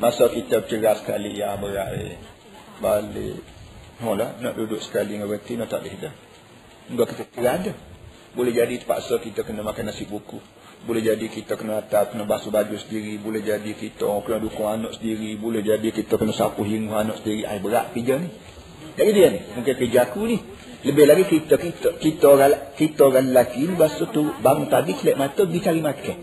Masa 0.01 0.33
kita 0.33 0.65
cerah 0.65 0.97
sekali 0.97 1.37
ya 1.37 1.61
berat 1.61 2.30
Balik 2.81 3.41
Mula 4.01 4.41
nak 4.41 4.57
duduk 4.57 4.81
sekali 4.81 5.15
dengan 5.15 5.29
berarti 5.29 5.61
nak 5.61 5.69
tak 5.69 5.85
boleh 5.85 5.97
dah 6.01 6.15
Enggak 6.89 7.07
kita 7.15 7.25
cerah 7.37 7.55
ada 7.61 7.73
Boleh 8.33 8.53
jadi 8.57 8.75
terpaksa 8.81 9.21
kita 9.21 9.45
kena 9.45 9.61
makan 9.61 9.93
nasi 9.93 10.09
buku 10.09 10.41
boleh 10.81 11.05
jadi 11.05 11.29
kita 11.29 11.61
kena 11.61 11.85
atas, 11.85 12.09
kena 12.09 12.25
basuh 12.25 12.49
baju 12.49 12.73
sendiri. 12.81 13.21
Boleh 13.21 13.45
jadi 13.45 13.77
kita 13.77 14.09
kena 14.25 14.41
dukung 14.41 14.65
anak 14.65 14.97
sendiri. 14.97 15.37
Boleh 15.37 15.61
jadi 15.61 15.93
kita 15.93 16.17
kena 16.17 16.33
sapu 16.33 16.65
hingu 16.65 16.97
anak 16.97 17.21
sendiri. 17.21 17.45
Ay, 17.45 17.61
berat 17.61 17.93
kerja 17.93 18.17
ni. 18.17 18.33
Jadi 18.97 19.11
dia 19.13 19.29
ni. 19.29 19.41
Mungkin 19.61 19.75
kerja 19.77 20.09
aku 20.09 20.25
ni. 20.25 20.41
Lebih 20.81 21.05
lagi 21.05 21.25
kita, 21.29 21.61
kita, 21.61 22.01
kita 22.01 22.25
orang, 22.33 22.73
kita 22.81 23.01
orang 23.13 23.29
lelaki 23.29 23.69
ni. 23.69 23.75
Basuh 23.77 24.09
tu 24.09 24.33
bangun 24.41 24.73
tadi, 24.73 24.97
kelip 24.97 25.21
mata, 25.21 25.45
pergi 25.45 25.61
cari 25.61 25.81
makan. 25.85 26.17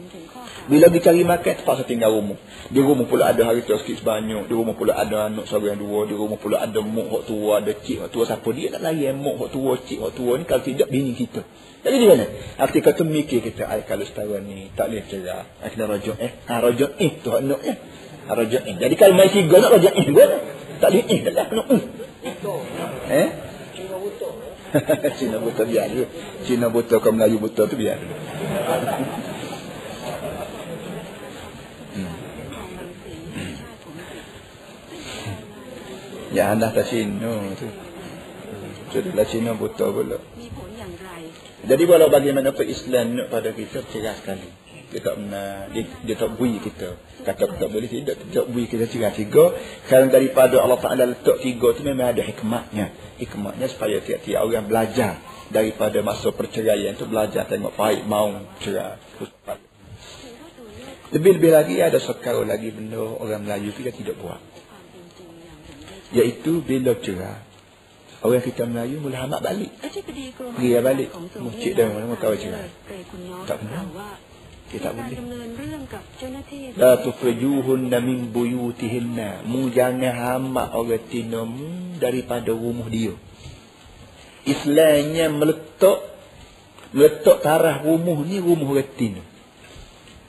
Bila 0.67 0.91
pergi 0.91 1.03
cari 1.07 1.23
makan, 1.23 1.53
terpaksa 1.63 1.83
tinggal 1.87 2.11
rumah. 2.11 2.35
Di 2.67 2.79
rumah 2.83 3.07
pula 3.07 3.31
ada 3.31 3.39
hari 3.47 3.63
sikit 3.63 4.03
sebanyak. 4.03 4.51
Di 4.51 4.53
rumah 4.53 4.75
pula 4.75 4.99
ada 4.99 5.31
anak 5.31 5.47
seorang 5.47 5.79
dua. 5.79 6.03
Di 6.03 6.15
rumah 6.15 6.35
pula 6.35 6.59
ada 6.59 6.83
muk 6.83 7.07
hok 7.07 7.23
tua, 7.23 7.63
ada 7.63 7.71
cik 7.71 8.03
hok 8.03 8.09
tua. 8.11 8.23
Siapa 8.27 8.49
dia 8.51 8.75
nak 8.75 8.83
layan 8.83 9.15
muk 9.15 9.39
hok 9.39 9.49
tua, 9.55 9.79
cik 9.79 10.03
hok 10.03 10.11
tua 10.11 10.35
ni. 10.35 10.43
Kalau 10.43 10.63
tidak, 10.67 10.87
bini 10.91 11.15
kita. 11.15 11.39
Jadi 11.87 11.95
di 12.03 12.07
mana? 12.11 12.25
Arti 12.59 12.83
kata 12.83 13.07
mikir 13.07 13.39
kita, 13.39 13.63
ay, 13.63 13.87
kalau 13.87 14.03
setara 14.03 14.43
ni 14.43 14.67
tak 14.75 14.91
boleh 14.91 15.07
cerah. 15.07 15.47
Ay, 15.63 15.71
kena 15.71 15.87
rojok 15.87 16.17
eh. 16.19 16.31
Ha, 16.51 16.53
rojok 16.59 16.91
eh. 16.99 17.11
Tu 17.23 17.29
hak 17.31 17.41
nak 17.47 17.61
eh. 17.63 17.75
Ha, 18.27 18.31
rojok 18.35 18.63
eh. 18.67 18.75
Jadi 18.75 18.95
kalau 18.99 19.13
main 19.15 19.31
tiga 19.31 19.55
nak 19.63 19.71
rojok 19.71 19.93
eh. 19.95 20.05
Buat 20.11 20.29
Tak 20.77 20.89
boleh 20.91 21.05
eh. 21.07 21.19
Tak 21.31 21.47
boleh. 21.47 21.65
Kena 22.27 22.43
eh. 23.07 23.23
Eh? 23.23 23.29
Cina 25.17 25.39
buta. 25.39 25.63
Biar 25.63 25.87
dulu. 25.87 26.05
Cina 26.43 26.67
buta 26.67 26.99
kau 26.99 27.15
Melayu 27.15 27.39
buta 27.39 27.63
tu 27.71 27.79
biar 27.79 27.95
dulu. 28.03 28.15
Ya 36.37 36.53
anda 36.53 36.69
tak 36.69 36.85
Cina 36.93 37.49
tu. 37.57 37.65
Sudahlah 38.93 39.25
Cina 39.25 39.57
buta 39.57 39.89
pula. 39.89 40.21
Jadi 41.65 41.83
walau 41.89 42.13
bagaimanapun 42.13 42.69
Islam 42.69 43.17
nak 43.17 43.33
pada 43.33 43.49
kita 43.57 43.81
cerah 43.89 44.13
sekali. 44.21 44.45
Dia 44.93 45.01
tak 45.01 45.17
pernah, 45.17 45.65
dia, 45.73 45.83
dia 46.05 46.15
tak 46.15 46.37
bui 46.37 46.61
kita. 46.61 46.93
Kata 47.25 47.57
tak 47.57 47.69
boleh 47.73 47.89
tidak, 47.89 48.21
tak 48.29 48.45
bui 48.53 48.69
kita 48.69 48.85
cerah 48.85 49.09
tiga. 49.17 49.49
Kerana 49.89 50.13
daripada 50.13 50.61
Allah 50.61 50.77
Ta'ala 50.77 51.09
letak 51.09 51.41
tiga 51.41 51.73
tu 51.73 51.81
memang 51.81 52.13
ada 52.13 52.21
hikmatnya. 52.21 52.93
Hikmatnya 53.17 53.67
supaya 53.73 53.97
tiap-tiap 53.97 54.45
orang 54.45 54.69
belajar 54.69 55.17
daripada 55.49 56.05
masa 56.05 56.29
perceraian 56.29 56.93
tu 56.93 57.09
belajar 57.09 57.49
tengok 57.49 57.73
baik 57.73 58.05
mau 58.05 58.29
cerah. 58.61 59.01
Lebih-lebih 61.17 61.49
lagi 61.49 61.81
ada 61.81 61.97
sekarang 61.97 62.45
lagi 62.45 62.69
benda 62.69 63.01
orang 63.01 63.41
Melayu 63.41 63.73
kita 63.73 63.89
tidak 63.89 64.21
buat. 64.21 64.56
Iaitu 66.15 66.63
bila 66.63 66.95
cerah 66.99 67.47
Orang 68.17 68.41
kita 68.41 68.65
Melayu 68.65 68.97
mula 68.97 69.29
hamak 69.29 69.45
balik. 69.45 69.71
Pergi 69.77 70.67
ya 70.73 70.81
balik. 70.81 71.13
Mucik 71.37 71.77
dah 71.77 71.85
mana 71.85 72.17
kau 72.17 72.33
cerah. 72.33 72.65
Tak 73.45 73.57
pernah. 73.61 73.85
Dia 74.67 74.79
tak 74.83 74.93
boleh. 74.97 75.17
La 76.75 76.97
tukhrijuhunna 76.97 77.97
min 78.01 78.33
buyutihinna. 78.33 79.45
Mu 79.45 79.69
jangan 79.69 80.17
hamak 80.17 80.73
orang 80.73 81.05
tinamu 81.05 82.01
daripada 82.01 82.51
rumah 82.51 82.89
dia. 82.89 83.13
Islamnya 84.49 85.29
meletak 85.29 85.99
meletak 86.95 87.37
tarah 87.45 87.85
rumah 87.85 88.17
ni 88.25 88.41
rumah 88.41 88.81
retin. 88.81 89.21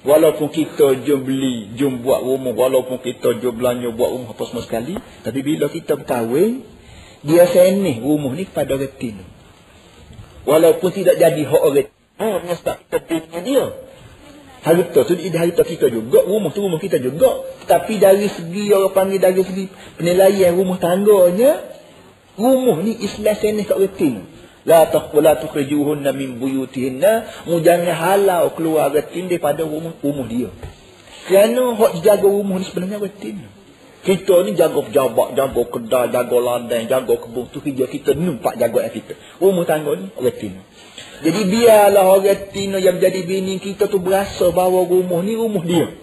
Walaupun 0.07 0.49
kita 0.55 1.03
jom 1.03 1.27
beli, 1.27 1.75
jom 1.75 2.07
buat 2.07 2.23
rumah, 2.23 2.55
walaupun 2.55 3.03
kita 3.03 3.43
jom 3.43 3.59
belanja 3.59 3.91
buat 3.91 4.15
rumah 4.15 4.31
apa 4.31 4.43
semua 4.47 4.63
sekali, 4.63 4.95
tapi 5.27 5.43
bila 5.43 5.67
kita 5.67 5.99
berkahwin, 5.99 6.63
dia 7.27 7.51
senih 7.51 7.99
rumah 7.99 8.31
ni 8.39 8.47
kepada 8.47 8.79
retin. 8.79 9.19
Walaupun 10.47 10.91
tidak 10.95 11.19
jadi 11.19 11.43
hak 11.43 11.63
orang. 11.63 11.91
Oh, 12.19 12.39
sebab 12.47 12.77
kita 12.87 12.99
punya 13.11 13.41
dia. 13.43 13.65
Harta 14.59 15.01
tu 15.07 15.15
dia 15.15 15.39
harta 15.39 15.63
kita 15.63 15.87
juga, 15.91 16.23
rumah 16.27 16.51
tu 16.55 16.63
rumah 16.63 16.79
kita 16.79 17.03
juga. 17.03 17.43
Tapi 17.67 17.99
dari 17.99 18.31
segi 18.31 18.71
orang 18.71 18.95
panggil 18.95 19.19
dari 19.19 19.43
segi 19.43 19.67
penilaian 19.99 20.55
rumah 20.55 20.79
tangganya, 20.79 21.59
rumah 22.39 22.79
ni 22.87 22.95
Islam 23.03 23.35
senih 23.35 23.67
kat 23.67 23.79
retin. 23.83 24.38
La 24.69 24.85
taqula 24.93 25.41
tukhrijuhunna 25.41 26.13
min 26.13 26.37
buyutihinna. 26.37 27.45
Mu 27.49 27.65
jangan 27.65 27.97
halau 27.97 28.53
keluar 28.53 28.93
retin 28.93 29.33
daripada 29.33 29.65
rumah, 29.65 29.97
rumah 30.05 30.29
dia. 30.29 30.53
Kerana 31.25 31.73
hak 31.77 32.05
jaga 32.05 32.29
rumah 32.29 32.61
ni 32.61 32.69
sebenarnya 32.69 33.01
retin. 33.01 33.49
Kita 33.99 34.47
ni 34.47 34.55
jaga 34.55 34.79
pejabat, 34.85 35.35
jaga 35.35 35.63
kedai, 35.69 36.07
jaga 36.13 36.37
ladang, 36.39 36.85
jaga 36.85 37.15
kebun. 37.17 37.49
Tu 37.49 37.59
kerja 37.65 37.85
kita 37.89 38.13
numpak 38.13 38.61
jaga 38.61 38.93
kita. 38.93 39.17
Rumah 39.41 39.65
tangga 39.65 39.93
ni 39.97 40.07
retin. 40.21 40.61
Jadi 41.25 41.41
biarlah 41.51 42.05
orang 42.05 42.29
retin 42.29 42.79
yang 42.79 43.01
menjadi 43.01 43.21
bini 43.27 43.59
kita 43.59 43.91
tu 43.91 43.99
berasa 43.99 44.53
bahawa 44.55 44.87
rumah 44.87 45.21
ni 45.25 45.35
rumah 45.35 45.65
dia. 45.65 45.97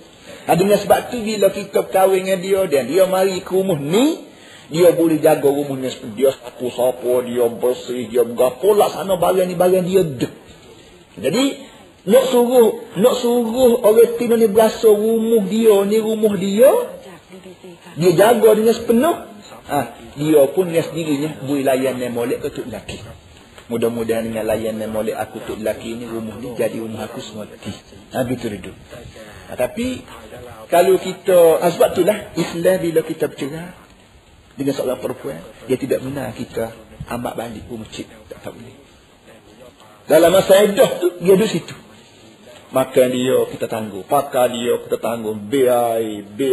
Dengan 0.45 0.77
sebab 0.77 1.09
tu 1.09 1.25
bila 1.25 1.49
kita 1.49 1.89
kahwin 1.89 2.27
dengan 2.27 2.39
dia 2.41 2.61
dan 2.69 2.83
dia 2.85 3.09
mari 3.09 3.41
ke 3.41 3.49
rumah 3.49 3.81
ni, 3.81 4.21
dia 4.69 4.93
boleh 4.93 5.21
jaga 5.21 5.45
rumahnya. 5.45 5.93
Dia 6.17 6.33
satu 6.33 6.67
sapu 6.73 7.21
dia 7.25 7.45
bersih 7.49 8.09
dia 8.09 8.25
berapa 8.25 8.65
laksana 8.65 9.17
barang 9.17 9.45
ni 9.45 9.55
barang 9.57 9.83
dia 9.85 10.01
dek. 10.01 10.33
Jadi 11.21 11.43
nak 12.05 12.25
suruh 12.29 12.85
nak 12.97 13.15
suruh 13.17 13.81
orang 13.81 14.17
Tino 14.17 14.35
ni 14.37 14.47
berasa 14.49 14.89
rumah 14.89 15.45
dia 15.45 15.75
ni 15.85 15.97
rumah 16.01 16.33
dia 16.37 16.71
dia 17.95 18.11
jaga 18.13 18.49
dengan 18.57 18.75
sepenuh. 18.75 19.17
Ha, 19.65 19.97
dia 20.13 20.45
pun 20.53 20.69
dia 20.69 20.85
sendirinya 20.85 21.41
boleh 21.41 21.65
layan 21.65 21.97
dan 21.97 22.13
molek 22.13 22.45
ke 22.45 22.53
tuk 22.53 22.69
lelaki. 22.69 23.01
Mudah-mudahan 23.65 24.29
dengan 24.29 24.45
layan 24.45 24.77
dan 24.77 24.93
molek 24.93 25.17
aku 25.17 25.41
tuk 25.41 25.57
lelaki 25.57 25.97
ni 25.97 26.05
rumah 26.05 26.37
ni 26.37 26.53
jadi 26.53 26.77
rumah 26.77 27.09
aku 27.09 27.17
semua 27.17 27.49
lelaki 27.49 27.73
ha, 28.13 28.21
gitu 28.29 28.45
hidup 28.45 28.77
ha, 29.49 29.57
tapi 29.57 30.05
kalau 30.69 31.01
kita 31.01 31.65
ha, 31.65 31.73
sebab 31.73 31.97
itulah 31.97 32.17
Islam 32.37 32.77
bila 32.77 33.01
kita 33.01 33.25
bercerai 33.25 33.84
dengan 34.55 34.73
seorang 34.75 34.99
perempuan 34.99 35.39
dia 35.67 35.77
tidak 35.79 35.99
benar 36.03 36.31
kita 36.35 36.71
ambak 37.11 37.35
balik 37.35 37.63
ke 37.67 37.73
masjid. 37.75 38.05
Tak 38.31 38.39
tahu 38.41 38.55
boleh 38.59 38.85
dalam 40.05 40.29
masa 40.29 40.61
edah 40.61 41.01
tu 41.01 41.17
dia 41.17 41.33
duduk 41.33 41.49
situ. 41.49 41.75
Makan 42.69 43.07
dia 43.13 43.37
kita 43.49 43.65
tangguh. 43.65 44.03
Pakai 44.05 44.53
dia 44.53 44.77
kita 44.85 44.97
tangguh. 45.01 45.33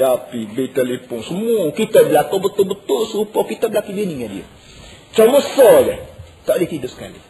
Api 0.01 0.41
bil 0.55 0.69
telefon. 0.73 1.21
Semua 1.25 1.69
kita 1.77 2.09
berlaku 2.09 2.37
betul-betul 2.41 3.01
serupa 3.13 3.45
kita 3.45 3.69
berlaku 3.69 3.93
bini 3.93 4.17
dengan 4.17 4.31
dia. 4.41 4.47
Cuma 5.13 5.45
saja 5.45 6.09
tak 6.49 6.55
boleh 6.59 6.69
tidur 6.69 6.91
sekali. 6.91 7.21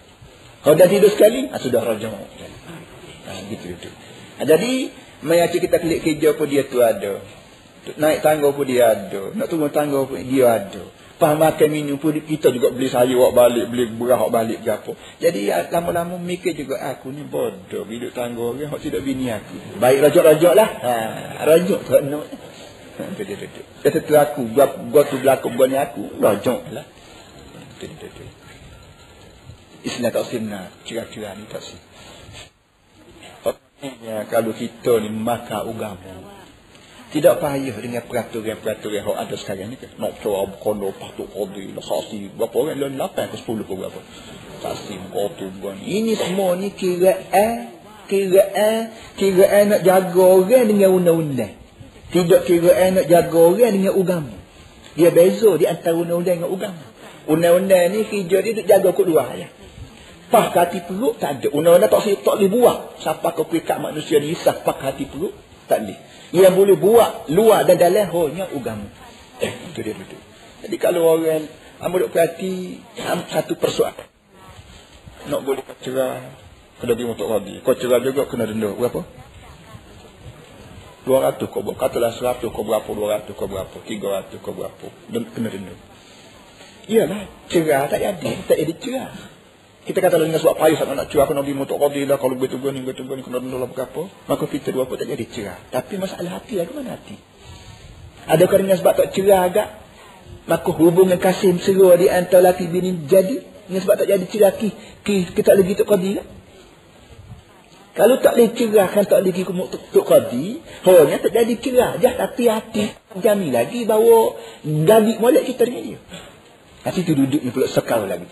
Kalau 0.63 0.79
dah 0.79 0.87
tidur 0.87 1.11
sekali 1.11 1.51
ah, 1.51 1.59
sudah 1.59 1.83
raja 1.83 2.07
ha, 2.07 3.33
gitu 3.51 3.75
gitu. 3.75 3.91
Ha, 4.39 4.47
jadi 4.47 4.95
mayat 5.27 5.51
kita 5.51 5.83
klik 5.83 6.07
kerja 6.07 6.39
pun 6.39 6.47
dia 6.47 6.63
tu 6.71 6.79
ada 6.79 7.19
Naik 7.83 8.23
tangga 8.23 8.49
pun 8.55 8.63
dia 8.63 8.95
ada. 8.95 9.35
Nak 9.35 9.47
turun 9.51 9.71
tangga 9.75 10.07
pun 10.07 10.23
dia 10.23 10.47
ada. 10.63 10.83
Faham 11.19 11.39
makan 11.39 11.69
minum 11.71 12.03
pun 12.03 12.19
kita 12.19 12.51
juga 12.51 12.75
beli 12.75 12.91
sayur 12.91 13.31
awak 13.31 13.35
balik, 13.35 13.71
beli 13.71 13.91
berah 13.95 14.19
awak 14.19 14.43
balik 14.43 14.59
ke 14.63 14.71
apa. 14.75 14.93
Jadi 15.23 15.55
lama-lama 15.71 16.19
mikir 16.19 16.55
juga 16.55 16.83
aku 16.83 17.15
ni 17.15 17.23
bodoh. 17.23 17.87
Hidup 17.87 18.11
tangga 18.11 18.43
orang, 18.43 18.71
awak 18.71 18.83
tidak 18.83 19.07
bini 19.07 19.31
aku. 19.31 19.79
Baik 19.79 20.03
rajak-rajak 20.03 20.55
lah. 20.59 20.69
Ha, 20.83 20.95
rajak 21.47 21.81
tu 21.87 21.95
nak. 22.11 22.27
Kata 23.83 23.99
tu 24.03 24.15
aku, 24.19 24.51
gua, 24.51 24.67
gua 24.91 25.03
tu 25.07 25.19
berlaku 25.19 25.51
gua 25.55 25.67
ni 25.71 25.79
aku, 25.79 26.11
rajak 26.23 26.61
lah. 26.75 26.87
Islam 29.83 30.11
tak 30.15 30.25
sinar, 30.31 30.71
cerah-cerah 30.87 31.35
ni 31.35 31.45
tak 31.51 31.63
sinar. 31.67 31.87
Kalau 34.31 34.55
kita 34.55 35.03
ni 35.03 35.11
makan 35.11 35.63
agama, 35.67 36.32
tidak 37.13 37.45
payah 37.45 37.77
dengan 37.77 38.01
peraturan-peraturan 38.09 39.05
yang 39.05 39.13
ada 39.21 39.37
sekarang 39.37 39.69
ni. 39.69 39.77
Nak 40.01 40.25
coba 40.25 40.49
kono 40.57 40.97
patut 40.97 41.29
kodi, 41.29 41.69
saksi. 41.77 42.41
Berapa 42.41 42.57
orang? 42.57 42.81
Lain 42.81 42.97
8 42.97 43.29
ke 43.29 43.37
10 43.37 43.69
ke 43.69 43.73
berapa? 43.77 44.01
Saksi, 44.65 44.97
kotu, 45.13 45.53
bukan. 45.61 45.77
Ini 45.85 46.17
semua 46.17 46.57
ni 46.57 46.73
kira 46.73 47.13
eh, 47.29 47.69
kira 48.09 48.43
eh, 48.57 48.81
kira 49.21 49.45
eh 49.45 49.65
nak 49.69 49.81
jaga 49.85 50.25
orang 50.25 50.73
dengan 50.73 50.89
undang-undang. 50.97 51.53
Tidak 52.17 52.49
kira 52.49 52.73
eh 52.81 52.89
nak 52.97 53.05
jaga 53.05 53.39
orang 53.45 53.73
dengan 53.77 53.93
agama. 53.93 54.37
Dia 54.97 55.13
beza 55.13 55.53
di 55.61 55.69
antara 55.69 55.93
undang-undang 55.93 56.41
dengan 56.41 56.49
agama. 56.49 56.85
Undang-undang 57.29 57.93
ni 57.93 58.09
kerja 58.09 58.41
dia 58.41 58.57
duk 58.57 58.67
jaga 58.73 58.89
kod 58.97 59.05
dua 59.13 59.37
ya. 59.37 59.53
Pah 60.33 60.49
hati 60.49 60.81
perut 60.81 61.21
tak 61.21 61.45
ada. 61.45 61.53
Undang-undang 61.53 61.93
tak, 61.93 62.09
tak 62.25 62.35
boleh 62.41 62.49
buat. 62.49 62.79
Siapa 63.05 63.37
kau 63.37 63.45
pekat 63.45 63.85
manusia 63.85 64.17
ni 64.17 64.33
isah 64.33 64.65
pah 64.65 64.81
hati 64.81 65.05
perut 65.05 65.52
tak 65.69 65.79
boleh. 65.87 65.99
Yang 66.33 66.55
boleh 66.57 66.77
buat 66.81 67.13
luar 67.29 67.69
dan 67.69 67.77
dalam 67.77 68.09
hanya 68.09 68.49
agama. 68.49 68.89
Eh, 69.43 69.53
itu 69.69 69.81
dia 69.83 69.93
duduk. 69.93 70.23
Jadi 70.63 70.77
kalau 70.79 71.19
orang 71.19 71.51
ambil 71.83 72.07
perhati 72.09 72.79
satu 73.29 73.59
persoalan. 73.59 74.07
Nak 75.29 75.41
boleh 75.43 75.63
cerah 75.83 76.19
kena 76.83 76.95
pergi 76.99 77.05
untuk 77.07 77.29
lagi. 77.31 77.63
Kau 77.63 77.75
cerah 77.75 78.03
juga 78.03 78.27
kena 78.27 78.47
denda. 78.47 78.75
Berapa? 78.75 79.07
200 81.03 81.51
kau 81.51 81.67
berapa? 81.67 81.79
Katalah 81.79 82.15
100 82.15 82.47
kau 82.47 82.63
berapa? 82.63 82.87
200 82.87 83.35
kau 83.35 83.51
berapa? 83.51 83.77
300 83.83 84.39
kau 84.39 84.55
berapa? 84.55 84.87
Kena 85.11 85.49
denda. 85.51 85.75
Iyalah, 86.87 87.31
cerah 87.47 87.87
tak 87.87 88.01
jadi. 88.03 88.31
Tak 88.47 88.57
jadi 88.59 88.75
cerah. 88.79 89.11
Kita 89.83 89.99
kata 89.99 90.15
dengan 90.15 90.39
sebab 90.39 90.63
payah 90.63 90.79
sangat 90.79 90.95
nak 90.95 91.07
cerah 91.11 91.27
kena 91.27 91.43
pergi 91.43 91.59
motor 91.59 91.77
qadi 91.83 92.07
lah. 92.07 92.15
Kalau 92.23 92.39
begitu 92.39 92.63
gini 92.63 92.87
begitu 92.87 93.03
gini 93.03 93.23
kena 93.27 93.43
dulu 93.43 93.67
apa 93.67 94.03
maka 94.31 94.45
kita 94.47 94.71
dua 94.71 94.87
pun 94.87 94.95
tak 94.95 95.11
jadi 95.11 95.27
cerah. 95.27 95.59
Tapi 95.75 95.99
masalah 95.99 96.39
hati 96.39 96.55
lah 96.55 96.71
mana 96.71 96.95
hati? 96.95 97.19
Adakah 98.31 98.57
dengan 98.63 98.79
sebab 98.79 98.95
tak 98.95 99.11
cerah 99.11 99.43
agak? 99.43 99.69
Maka 100.47 100.71
hubungan 100.71 101.19
kasih 101.19 101.59
mesra 101.59 101.99
di 101.99 102.07
antara 102.07 102.55
laki 102.55 102.71
bini 102.71 103.11
jadi 103.11 103.43
dengan 103.67 103.81
sebab 103.83 103.95
tak 103.99 104.07
jadi 104.07 104.25
ki 105.03 105.15
kita 105.35 105.51
lagi 105.51 105.75
tok 105.75 105.89
qadi 105.91 106.11
lah. 106.15 106.27
Kalau 107.93 108.17
tak 108.23 108.39
boleh 108.39 108.49
cerah 108.55 108.87
kan 108.87 109.03
tak 109.03 109.21
lagi 109.21 109.43
ke 109.43 109.53
tok 109.91 110.07
qadi 110.07 110.63
hanya 110.63 111.19
tak 111.19 111.33
jadi 111.35 111.55
cerah. 111.59 111.93
Jah 111.99 112.15
tapi 112.15 112.47
hati 112.47 112.87
jamin 113.19 113.51
lagi 113.51 113.83
bahawa 113.83 114.39
gadik 114.63 115.19
molek 115.19 115.43
kita 115.51 115.67
dengan 115.67 115.83
dia. 115.91 115.99
Hati 116.87 117.03
tu 117.03 117.19
duduk 117.19 117.43
ni 117.43 117.51
pula 117.51 117.67
sekal 117.67 118.07
lagi. 118.07 118.31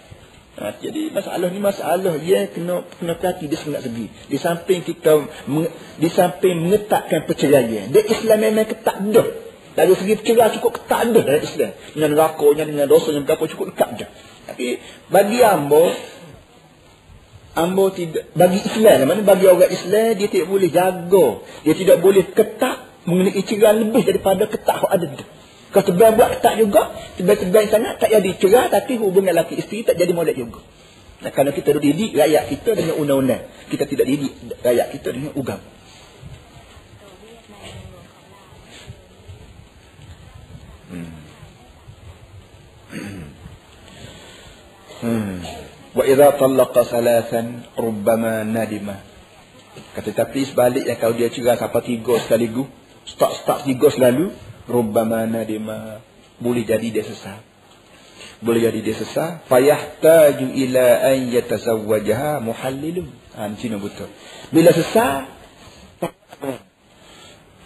Ha, 0.61 0.76
jadi 0.76 1.08
masalah 1.08 1.48
ni 1.48 1.56
masalah 1.56 2.20
dia 2.20 2.44
kena 2.52 2.84
kena 3.00 3.16
perhati 3.16 3.48
dia 3.48 3.56
sangat 3.56 3.88
segi. 3.88 4.12
Di 4.12 4.36
samping 4.36 4.84
kita 4.84 5.24
di 5.96 6.08
samping 6.12 6.68
mengetatkan 6.68 7.24
perceraian. 7.24 7.88
Dia 7.88 8.04
Islam 8.04 8.44
memang 8.44 8.68
ketat 8.68 9.00
dah. 9.08 9.24
Dari 9.72 9.96
segi 9.96 10.20
perceraian 10.20 10.52
cukup 10.61 10.84
ketat 10.84 11.16
dah 11.16 11.22
dalam 11.24 11.40
Islam. 11.40 11.72
Dengan 11.96 12.12
rakonya 12.12 12.68
dengan 12.68 12.92
dosanya 12.92 13.24
berapa 13.24 13.40
cukup 13.48 13.72
ketat 13.72 14.04
dah. 14.04 14.08
Tapi 14.52 14.76
bagi 15.08 15.40
ambo 15.40 15.96
ambo 17.56 17.88
tidak 17.96 18.28
bagi 18.36 18.61
Islam 18.61 19.08
mana 19.08 19.24
bagi 19.24 19.48
orang 19.48 19.72
Islam 19.72 20.12
dia 20.12 20.28
tidak 20.28 20.52
boleh 20.52 20.68
jaga. 20.68 21.26
Dia 21.64 21.72
tidak 21.72 22.04
boleh 22.04 22.24
ketat 22.36 22.84
mengenai 23.08 23.42
cerai 23.48 23.80
lebih 23.80 24.04
daripada 24.04 24.44
ketat 24.44 24.76
yang 24.76 24.92
ada. 24.92 25.39
Kalau 25.71 25.85
tebal 25.87 26.18
buat 26.18 26.35
ketat 26.35 26.55
juga, 26.59 26.91
tebal-tebal 27.14 27.64
sangat, 27.71 28.03
tak 28.03 28.11
jadi 28.11 28.31
cerah, 28.43 28.66
tapi 28.75 28.99
hubungan 28.99 29.31
laki 29.31 29.55
isteri 29.55 29.87
tak 29.87 29.95
jadi 29.95 30.11
molek 30.11 30.35
juga. 30.35 30.59
Nah, 31.21 31.31
kerana 31.31 31.55
kita 31.55 31.77
didik 31.79 32.16
rakyat 32.16 32.45
kita 32.51 32.71
dengan 32.75 32.95
undang-undang. 32.99 33.43
Kita 33.71 33.85
tidak 33.87 34.07
didik 34.09 34.33
rakyat 34.66 34.89
kita 34.91 35.09
dengan 35.14 35.31
ugam. 35.39 35.61
Hmm. 45.01 45.41
Wa 45.97 46.05
idza 46.05 46.29
talaqa 46.37 46.85
salasan 46.85 47.64
rubbama 47.79 48.45
nadima. 48.45 49.01
Kata 49.97 50.12
tapi 50.12 50.45
sebaliknya 50.45 50.99
kalau 51.01 51.14
dia 51.16 51.31
cerah 51.33 51.57
sampai 51.57 51.83
tiga 51.87 52.21
sekaligus, 52.21 52.68
start-start 53.09 53.64
tiga 53.64 53.89
selalu, 53.89 54.35
rubbama 54.71 55.27
nadima. 55.27 55.99
Boleh 56.41 56.64
jadi 56.64 56.89
dia 56.89 57.05
sesat. 57.05 57.43
Boleh 58.41 58.64
jadi 58.64 58.81
dia 58.81 58.95
sesat. 58.97 59.45
Fayahtaju 59.51 60.47
ila 60.47 60.87
an 61.12 61.18
yatazawwajaha 61.29 62.41
muhallilun. 62.41 63.11
Ha 63.37 63.51
cina 63.59 63.77
betul? 63.77 64.09
Bila 64.55 64.71
sesat 64.73 65.29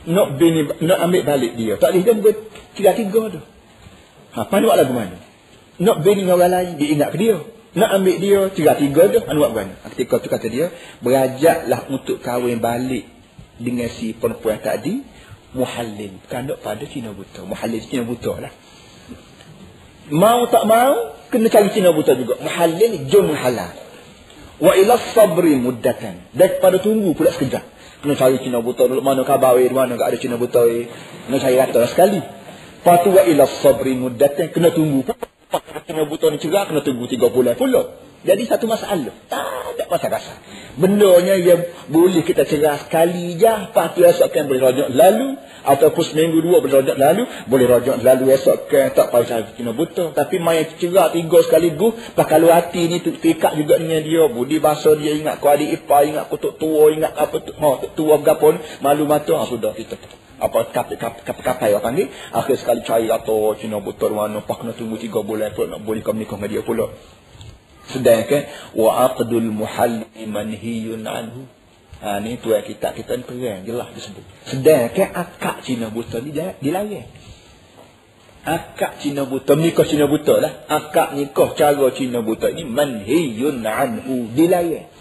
nak 0.05 0.37
bini 0.37 0.69
nak 0.85 0.99
ambil 1.05 1.23
balik 1.25 1.53
dia. 1.55 1.77
Tak 1.79 1.95
boleh 1.95 2.03
dia 2.03 2.13
buat 2.19 2.37
tiga 2.75 2.91
tiga 2.97 3.23
tu. 3.31 3.41
Ha 4.35 4.49
pandai 4.51 4.67
buat 4.67 4.79
lagu 4.81 4.93
mana? 4.93 5.17
Nak 5.79 5.97
bini 6.03 6.27
dengan 6.27 6.41
orang 6.41 6.53
lain 6.53 6.73
dia 6.81 6.89
ingat 6.91 7.09
ke 7.15 7.17
dia? 7.21 7.37
Nak 7.75 7.91
ambil 7.91 8.17
dia 8.19 8.41
tiga 8.55 8.73
tiga 8.79 9.03
tu 9.11 9.19
anu 9.27 9.39
buat 9.43 9.53
mana 9.55 9.75
ketika 9.95 10.19
tu 10.23 10.29
kata 10.31 10.47
dia 10.51 10.71
berajaklah 11.03 11.91
untuk 11.91 12.19
kahwin 12.23 12.59
balik 12.59 13.07
dengan 13.59 13.87
si 13.91 14.15
perempuan 14.15 14.59
tadi 14.59 15.03
muhallil 15.55 16.19
kanduk 16.27 16.59
pada 16.61 16.85
Cina 16.85 17.15
buta. 17.15 17.47
Muhallil 17.47 17.83
Cina 17.87 18.03
buta 18.03 18.35
lah. 18.43 18.53
Mau 20.11 20.45
tak 20.53 20.69
mau 20.69 21.17
kena 21.31 21.49
cari 21.49 21.71
Cina 21.73 21.95
buta 21.95 22.19
juga. 22.19 22.37
Muhallil 22.43 23.09
jum 23.09 23.31
halal 23.33 23.73
wa 24.61 24.73
ila 24.75 24.95
sabri 25.15 25.57
muddatan. 25.57 26.29
Daripada 26.35 26.83
tunggu 26.83 27.15
pula 27.15 27.31
sekejap. 27.33 27.65
Kena 28.03 28.15
cari 28.19 28.43
Cina 28.43 28.61
buta 28.61 28.85
dulu. 28.85 29.01
Mana 29.01 29.23
khabar 29.25 29.57
di 29.57 29.73
mana 29.73 29.97
tak 29.97 30.13
ada 30.13 30.19
Cina 30.21 30.37
buta 30.37 30.61
kena 31.31 31.39
cari 31.41 31.57
rata 31.57 31.87
sekali. 31.89 32.21
Patu 32.85 33.15
wa 33.15 33.23
ila 33.25 33.47
sabri 33.47 33.97
muddatan. 33.97 34.53
Kena 34.53 34.75
tunggu 34.75 35.07
Kena 35.87 36.03
buta 36.11 36.35
ni 36.35 36.43
cerah 36.43 36.67
kena 36.67 36.83
tunggu 36.83 37.07
tiga 37.07 37.31
bulan 37.31 37.55
pula. 37.55 38.04
Jadi 38.25 38.43
satu 38.49 38.65
masalah. 38.65 39.13
Tak 39.29 39.77
ada 39.77 39.85
masalah 39.85 40.17
rasa. 40.17 40.35
Bendanya 40.81 41.37
yang 41.37 41.61
boleh 41.93 42.25
kita 42.25 42.49
cerah 42.49 42.81
sekali 42.81 43.37
je. 43.37 43.53
Lepas 43.69 43.93
tu 43.93 44.01
esokkan 44.01 44.49
boleh 44.49 44.65
rojak 44.65 44.89
lalu. 44.97 45.37
Ataupun 45.65 46.05
seminggu 46.05 46.41
dua 46.41 46.65
boleh 46.65 46.81
rojak 46.81 46.97
lalu. 46.97 47.29
Boleh 47.53 47.67
rojak 47.69 48.01
lalu 48.01 48.33
esokkan. 48.33 48.97
Tak 48.97 49.13
payah 49.13 49.27
cari 49.29 49.53
kena 49.61 49.77
buta. 49.77 50.17
Tapi 50.17 50.41
main 50.41 50.65
cerah 50.81 51.13
tiga 51.13 51.39
sekaligus. 51.45 51.93
Lepas 51.95 52.27
kalau 52.27 52.49
hati 52.49 52.89
ni 52.89 53.05
tu 53.05 53.13
terikat 53.13 53.61
juga 53.61 53.77
dengan 53.77 54.01
dia. 54.01 54.25
Budi 54.33 54.57
bahasa 54.57 54.97
dia 54.97 55.13
ingat 55.13 55.45
kau 55.45 55.53
adik 55.53 55.85
ipar. 55.85 56.09
Ingat 56.09 56.33
kau 56.33 56.41
tuk 56.41 56.57
tua. 56.57 56.97
Ingat 56.97 57.13
apa 57.13 57.37
tu. 57.45 57.53
Ha, 57.53 57.69
tuk 57.85 57.93
tua 57.93 58.17
berapa 58.25 58.57
Malu 58.81 59.05
mata. 59.05 59.37
Ha, 59.37 59.45
sudah 59.45 59.77
kita 59.77 60.01
apa 60.35 60.67
kapal 60.75 60.99
kapal 60.99 61.23
kapal 61.23 61.71
apa 61.79 61.79
panggil 61.79 62.11
akhir 62.35 62.59
sekali 62.59 62.83
cari 62.83 63.07
atau 63.07 63.55
Cina 63.55 63.79
buta 63.79 64.11
mana 64.11 64.43
pak 64.43 64.67
nak 64.67 64.75
tunggu 64.75 64.99
tiga 64.99 65.23
bulan 65.23 65.55
pula 65.55 65.79
nak 65.79 65.87
boleh 65.87 66.03
kau 66.03 66.11
nikah 66.11 66.37
dengan 66.37 66.51
dia 66.51 66.63
pula 66.67 66.91
sedangkan 67.91 68.49
wa 68.77 69.13
aqdul 69.13 69.51
muhalli 69.51 70.25
manhiyun 70.25 71.05
anhu. 71.05 71.45
Ha 72.05 72.21
ni 72.21 72.37
tu 72.37 72.53
ayat 72.53 72.69
kita 72.69 72.93
kita 72.93 73.21
ni 73.21 73.25
perang. 73.25 73.65
Jelas 73.65 73.89
disebut 73.97 74.25
sedangkan 74.49 75.09
akak 75.13 75.65
Cina 75.65 75.89
buta 75.89 76.21
ni 76.21 76.31
dia 76.33 76.57
dilarang 76.61 77.09
akak 78.45 79.01
Cina 79.01 79.25
buta 79.25 79.57
nikah 79.57 79.89
Cina 79.89 80.05
buta 80.05 80.37
lah. 80.37 80.53
Akak 80.69 81.17
nikah 81.17 81.57
cara 81.57 81.89
Cina 81.97 82.21
buta 82.21 82.53
ni 82.53 82.69
manhiyun 82.69 83.65
anhu. 83.65 84.29
Dilarang 84.37 84.93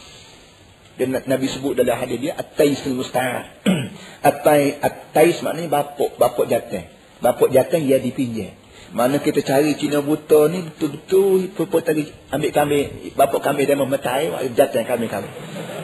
dan 0.93 1.09
Nabi 1.25 1.49
sebut 1.49 1.73
dalam 1.73 1.97
hadis 1.97 2.21
dia 2.21 2.37
at-taisul 2.37 2.93
musta'ar. 2.93 3.65
at-tai 4.29 4.77
at-tais 4.77 5.41
maknanya 5.41 5.81
bapuk, 5.81 6.13
bapuk 6.21 6.45
jatah. 6.45 6.85
Bapuk 7.17 7.49
jatah 7.49 7.81
ia 7.81 7.97
dipinjam. 7.97 8.53
Mana 8.93 9.17
kita 9.17 9.41
cari 9.41 9.73
Cina 9.73 10.05
buta 10.05 10.53
ni 10.53 10.69
betul-betul 10.69 11.49
pupuk 11.57 11.81
tadi 11.81 12.05
ambil 12.29 12.53
kambing, 12.53 13.17
bapuk 13.17 13.41
kambing 13.41 13.65
dia 13.65 13.73
memetai 13.73 14.29
jatah 14.53 14.85
kambing 14.85 15.09
kami. 15.09 15.29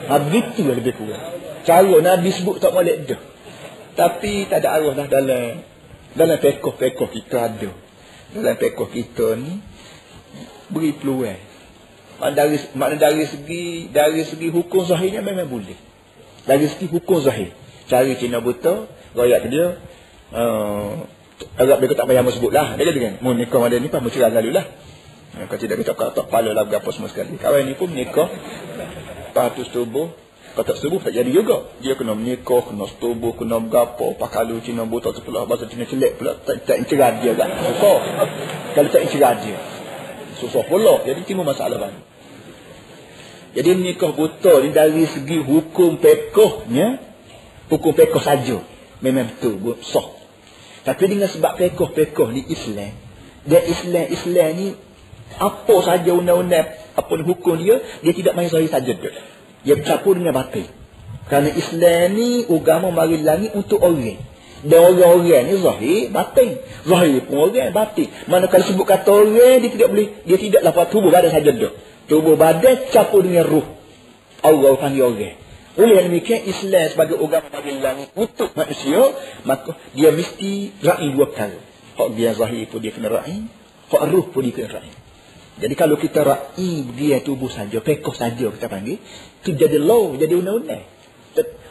Ha 0.06 0.14
begitu 0.22 0.62
lebih 0.62 0.94
kurang. 0.94 1.18
Cara 1.66 1.96
Nabi 1.98 2.30
sebut 2.30 2.62
tak 2.62 2.70
boleh 2.70 3.02
dah. 3.10 3.18
Tapi 3.98 4.46
tak 4.46 4.62
ada 4.62 4.78
arah 4.78 4.94
dah 4.94 5.06
dalam 5.10 5.66
dalam 6.14 6.38
pekoh-pekoh 6.38 7.10
kita 7.10 7.50
ada. 7.50 7.70
Dalam 8.30 8.54
pekoh 8.54 8.86
kita 8.86 9.34
ni 9.34 9.58
beri 10.70 10.94
peluang 10.94 11.50
Makna 12.20 12.36
dari, 12.36 12.56
makna 12.76 12.96
dari 13.00 13.24
segi 13.24 13.88
dari 13.88 14.20
segi 14.28 14.52
hukum 14.52 14.84
zahirnya 14.84 15.24
memang 15.24 15.48
boleh. 15.48 15.78
Dari 16.44 16.68
segi 16.68 16.84
hukum 16.86 17.24
zahir. 17.24 17.56
Cari 17.88 18.12
Cina 18.20 18.44
buta, 18.44 18.86
rakyat 19.16 19.42
dia, 19.48 19.80
uh, 20.36 21.08
agak 21.56 21.76
dia 21.80 21.96
tak 21.96 22.06
payah 22.08 22.24
sebut 22.28 22.52
lah. 22.52 22.76
Dia 22.76 22.84
kata 22.88 23.22
mau 23.24 23.32
nikah 23.32 23.60
ada 23.64 23.76
ni 23.80 23.88
pun 23.88 24.00
bercerai 24.04 24.32
lalu 24.32 24.52
lah. 24.52 24.66
Kalau 25.30 25.60
tidak, 25.62 25.76
kita 25.80 25.94
tak 25.94 26.26
pala 26.26 26.50
lah 26.50 26.66
berapa 26.66 26.88
semua 26.90 27.06
sekali. 27.06 27.38
Kawan 27.38 27.62
ni 27.64 27.78
pun 27.78 27.94
nikah, 27.94 28.28
patus 29.30 29.70
tubuh, 29.70 30.10
kalau 30.50 30.66
tak 30.66 30.76
setubuh 30.82 30.98
tak 30.98 31.14
jadi 31.14 31.30
juga. 31.30 31.70
Dia 31.78 31.94
kena 31.94 32.18
menikah, 32.18 32.66
kena 32.66 32.90
setubuh, 32.90 33.38
kena 33.38 33.62
berapa. 33.62 34.18
Pakalu 34.18 34.58
Cina 34.66 34.82
buta 34.82 35.14
tu 35.14 35.22
pula, 35.22 35.46
bahasa 35.46 35.70
Cina 35.70 35.86
celek 35.86 36.18
pula, 36.18 36.34
tak, 36.42 36.66
tak 36.66 36.82
incerat 36.82 37.22
dia 37.22 37.38
kan. 37.38 37.48
Susah. 37.54 37.98
Kalau 38.74 38.88
tak 38.90 39.02
incerat 39.06 39.46
dia. 39.46 39.58
Susah 40.42 40.66
pula. 40.66 41.06
Jadi 41.06 41.22
timbul 41.22 41.46
masalah 41.46 41.78
banyak. 41.78 42.04
Jadi 43.54 43.68
menikah 43.78 44.10
buta 44.10 44.62
ni 44.62 44.74
dari 44.74 45.06
segi 45.06 45.38
hukum 45.38 46.02
pekohnya, 46.02 46.98
hukum 47.70 47.94
pekoh 47.94 48.22
saja 48.22 48.62
memang 49.02 49.32
betul, 49.32 49.78
sah. 49.82 50.19
Tapi 50.80 51.04
dengan 51.06 51.28
sebab 51.28 51.60
pekoh-pekoh 51.60 52.32
ni 52.32 52.44
Islam, 52.48 52.92
dia 53.44 53.60
Islam 53.64 54.06
Islam 54.08 54.48
ni 54.56 54.66
apa 55.36 55.76
saja 55.84 56.10
undang-undang 56.16 56.66
apa 56.96 57.12
hukum 57.20 57.60
dia, 57.60 57.80
dia 58.00 58.12
tidak 58.16 58.32
main 58.34 58.48
zahir 58.48 58.68
saja 58.72 58.92
dia. 58.92 59.12
Dia 59.60 59.74
bercampur 59.76 60.16
dengan 60.16 60.32
batin. 60.32 60.66
Kerana 61.28 61.52
Islam 61.52 62.16
ni 62.16 62.48
agama 62.48 62.88
mari 62.90 63.20
langit 63.20 63.52
untuk 63.52 63.78
orang. 63.84 64.18
Dan 64.60 64.76
orang-orang 64.76 65.52
ni 65.52 65.54
zahir, 65.60 66.00
batin. 66.12 66.60
Zahir 66.84 67.20
pun 67.28 67.48
orang, 67.48 67.70
batin. 67.72 68.08
Mana 68.28 68.48
kalau 68.48 68.64
sebut 68.64 68.88
kata 68.88 69.08
orang, 69.08 69.60
dia 69.60 69.70
tidak 69.70 69.88
boleh, 69.92 70.08
dia 70.24 70.36
tidak 70.40 70.60
dapat 70.64 70.84
tubuh 70.88 71.12
badan 71.12 71.32
saja 71.32 71.52
dia 71.52 71.70
tubuh 72.10 72.34
badan 72.34 72.90
campur 72.90 73.22
dengan 73.22 73.46
ruh. 73.46 73.66
Allah 74.42 74.74
panggil 74.74 75.06
orang. 75.06 75.38
Oleh 75.78 76.02
demikian 76.10 76.42
Islam 76.50 76.90
sebagai 76.90 77.14
agama 77.22 77.46
bagi 77.46 77.78
langit 77.78 78.10
untuk 78.18 78.50
manusia, 78.58 79.14
maka 79.46 79.78
dia 79.94 80.10
mesti 80.10 80.74
ra'i 80.82 81.14
dua 81.14 81.30
kali. 81.30 81.62
Hak 81.94 82.08
dia 82.18 82.34
zahir 82.34 82.66
pun 82.66 82.82
dia 82.82 82.90
kena 82.90 83.06
ra'i, 83.06 83.46
hak 83.86 84.02
ruh 84.10 84.26
pun 84.34 84.42
dia 84.42 84.50
kena 84.50 84.82
ra'i. 84.82 84.90
Jadi 85.60 85.74
kalau 85.78 85.94
kita 85.94 86.26
ra'i 86.26 86.90
dia 86.98 87.22
tubuh 87.22 87.52
saja, 87.52 87.78
pekoh 87.78 88.16
saja 88.16 88.50
kita 88.50 88.66
panggil, 88.66 88.98
itu 89.44 89.50
jadi 89.54 89.78
law, 89.78 90.18
jadi 90.18 90.34
undang-undang. 90.42 90.82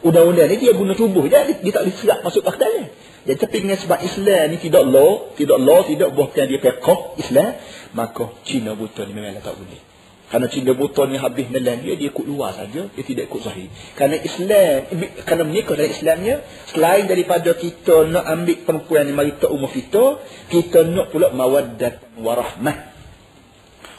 Undang-undang 0.00 0.48
ni 0.48 0.56
dia 0.56 0.72
guna 0.72 0.96
tubuh 0.96 1.28
je, 1.28 1.36
dia, 1.36 1.60
dia 1.60 1.72
tak 1.76 1.84
boleh 1.84 1.96
serap 2.00 2.18
masuk 2.24 2.40
ke. 2.48 2.72
Jadi 3.20 3.36
tapi 3.36 3.56
dengan 3.60 3.76
sebab 3.76 4.00
Islam 4.00 4.44
ni 4.48 4.56
tidak 4.64 4.84
law, 4.88 5.28
tidak 5.36 5.60
law, 5.60 5.84
tidak 5.84 6.08
buahkan 6.16 6.48
dia 6.48 6.56
pekoh 6.56 7.20
Islam, 7.20 7.52
maka 7.92 8.32
Cina 8.48 8.72
buta 8.72 9.04
ni 9.04 9.12
memang 9.12 9.44
tak 9.44 9.60
boleh. 9.60 9.89
Karena 10.30 10.46
cinta 10.46 10.78
buta 10.78 11.10
ni 11.10 11.18
habis 11.18 11.50
nelan 11.50 11.82
dia, 11.82 11.98
dia 11.98 12.06
ikut 12.06 12.22
luar 12.22 12.54
saja, 12.54 12.86
dia 12.86 13.02
tidak 13.02 13.26
ikut 13.26 13.42
zahir. 13.42 13.66
Karena 13.98 14.14
Islam, 14.22 14.86
kerana 15.26 15.42
menikah 15.42 15.74
dalam 15.74 15.90
Islamnya, 15.90 16.46
selain 16.70 17.10
daripada 17.10 17.50
kita 17.58 18.06
nak 18.06 18.30
ambil 18.30 18.62
perempuan 18.62 19.10
yang 19.10 19.18
mari 19.18 19.34
ke 19.34 19.50
umur 19.50 19.74
kita, 19.74 20.22
kita 20.46 20.86
nak 20.86 21.10
pula 21.10 21.34
mawaddat 21.34 22.14
warahmah. 22.14 22.94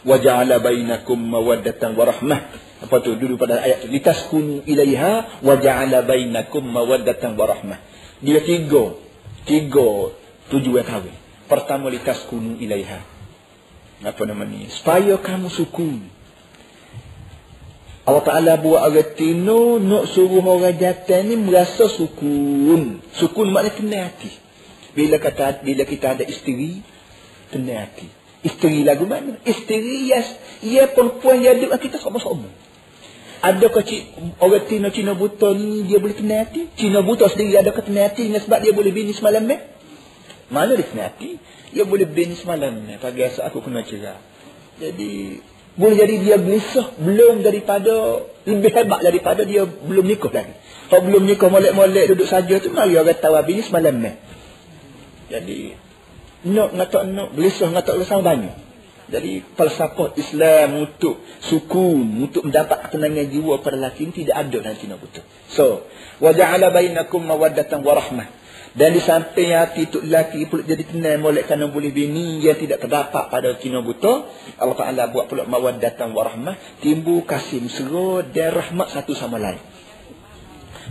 Waja'ala 0.07 0.63
bainakum 0.63 1.19
mawaddatan 1.19 1.99
warahmah. 1.99 2.39
Apa 2.87 3.03
tu? 3.03 3.19
Dulu 3.19 3.35
pada 3.35 3.59
ayat 3.59 3.83
tu. 3.83 3.87
Litaskunu 3.91 4.63
ilaiha 4.63 5.43
waja'ala 5.43 6.07
bainakum 6.07 6.63
mawaddatan 6.63 7.35
warahmah. 7.35 7.77
Dia 8.23 8.39
tiga. 8.39 8.95
Tiga 9.43 10.15
tujuan 10.47 10.87
kahwin. 10.87 11.13
Pertama 11.51 11.91
litaskunu 11.91 12.55
ilaiha. 12.55 13.03
Apa 14.01 14.21
nama 14.25 14.47
ni? 14.47 14.71
Supaya 14.71 15.19
kamu 15.19 15.51
sukun. 15.51 16.20
Allah 18.11 18.27
Ta'ala 18.27 18.53
buat 18.59 18.83
orang 18.91 19.15
tino 19.15 19.79
nak 19.79 20.11
suruh 20.11 20.43
orang 20.43 20.75
jatuh 20.75 21.23
ni 21.23 21.39
merasa 21.39 21.87
sukun. 21.87 22.99
Sukun 23.15 23.47
maknanya 23.55 23.79
tenang 23.79 24.03
hati. 24.11 24.31
Bila 24.91 25.15
kata 25.15 25.63
bila 25.63 25.87
kita 25.87 26.19
ada 26.19 26.27
isteri, 26.27 26.83
tenang 27.55 27.87
hati. 27.87 28.11
Isteri 28.43 28.83
lagu 28.83 29.07
mana? 29.07 29.39
Isteri 29.47 30.11
yes, 30.11 30.27
ia 30.59 30.91
perempuan 30.91 31.39
yang 31.39 31.63
ada 31.63 31.79
kita 31.79 32.03
sama-sama. 32.03 32.51
Ada 33.41 33.71
ke 33.71 33.81
orang 34.43 34.67
tino 34.67 34.91
Cina 34.91 35.15
buta 35.15 35.55
ni 35.55 35.87
dia 35.87 35.97
boleh 35.97 36.13
tenang 36.13 36.43
hati? 36.45 36.67
Cina 36.75 36.99
buta 36.99 37.31
sendiri 37.31 37.55
ada 37.55 37.71
ke 37.71 37.79
tenang 37.79 38.11
hati 38.11 38.27
sebab 38.27 38.59
dia 38.59 38.75
boleh 38.75 38.91
bini 38.91 39.15
semalam 39.15 39.47
ni? 39.47 39.55
Mana 40.51 40.75
dia 40.75 40.83
tenang 40.83 41.15
hati? 41.15 41.39
Dia 41.71 41.87
boleh 41.87 42.11
bini 42.11 42.35
semalam 42.35 42.75
ni. 42.75 42.99
Pagi 42.99 43.23
esok 43.23 43.47
aku 43.47 43.63
kena 43.63 43.87
cerah. 43.87 44.19
Jadi 44.77 45.39
boleh 45.71 45.95
jadi 45.95 46.15
dia 46.19 46.35
gelisah 46.35 46.91
belum 46.99 47.47
daripada 47.47 48.25
lebih 48.43 48.71
hebat 48.75 48.99
daripada 48.99 49.41
dia 49.47 49.63
belum 49.63 50.03
nikah 50.03 50.31
lagi. 50.33 50.53
Kalau 50.91 51.07
belum 51.07 51.23
nikah 51.23 51.47
molek-molek 51.47 52.11
duduk 52.11 52.27
saja 52.27 52.59
tu 52.59 52.73
mari 52.75 52.99
orang 52.99 53.15
tahu 53.15 53.39
habis 53.39 53.55
ni 53.55 53.63
semalam 53.63 53.95
ni. 53.95 54.11
Jadi 55.31 55.59
nak 56.51 56.75
ngatak 56.75 57.03
nak 57.07 57.29
gelisah 57.37 57.69
ngatak 57.71 57.93
gelisah 58.01 58.19
banyak. 58.19 58.55
Jadi 59.11 59.43
falsafah 59.59 60.15
Islam 60.15 60.87
untuk 60.87 61.19
sukun, 61.43 62.31
untuk 62.31 62.47
mendapat 62.47 62.87
ketenangan 62.87 63.27
jiwa 63.27 63.59
pada 63.59 63.75
lelaki 63.75 64.07
tidak 64.07 64.39
ada 64.39 64.57
dalam 64.63 64.77
Cina 64.79 64.95
betul. 64.95 65.27
So, 65.51 65.83
wa 66.23 66.31
ja'ala 66.31 66.71
bainakum 66.71 67.19
mawaddatan 67.27 67.83
wa 67.83 67.91
rahmah. 67.91 68.40
Dan 68.71 68.95
di 68.95 69.03
samping 69.03 69.51
hati 69.51 69.91
tu 69.91 69.99
lelaki 69.99 70.47
pula 70.47 70.63
jadi 70.63 70.87
tenang 70.87 71.19
molek 71.19 71.51
kerana 71.51 71.67
boleh 71.67 71.91
bini 71.91 72.39
yang 72.39 72.55
tidak 72.55 72.79
terdapat 72.79 73.27
pada 73.27 73.59
kina 73.59 73.83
buta. 73.83 74.31
Allah 74.55 74.77
Ta'ala 74.79 75.03
buat 75.11 75.27
pula 75.27 75.43
mawaddatan 75.43 76.15
warahmah. 76.15 76.79
Timbul 76.79 77.27
kasih 77.27 77.67
mesra 77.67 78.23
dan 78.31 78.55
rahmat 78.55 78.87
satu 78.95 79.11
sama 79.11 79.35
lain. 79.43 79.59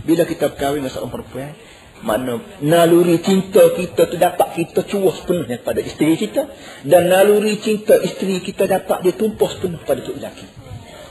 Bila 0.05 0.29
kita 0.29 0.53
berkahwin 0.53 0.85
dengan 0.85 0.93
seorang 0.93 1.13
perempuan, 1.13 1.53
Mana 2.01 2.41
naluri 2.65 3.21
cinta 3.21 3.61
kita 3.77 4.09
tu 4.09 4.17
dapat 4.17 4.57
kita 4.57 4.81
cuah 4.89 5.13
sepenuhnya 5.13 5.61
kepada 5.61 5.85
isteri 5.85 6.17
kita. 6.17 6.49
Dan 6.81 7.13
naluri 7.13 7.61
cinta 7.61 7.93
isteri 8.01 8.41
kita 8.41 8.65
dapat 8.65 9.05
dia 9.05 9.13
tumpah 9.13 9.49
sepenuh 9.53 9.77
pada 9.85 10.01
tu 10.01 10.17
lelaki. 10.17 10.60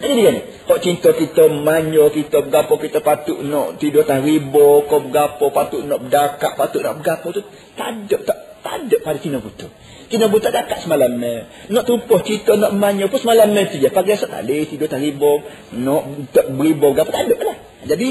Jadi 0.00 0.12
dia 0.16 0.30
ni. 0.32 0.40
Kok 0.64 0.78
cinta 0.80 1.12
kita 1.12 1.52
manyo 1.52 2.08
kita 2.08 2.40
bergapo 2.40 2.80
kita 2.80 3.04
patut 3.04 3.44
nak 3.44 3.76
tidur 3.76 4.08
tak 4.08 4.24
ribu. 4.24 4.88
Kau 4.88 5.04
bergapo 5.04 5.52
patut 5.52 5.84
nak 5.84 6.00
berdakak 6.00 6.56
patut 6.56 6.80
nak 6.80 7.04
bergapo 7.04 7.36
tu. 7.36 7.44
Tak 7.76 7.88
ada, 8.08 8.16
tak, 8.24 8.38
tak 8.64 8.72
ada 8.80 8.96
pada 9.04 9.18
Cina 9.20 9.44
buta. 9.44 9.68
Cina 10.08 10.26
buta 10.32 10.48
dakat 10.48 10.88
semalam 10.88 11.20
ni. 11.20 11.44
Nak 11.68 11.84
tumpah 11.84 12.24
cerita 12.24 12.56
nak 12.56 12.72
manyo 12.72 13.12
pun 13.12 13.20
semalam 13.20 13.52
ni 13.52 13.68
tu 13.68 13.76
je. 13.76 13.92
Pagi 13.92 14.16
esok 14.16 14.32
tak 14.32 14.42
boleh 14.48 14.64
tidur 14.64 14.88
tak 14.88 15.04
ribu. 15.04 15.44
Nak 15.76 16.02
tak 16.32 16.46
beribu 16.48 16.96
bergapo 16.96 17.12
tak 17.12 17.28
ada 17.28 17.36
lah. 17.36 17.56
Jadi 17.84 18.08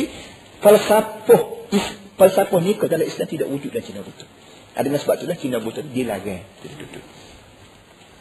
falsafah 0.61 1.41
falsafah 2.21 2.59
ni 2.61 2.77
dalam 2.77 3.05
Islam 3.07 3.25
tidak 3.25 3.47
wujud 3.49 3.73
dalam 3.73 3.85
Cina 3.85 4.05
buta. 4.05 4.25
Ada 4.77 4.93
sebab 4.93 5.17
itulah 5.17 5.37
Cina 5.41 5.57
buta 5.57 5.81
dilarang. 5.81 6.45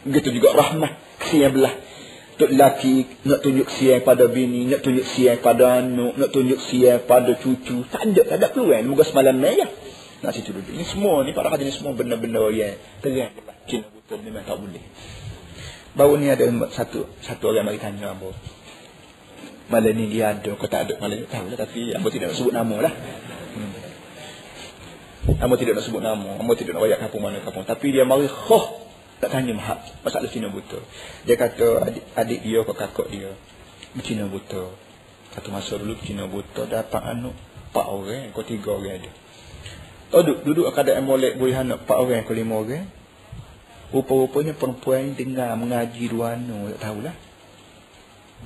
Begitu 0.09 0.29
juga 0.31 0.57
rahmah 0.57 0.91
kesian 1.21 1.53
belah. 1.53 1.98
Tok 2.39 2.55
laki 2.55 3.03
nak 3.27 3.43
tunjuk 3.43 3.67
siang 3.67 3.99
pada 3.99 4.31
bini, 4.31 4.63
nak 4.71 4.79
tunjuk 4.79 5.03
siang 5.03 5.43
pada 5.43 5.83
anak, 5.83 6.15
nak 6.15 6.29
tunjuk 6.31 6.55
siang 6.55 7.03
pada 7.03 7.35
cucu. 7.35 7.83
Tak 7.91 8.07
ada, 8.07 8.21
tak 8.23 8.37
ada 8.39 8.47
peluang. 8.47 8.87
Moga 8.87 9.03
semalam 9.03 9.35
ni 9.35 9.59
ya. 9.59 9.67
Nak 10.23 10.31
situ 10.31 10.55
duduk. 10.55 10.71
Ini 10.71 10.87
semua 10.87 11.19
ni, 11.27 11.35
para 11.35 11.51
hati 11.51 11.67
ni 11.67 11.75
semua 11.75 11.91
benda-benda 11.91 12.47
yang 12.55 12.79
terang. 13.03 13.35
Cina 13.67 13.91
buta 13.91 14.15
memang 14.23 14.47
tak 14.47 14.55
boleh. 14.55 14.83
Baru 15.99 16.15
ni 16.15 16.31
ada 16.31 16.47
satu 16.71 17.11
satu 17.19 17.51
orang 17.51 17.67
mari 17.67 17.75
tanya 17.75 18.15
Ambo. 18.15 18.31
Malam 19.67 19.91
ni 19.99 20.07
dia 20.07 20.31
ada, 20.31 20.55
kau 20.55 20.71
tak 20.71 20.87
ada. 20.87 20.95
Malam 20.95 21.19
ni 21.19 21.27
tahu 21.27 21.51
lah, 21.51 21.59
tapi 21.59 21.91
Ambo 21.91 22.07
tidak 22.07 22.31
sebut 22.39 22.55
nama 22.55 22.87
lah. 22.87 22.93
Hmm. 23.53 23.89
Amba 25.43 25.55
tidak 25.59 25.77
nak 25.77 25.85
sebut 25.85 26.01
nama. 26.01 26.39
Amba 26.39 26.55
tidak 26.55 26.79
nak 26.79 26.87
rayak 26.87 26.99
kampung 27.03 27.21
mana 27.21 27.43
kampung. 27.43 27.67
Tapi 27.67 27.91
dia 27.91 28.07
mari 28.07 28.25
khoh. 28.31 28.88
Tak 29.19 29.29
tanya 29.35 29.51
mahal. 29.51 29.79
Masalah 29.99 30.31
Cina 30.31 30.47
buta. 30.47 30.79
Dia 31.27 31.35
kata 31.35 31.83
adik, 31.91 32.03
adik 32.15 32.39
dia 32.39 32.59
ke 32.63 32.73
kakak 32.73 33.07
dia. 33.11 33.35
Cina 33.99 34.31
buta. 34.31 34.71
Satu 35.35 35.51
masa 35.51 35.75
dulu 35.75 35.99
Cina 35.99 36.23
buta. 36.23 36.63
Dapat 36.63 37.03
anak. 37.03 37.35
Empat 37.69 37.85
orang. 37.91 38.31
Kau 38.31 38.47
tiga 38.47 38.79
orang 38.79 39.03
ada. 39.03 39.11
Oh, 40.15 40.23
duduk, 40.23 40.41
duduk 40.47 40.65
keadaan 40.71 41.03
molek 41.03 41.35
boleh 41.35 41.53
anak. 41.53 41.83
Empat 41.83 41.97
orang. 41.99 42.23
Kau 42.23 42.31
lima 42.31 42.55
orang. 42.63 42.87
Rupa-rupanya 43.91 44.53
perempuan 44.55 45.19
dengar 45.19 45.51
mengaji 45.59 46.03
dua 46.07 46.39
anak. 46.39 46.79
Tak 46.79 46.81
tahulah. 46.87 47.15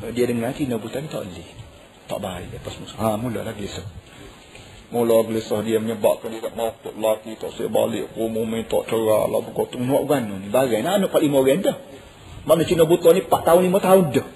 Dia 0.09 0.25
dengar 0.25 0.57
Cina 0.57 0.81
buta 0.81 0.97
ni 0.97 1.07
tak 1.07 1.21
boleh. 1.21 1.49
Tak 2.09 2.17
baik. 2.17 2.49
Lepas 2.49 2.73
musuh. 2.81 2.97
Ha, 2.97 3.13
mula 3.21 3.45
lagi 3.45 3.69
esok. 3.69 4.02
Mula 4.93 5.25
gelisah 5.25 5.65
dia 5.65 5.81
menyebabkan 5.81 6.29
dia 6.29 6.45
tak 6.45 6.53
mahu 6.53 6.69
tak 6.85 6.93
laki, 7.01 7.33
tak 7.41 7.49
saya 7.57 7.65
balik, 7.65 8.13
rumah 8.13 8.45
minta 8.45 8.77
cerah 8.85 9.25
lah. 9.25 9.41
Kau 9.41 9.65
tu 9.65 9.81
nak 9.81 10.05
kan 10.05 10.21
ni. 10.29 10.53
Bagai 10.53 10.85
nak 10.85 11.01
anak 11.01 11.09
45 11.09 11.33
orang 11.33 11.59
dah. 11.65 11.77
Mana 12.45 12.61
Cina 12.61 12.85
buta 12.85 13.09
ni 13.09 13.25
4 13.25 13.33
tahun, 13.33 13.73
5 13.73 13.81
tahun 13.81 14.05
dah. 14.13 14.27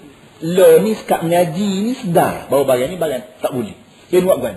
Le 0.42 0.82
ni 0.82 0.98
sekat 0.98 1.22
mengaji 1.22 1.70
ni 1.86 1.92
sedar. 1.94 2.50
Baru 2.50 2.66
bagai 2.66 2.90
ni 2.90 2.98
bagai 2.98 3.38
tak 3.38 3.54
boleh. 3.54 3.78
Dia 4.10 4.18
nak 4.18 4.38
kan 4.42 4.56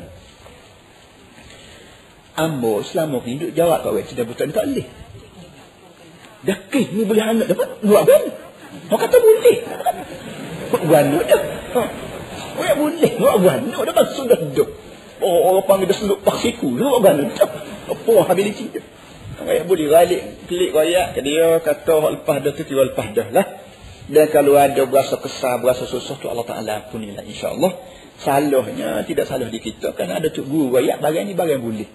Ambo 2.31 2.81
selama 2.81 3.21
ni 3.21 3.37
duduk 3.37 3.53
jawab 3.53 3.85
kat 3.85 3.89
orang 3.93 4.07
Cina 4.09 4.25
buta 4.25 4.41
ni 4.49 4.53
tak 4.57 4.65
boleh. 4.73 4.87
Dah 6.41 6.57
kih 6.73 6.85
ni 6.97 7.05
boleh 7.05 7.21
anak 7.21 7.45
dapat. 7.45 7.77
Nak 7.85 8.03
kan? 8.09 8.23
Kau 8.89 8.97
kata 8.97 9.17
boleh. 9.21 9.57
Nak 9.69 10.89
kan 10.89 11.05
dah. 11.29 11.43
Oh, 11.77 12.73
boleh. 12.89 13.11
Nak 13.21 13.35
kan? 13.45 13.59
Nak 13.69 13.85
dapat 13.85 14.05
sudah 14.17 14.41
dah. 14.49 14.80
Oh, 15.21 15.53
orang 15.53 15.65
panggil 15.69 15.87
dia 15.93 15.97
seluk 15.97 16.25
paksiku. 16.25 16.73
Lu 16.73 16.97
kan? 17.05 17.21
Apa 17.87 18.13
habiliti 18.25 18.73
dia? 18.73 18.81
Rakyat 19.41 19.65
boleh 19.65 19.87
balik 19.89 20.21
klik 20.45 20.69
rakyat 20.69 21.17
ke 21.17 21.21
dia 21.25 21.57
kata 21.65 21.93
hak 21.97 22.11
lepas 22.21 22.35
dah 22.45 22.51
tu 22.53 22.61
tiba 22.61 22.85
lepas 22.85 23.09
dah 23.13 23.27
lah. 23.33 23.45
Dan 24.05 24.27
kalau 24.29 24.57
ada 24.57 24.81
berasa 24.85 25.17
kesal, 25.17 25.61
berasa 25.61 25.89
susah 25.89 26.19
tu 26.21 26.29
Allah 26.29 26.45
Ta'ala 26.45 26.71
ampunilah 26.85 27.25
insyaAllah. 27.25 27.73
Salahnya 28.21 29.01
tidak 29.05 29.25
salah 29.25 29.49
di 29.49 29.57
kita. 29.57 29.97
Kan 29.97 30.13
ada 30.13 30.29
tu 30.29 30.45
guru 30.45 30.77
rakyat 30.77 31.01
bagian 31.01 31.25
ni 31.29 31.33
bagian 31.33 31.61
boleh. 31.61 31.89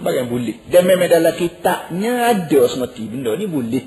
Bagian 0.00 0.28
boleh. 0.28 0.56
Dan 0.68 0.88
memang 0.88 1.08
dalam 1.08 1.32
kitabnya 1.36 2.32
ada 2.32 2.60
seperti 2.68 3.08
benda 3.08 3.36
ni 3.36 3.44
boleh. 3.48 3.84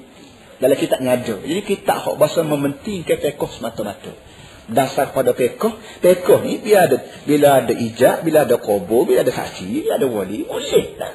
Dalam 0.62 0.78
kitabnya 0.78 1.18
ada. 1.18 1.36
Jadi 1.42 1.62
kitab 1.66 1.98
hak 2.04 2.16
bahasa 2.18 2.46
mementingkan 2.46 3.18
tekoh 3.22 3.50
semata-mata 3.50 4.29
dasar 4.70 5.12
pada 5.12 5.34
pekoh. 5.34 5.74
Pekoh 6.02 6.40
ni 6.46 6.62
bila 6.62 6.86
ada 6.86 6.98
bila 7.26 7.48
ada 7.62 7.74
ijab, 7.74 8.24
bila 8.24 8.46
ada 8.46 8.56
kubur, 8.62 9.10
bila 9.10 9.26
ada 9.26 9.34
saksi, 9.34 9.86
bila 9.86 9.98
ada 9.98 10.08
wali, 10.08 10.46
boleh 10.46 10.88
lah. 10.98 11.14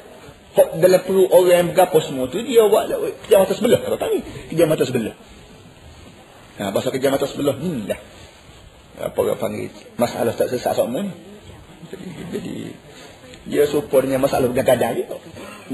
Dalam 0.54 1.02
perlu 1.02 1.26
orang 1.26 1.50
yang 1.50 1.68
bergapa 1.74 1.98
semua 1.98 2.30
tu 2.30 2.38
dia 2.38 2.62
buat 2.70 2.86
kerja 3.26 3.42
mata 3.42 3.52
sebelah 3.58 3.80
apa 3.82 3.98
tadi? 3.98 4.22
Kerja 4.54 4.64
mata 4.70 4.82
sebelah. 4.86 5.14
Nah, 6.54 6.70
bahasa 6.70 6.94
kerja 6.94 7.10
mata 7.10 7.26
sebelah 7.26 7.58
ni 7.58 7.90
lah. 7.90 7.98
Apa 8.94 9.18
orang 9.18 9.38
panggil 9.42 9.74
masalah 9.98 10.30
tak 10.38 10.54
sesat 10.54 10.78
semua 10.78 11.02
ni. 11.02 11.10
Jadi, 11.90 12.06
jadi 12.30 12.56
dia 13.44 13.66
serupa 13.66 13.98
dengan 13.98 14.22
masalah 14.22 14.46
gagada 14.54 14.94
ni. 14.94 15.02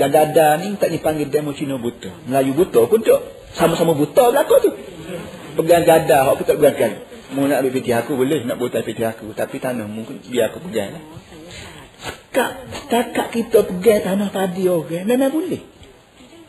Gagada 0.00 0.56
ni 0.64 0.80
tak 0.80 0.88
dipanggil 0.88 1.28
demo 1.28 1.52
Cina 1.52 1.76
buta. 1.76 2.08
Melayu 2.24 2.56
buta 2.56 2.80
pun 2.88 3.04
tak. 3.04 3.20
Sama-sama 3.52 3.92
buta 3.92 4.32
belakang 4.32 4.64
tu. 4.64 4.72
Pegang 5.60 5.84
gada, 5.84 6.30
hak 6.30 6.40
kita 6.40 6.56
pegang 6.56 7.04
Mau 7.30 7.46
nak 7.46 7.62
ambil 7.62 7.72
piti 7.78 7.94
aku 7.94 8.18
boleh 8.18 8.42
nak 8.42 8.58
buat 8.58 8.74
piti 8.82 9.06
aku. 9.06 9.30
Tapi 9.38 9.62
tanah 9.62 9.86
mungkin 9.86 10.18
biar 10.18 10.50
aku 10.50 10.58
pegang 10.66 10.98
lah. 10.98 11.02
Setakat, 12.02 12.52
setakat 12.74 13.26
kita 13.30 13.58
pegang 13.70 14.02
tanah 14.02 14.28
tadi 14.34 14.66
orang. 14.66 14.90
Okay? 14.90 15.02
Memang 15.06 15.30
boleh. 15.30 15.62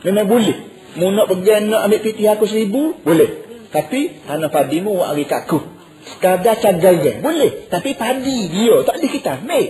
Memang 0.01 0.25
boleh. 0.25 0.57
Mau 0.97 1.13
nak 1.13 1.29
pegang 1.29 1.69
nak 1.69 1.86
ambil 1.86 2.01
piti 2.01 2.25
aku 2.25 2.49
seribu. 2.49 2.97
Boleh. 3.05 3.45
Tapi 3.69 4.25
tanah 4.25 4.49
padi 4.49 4.82
mu 4.82 4.97
wak 4.97 5.13
hari 5.13 5.29
kaku. 5.29 5.61
Sekadar 6.01 6.57
cagai 6.57 6.97
dia. 6.97 7.13
Boleh. 7.21 7.69
Tapi 7.69 7.93
padi 7.93 8.49
dia. 8.49 8.82
Tak 8.82 8.97
ada 8.97 9.07
kita 9.07 9.29
ambil. 9.38 9.65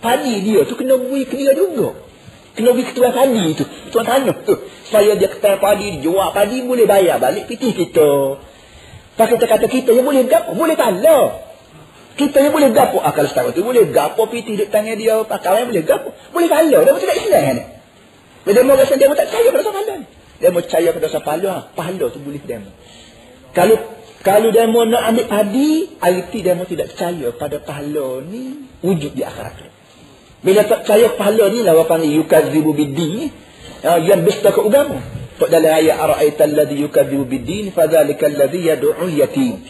Padi 0.00 0.34
dia 0.40 0.64
tu 0.64 0.72
kena 0.72 0.96
beri 0.96 1.28
ke 1.28 1.36
dia 1.36 1.52
juga. 1.52 2.00
Kena 2.56 2.72
beri 2.72 2.88
ketua 2.88 3.12
padi 3.12 3.44
tu. 3.52 3.64
Tuan 3.92 4.08
tanah 4.08 4.36
tu. 4.40 4.56
Saya 4.88 5.20
dia 5.20 5.28
ketua 5.28 5.60
padi. 5.60 6.00
Jual 6.00 6.32
padi 6.32 6.64
boleh 6.64 6.88
bayar 6.88 7.20
balik 7.20 7.44
piti 7.44 7.76
kita. 7.76 8.40
Tak 9.16 9.26
kita 9.32 9.44
kata 9.48 9.66
kita 9.66 9.90
yang 9.96 10.04
boleh 10.04 10.28
gapo, 10.28 10.52
boleh 10.52 10.76
tala. 10.76 11.40
Kita 12.16 12.36
yang 12.40 12.52
boleh 12.52 12.72
gapo 12.72 13.00
akal 13.00 13.24
ah, 13.24 13.28
setara 13.28 13.52
tu 13.52 13.64
boleh 13.64 13.88
gapo 13.92 14.28
piti 14.28 14.56
duk 14.56 14.68
tangan 14.68 14.96
dia 14.96 15.20
pakaian 15.24 15.64
yang 15.64 15.70
boleh 15.72 15.84
gapo. 15.84 16.12
Boleh 16.32 16.48
tala, 16.52 16.78
dia 16.84 16.92
tidak 17.00 17.16
Islam 17.16 17.44
ni. 17.56 17.64
Dia 18.46 18.62
mau 18.62 18.76
rasa 18.78 18.94
dia 18.94 19.08
tak 19.10 19.26
percaya 19.26 19.48
pada 19.50 19.64
pahala 19.72 19.92
ni. 20.00 20.06
Dia 20.36 20.48
mau 20.52 20.60
percaya 20.60 20.88
pada 20.92 21.06
pahala, 21.20 21.52
pahala 21.72 22.04
tu 22.12 22.20
boleh 22.20 22.40
dia. 22.44 22.60
Kalau 23.56 23.76
kalau 24.20 24.48
dia 24.52 24.68
mau 24.68 24.84
nak 24.84 25.02
ambil 25.12 25.26
padi, 25.30 25.96
arti 25.96 26.38
mau 26.52 26.66
tidak 26.68 26.92
percaya 26.92 27.26
pada 27.32 27.56
pahala 27.62 28.20
ni 28.20 28.68
wujud 28.84 29.16
di 29.16 29.22
akhirat. 29.24 29.72
Bila 30.44 30.60
tak 30.68 30.84
percaya 30.84 31.10
pahala 31.16 31.48
ni 31.50 31.64
lah 31.64 31.72
apa 31.72 31.84
panggil 31.88 32.20
yukadzibu 32.20 32.70
bidin 32.76 33.32
ah, 33.80 33.96
yang 33.96 34.22
dusta 34.22 34.52
ke 34.52 34.60
agama. 34.60 35.00
Sebab 35.36 35.52
dalam 35.52 35.68
ayat 35.68 36.00
ara'aita 36.00 36.48
alladhi 36.48 36.80
yukadzibu 36.80 37.28
bid-din 37.28 37.68
fadzalika 37.68 38.24
alladhi 38.24 38.72
yad'u 38.72 39.04
yatim. 39.12 39.60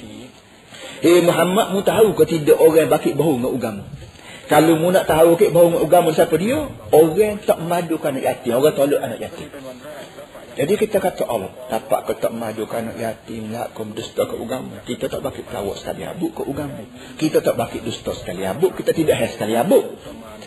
Hei 1.03 1.27
Muhammad 1.27 1.75
mu 1.75 1.83
tahu 1.83 2.14
ke 2.14 2.23
tidak 2.23 2.55
orang 2.62 2.87
bakit 2.87 3.19
bahu 3.19 3.43
dengan 3.43 3.51
agama? 3.51 3.83
Kalau 4.47 4.79
mu 4.79 4.95
nak 4.95 5.11
tahu 5.11 5.35
ke 5.35 5.51
bahu 5.51 5.75
dengan 5.75 5.83
agama 5.83 6.14
siapa 6.14 6.39
dia? 6.39 6.71
Orang 6.95 7.43
tak 7.43 7.59
madukan 7.67 8.14
anak 8.14 8.25
yatim, 8.31 8.62
orang 8.62 8.75
tolak 8.79 9.01
anak 9.03 9.19
yatim. 9.27 9.51
Jadi 10.57 10.72
kita 10.80 11.04
kata 11.04 11.28
Allah, 11.28 11.52
dapat 11.68 12.09
ke 12.09 12.12
tak 12.16 12.32
madukan 12.32 12.88
anak 12.88 12.96
yatim, 12.96 13.52
nak 13.52 13.76
kau 13.76 13.84
dusta 13.84 14.24
ke 14.24 14.40
agama. 14.40 14.80
Kita 14.88 15.12
tak 15.12 15.20
bakit 15.20 15.44
pelawak 15.44 15.76
sekali 15.76 16.09
abuk 16.09 16.32
ke 16.32 16.42
agama. 16.48 16.80
Kita 17.20 17.44
tak 17.44 17.61
bakit 17.61 17.84
dusta 17.84 18.16
sekali 18.16 18.40
abuk, 18.48 18.72
kita 18.72 18.96
tidak 18.96 19.20
hai 19.20 19.28
sekali 19.28 19.52
abuk. 19.52 19.84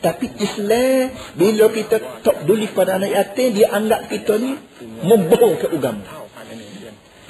Tetapi 0.01 0.26
Islam 0.41 1.14
bila 1.38 1.70
kita 1.70 2.26
tak 2.26 2.36
peduli 2.41 2.66
pada 2.74 2.97
anak 2.97 3.12
yatim 3.14 3.53
dia 3.53 3.70
anggap 3.70 4.10
kita 4.10 4.34
ni 4.41 4.57
membohong 5.05 5.62
ke 5.62 5.68
agama. 5.78 6.26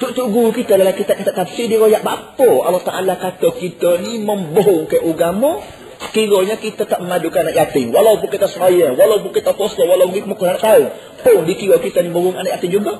Tuk-tuk 0.00 0.32
guru 0.32 0.50
kita 0.56 0.80
dalam 0.80 0.96
kitab 0.96 1.20
kita 1.20 1.36
tafsir 1.36 1.68
dia 1.68 1.76
royak 1.76 2.00
bapa 2.00 2.48
Allah 2.64 2.80
Taala 2.80 3.20
kata 3.20 3.52
kita 3.52 4.00
ni 4.00 4.24
membohong 4.24 4.88
ke 4.88 4.96
agama 4.96 5.60
sekiranya 6.10 6.58
kita 6.58 6.84
tak 6.90 6.98
memadukan 6.98 7.46
anak 7.46 7.56
yatim 7.56 7.94
walaupun 7.94 8.28
kita 8.28 8.50
semaya 8.50 8.90
walaupun 8.92 9.30
kita 9.30 9.54
puasa 9.54 9.86
walaupun 9.86 10.14
kita 10.18 10.26
mukul 10.26 10.50
anak 10.50 10.60
tahu 10.60 10.84
pun 11.22 11.46
dikira 11.46 11.78
kita 11.78 12.02
ni 12.02 12.10
membohong 12.10 12.34
anak 12.34 12.58
yatim 12.58 12.82
juga 12.82 12.98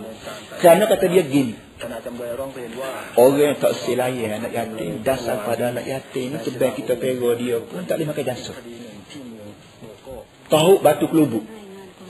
kerana 0.62 0.86
kata 0.86 1.10
dia 1.10 1.26
gini 1.26 1.58
Orang 3.16 3.56
tak 3.56 3.72
silaya 3.72 4.36
anak 4.36 4.52
yatim 4.52 5.00
Dasar 5.00 5.48
pada 5.48 5.72
anak 5.72 5.88
yatim 5.88 6.36
Sebaik 6.36 6.76
kita 6.76 6.92
pera 7.00 7.32
dia 7.40 7.56
pun 7.56 7.88
Tak 7.88 7.96
boleh 7.96 8.12
makan 8.12 8.24
jasa 8.28 8.52
tahu 10.50 10.82
batu 10.82 11.06
kelubuk. 11.06 11.46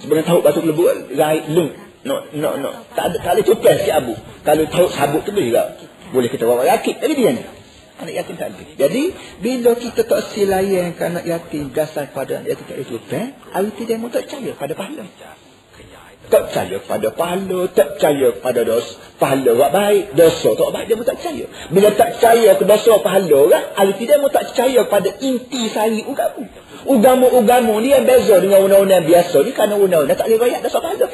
Sebenarnya 0.00 0.26
tahu 0.26 0.40
batu 0.40 0.64
kelubuk 0.64 0.88
right 1.12 1.44
lung. 1.52 1.76
No 2.00 2.24
no 2.32 2.56
no. 2.56 2.72
Tak 2.96 3.12
ada 3.12 3.16
tak 3.20 3.32
ada 3.36 3.40
cukai 3.44 3.84
si 3.84 3.92
abu. 3.92 4.16
Kalau 4.42 4.64
tahu 4.66 4.88
sabuk 4.88 5.22
tu 5.28 5.36
boleh 5.36 5.52
tak? 5.52 5.84
Boleh 6.10 6.32
kita 6.32 6.48
bawa 6.48 6.64
rakit. 6.64 6.96
Tapi 6.98 7.12
dia 7.12 7.36
ni. 7.36 7.44
Anak 8.00 8.14
yatim 8.16 8.36
tak 8.40 8.56
ada. 8.56 8.64
Jadi, 8.80 9.12
bila 9.44 9.76
kita 9.76 10.08
tak 10.08 10.32
silayankan 10.32 11.20
anak 11.20 11.28
yatim, 11.28 11.68
dasar 11.68 12.08
pada 12.08 12.40
anak 12.40 12.56
yatim 12.56 12.64
tak 12.64 12.78
itu, 12.80 12.96
kan? 13.04 13.36
Arti 13.52 13.82
dia 13.84 14.00
tak 14.00 14.24
percaya 14.24 14.50
pada 14.56 14.72
pahala. 14.72 15.04
Tak 16.30 16.42
percaya 16.46 16.76
pada 16.80 17.08
pahala, 17.12 17.58
tak 17.74 17.88
percaya 17.98 18.28
pada 18.40 18.60
dosa. 18.64 18.96
Pahala 19.20 19.50
buat 19.52 19.70
baik, 19.74 20.04
dosa 20.16 20.48
tak 20.56 20.70
baik, 20.72 20.96
pun 20.96 21.04
tak 21.04 21.16
percaya. 21.20 21.44
Bila 21.68 21.88
tak 21.92 22.08
percaya 22.16 22.50
ke 22.56 22.64
dosa 22.64 22.92
pahala 23.04 23.40
kan, 23.52 23.64
arti 23.76 24.04
pun 24.08 24.30
tak 24.32 24.44
percaya 24.48 24.80
pada 24.88 25.10
inti 25.20 25.62
sari 25.68 26.00
ugamu. 26.06 26.48
Ugamu-ugamu 26.88 27.74
ni 27.84 27.92
yang 27.92 28.08
beza 28.08 28.40
dengan 28.40 28.64
undang-undang 28.64 29.04
biasa 29.04 29.44
ni, 29.44 29.52
kerana 29.52 29.76
undang-undang 29.76 30.16
tak 30.16 30.32
boleh 30.32 30.40
rakyat 30.40 30.60
dosa 30.64 30.78
pahala. 30.80 31.06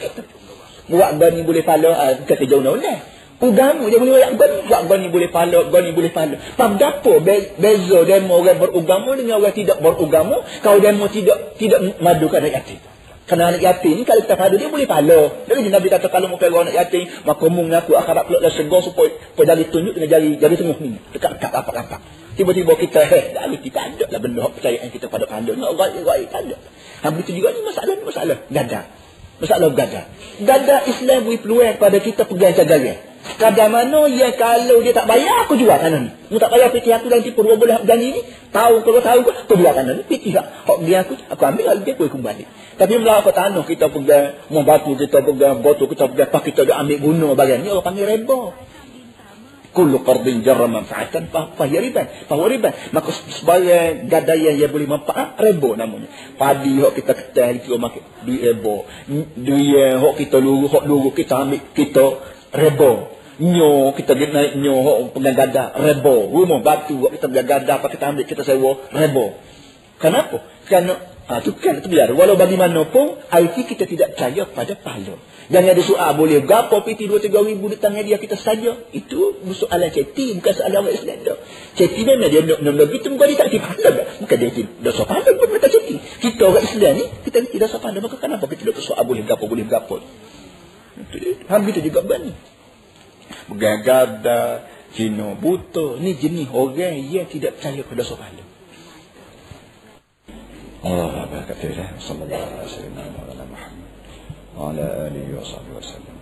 Buat 0.87 1.11
gani 1.19 1.41
boleh 1.43 1.63
pahala, 1.67 1.91
uh, 1.99 2.13
kata 2.23 2.45
jauh 2.47 2.63
undang-undang. 2.63 3.16
Ugamu 3.37 3.93
dia 3.93 4.01
boleh 4.01 4.17
royak 4.17 4.33
gani. 4.41 4.59
Buat 4.65 4.83
gani 4.89 5.07
boleh 5.13 5.29
pahala, 5.29 5.69
gani 5.69 5.91
boleh 5.93 6.09
pahala. 6.09 6.37
Faham 6.57 6.81
apa 6.81 7.13
beza 7.61 7.99
demo 8.09 8.41
orang 8.41 8.57
berugamu 8.57 9.13
dengan 9.13 9.45
orang 9.45 9.53
tidak 9.53 9.77
berugamu, 9.85 10.41
kalau 10.65 10.81
demo 10.81 11.05
tidak 11.13 11.59
tidak 11.61 12.01
madukan 12.01 12.41
rakyat 12.41 12.65
itu. 12.65 12.89
Kerana 13.27 13.51
anak 13.51 13.61
yatim 13.61 14.07
kalau 14.07 14.23
kita 14.23 14.39
pada 14.39 14.55
dia 14.55 14.71
boleh 14.71 14.87
pahala. 14.87 15.35
Jadi 15.51 15.67
Nabi 15.67 15.91
kata 15.91 16.07
kalau 16.09 16.31
mau 16.31 16.39
pegang 16.39 16.63
anak 16.63 16.79
yatim, 16.79 17.11
maka 17.27 17.45
mu 17.51 17.67
mengaku 17.67 17.99
akhirat 17.99 18.31
peluk 18.31 18.41
dan 18.41 18.53
segar 18.55 18.81
supaya, 18.87 19.11
jari 19.35 19.65
tunjuk 19.67 19.99
dengan 19.99 20.09
jari 20.15 20.29
jari 20.39 20.55
tengah 20.55 20.79
ni. 20.79 20.97
Dekat-dekat 21.11 21.51
rapat-rapat. 21.51 22.01
Tiba-tiba 22.39 22.73
kita, 22.79 23.01
eh, 23.03 23.35
dah 23.35 23.49
kita 23.51 23.79
ada 23.83 24.05
lah 24.13 24.21
benda 24.23 24.47
kepercayaan 24.47 24.89
kita 24.95 25.11
pada 25.11 25.27
pahala. 25.27 25.53
Nak 25.59 25.73
raih-raih, 25.75 26.27
tak 26.31 26.41
ada. 26.47 26.57
Ha, 27.03 27.07
begitu 27.11 27.43
juga 27.43 27.51
ni 27.51 27.61
masalah 27.67 27.93
ni 27.99 28.05
masalah. 28.07 28.39
Gadah. 28.47 28.85
Masalah 29.43 29.69
gadah. 29.75 30.05
Gadah 30.47 30.81
Islam 30.87 31.19
beri 31.27 31.39
peluang 31.43 31.77
pada 31.83 31.99
kita 31.99 32.23
pegang 32.31 32.55
cagaran. 32.55 33.16
Kadang 33.37 33.75
mana 33.75 34.07
yang 34.07 34.35
kalau 34.39 34.79
dia 34.81 34.95
tak 34.95 35.11
bayar, 35.11 35.45
aku 35.45 35.59
jual 35.59 35.75
tanah 35.75 36.01
ni. 36.01 36.11
Mu 36.31 36.39
tak 36.39 36.55
bayar 36.55 36.71
PT 36.71 36.87
aku 36.95 37.11
dan 37.11 37.21
tipu 37.27 37.43
dua 37.43 37.59
bulan 37.59 37.83
janji 37.83 38.15
ni. 38.15 38.21
Tahu 38.55 38.87
kalau 38.87 39.01
tahu 39.03 39.19
aku, 39.27 39.33
aku 39.35 39.55
jual 39.59 39.75
tanah 39.75 39.93
ni. 39.99 40.03
PT 40.07 40.33
tak. 40.33 40.47
Hak 40.47 40.79
dia 40.87 41.03
aku, 41.03 41.19
aku 41.19 41.43
ambil 41.43 41.65
lagi 41.75 41.83
dia, 41.85 41.95
aku 41.99 42.07
kembali. 42.09 42.45
Tapi 42.77 42.93
bila 42.97 43.21
aku 43.21 43.31
tanah, 43.35 43.65
kita 43.67 43.87
pegang, 43.91 44.27
mau 44.49 44.63
batu 44.63 44.95
kita 44.95 45.19
pegang, 45.21 45.61
batu 45.61 45.85
kita 45.91 46.05
pegang, 46.09 46.29
apa 46.31 46.39
kita 46.41 46.63
dah 46.65 46.77
ambil 46.81 46.99
guna 47.03 47.29
bagian 47.35 47.67
ni, 47.67 47.69
orang 47.69 47.85
panggil 47.85 48.07
reba. 48.07 48.41
Kullu 49.77 50.01
qardin 50.09 50.41
jarra 50.41 50.65
manfaatan 50.73 51.29
fahiya 51.29 51.85
riban. 51.85 52.09
Fahuwa 52.25 52.49
riban. 52.49 52.73
Maka 52.97 53.13
sebagai 53.13 54.09
gadaya 54.09 54.57
yang 54.57 54.73
boleh 54.73 54.89
manfaat, 54.89 55.37
rebo 55.37 55.77
namanya. 55.77 56.09
Padi 56.41 56.81
hok 56.81 56.97
kita 56.97 57.13
ketai, 57.13 57.61
kita 57.61 57.77
makan 57.77 58.01
duit 58.25 58.41
rebo. 58.41 58.89
Duit 59.37 60.01
hok 60.01 60.17
kita 60.17 60.41
luru, 60.41 60.73
hok 60.73 60.89
luru 60.89 61.13
kita 61.13 61.45
ambil, 61.45 61.61
kita 61.77 62.05
rebo. 62.57 63.13
Nyo 63.37 63.93
kita 63.93 64.17
naik 64.17 64.57
nyo 64.57 64.75
ho 64.81 64.93
pegang 65.13 65.37
gada 65.37 65.77
rebo. 65.77 66.33
Rumah 66.33 66.65
batu 66.65 66.97
kita 67.13 67.29
pegang 67.29 67.49
gada 67.49 67.73
apa 67.79 67.93
kita 67.93 68.09
ambil 68.09 68.25
kita 68.25 68.43
sewa. 68.43 68.81
Rebo. 68.91 69.37
Kenapa? 70.01 70.41
Kerana 70.69 70.93
ha, 71.29 71.41
tu 71.45 71.53
kan 71.57 71.79
itu 71.79 71.89
biar. 71.93 72.13
Walau 72.17 72.41
bagaimanapun 72.41 73.21
IT 73.29 73.57
kita 73.69 73.85
tidak 73.85 74.17
percaya 74.17 74.49
pada 74.49 74.73
pahala. 74.77 75.21
Jangan 75.47 75.79
ada 75.79 75.83
soal 75.87 76.11
boleh 76.19 76.43
gapo 76.43 76.83
PT 76.83 77.07
2 77.07 77.23
3 77.23 77.31
ribu 77.31 77.71
di 77.71 77.79
tangan 77.79 78.03
dia 78.03 78.19
kita 78.19 78.35
saja. 78.35 78.73
Itu 78.91 79.41
soalan 79.47 79.93
ceti 79.95 80.35
bukan 80.41 80.53
soalan 80.53 80.89
orang 80.89 80.97
Islam 80.97 81.19
dah. 81.23 81.39
Memang 81.77 82.29
dia 82.33 82.41
nak 82.43 82.59
nak 82.65 82.87
begitu 82.91 83.07
bukan 83.15 83.27
dia 83.31 83.39
tak 83.39 83.49
di 83.53 83.61
pahala. 83.63 83.91
Bukan 84.27 84.37
dia 84.43 84.51
dosa 84.83 85.03
pahala 85.07 85.31
pun 85.39 85.47
mereka 85.53 85.69
ceti. 85.71 85.97
Kita 86.03 86.43
orang 86.51 86.65
Islam 86.67 86.93
ni 86.99 87.05
kita 87.29 87.37
tidak 87.47 87.69
dosa 87.69 87.77
pahala. 87.79 87.99
Maka 88.03 88.17
kenapa 88.19 88.45
kita 88.51 88.61
tidak 88.67 88.83
soal 88.83 89.05
boleh 89.07 89.23
gapo 89.23 89.45
boleh 89.47 89.67
gapo 89.69 90.03
Hampir 91.47 91.73
itu 91.77 91.93
juga 91.93 92.01
benar 92.03 92.35
bergagada, 93.47 94.67
Cina 94.95 95.35
buta. 95.39 95.99
Ni 95.99 96.15
jenis 96.17 96.51
orang 96.51 96.99
yang 96.99 97.27
tidak 97.27 97.59
percaya 97.59 97.83
pada 97.83 98.03
sopahala. 98.07 98.45
Allah 100.87 101.27
berkata, 101.27 101.99
Sallallahu 101.99 102.47
alaihi 102.63 102.71
alihi 105.11 105.31
wa 105.35 105.45
sahbihi 105.45 105.75
wasallam. 105.75 106.16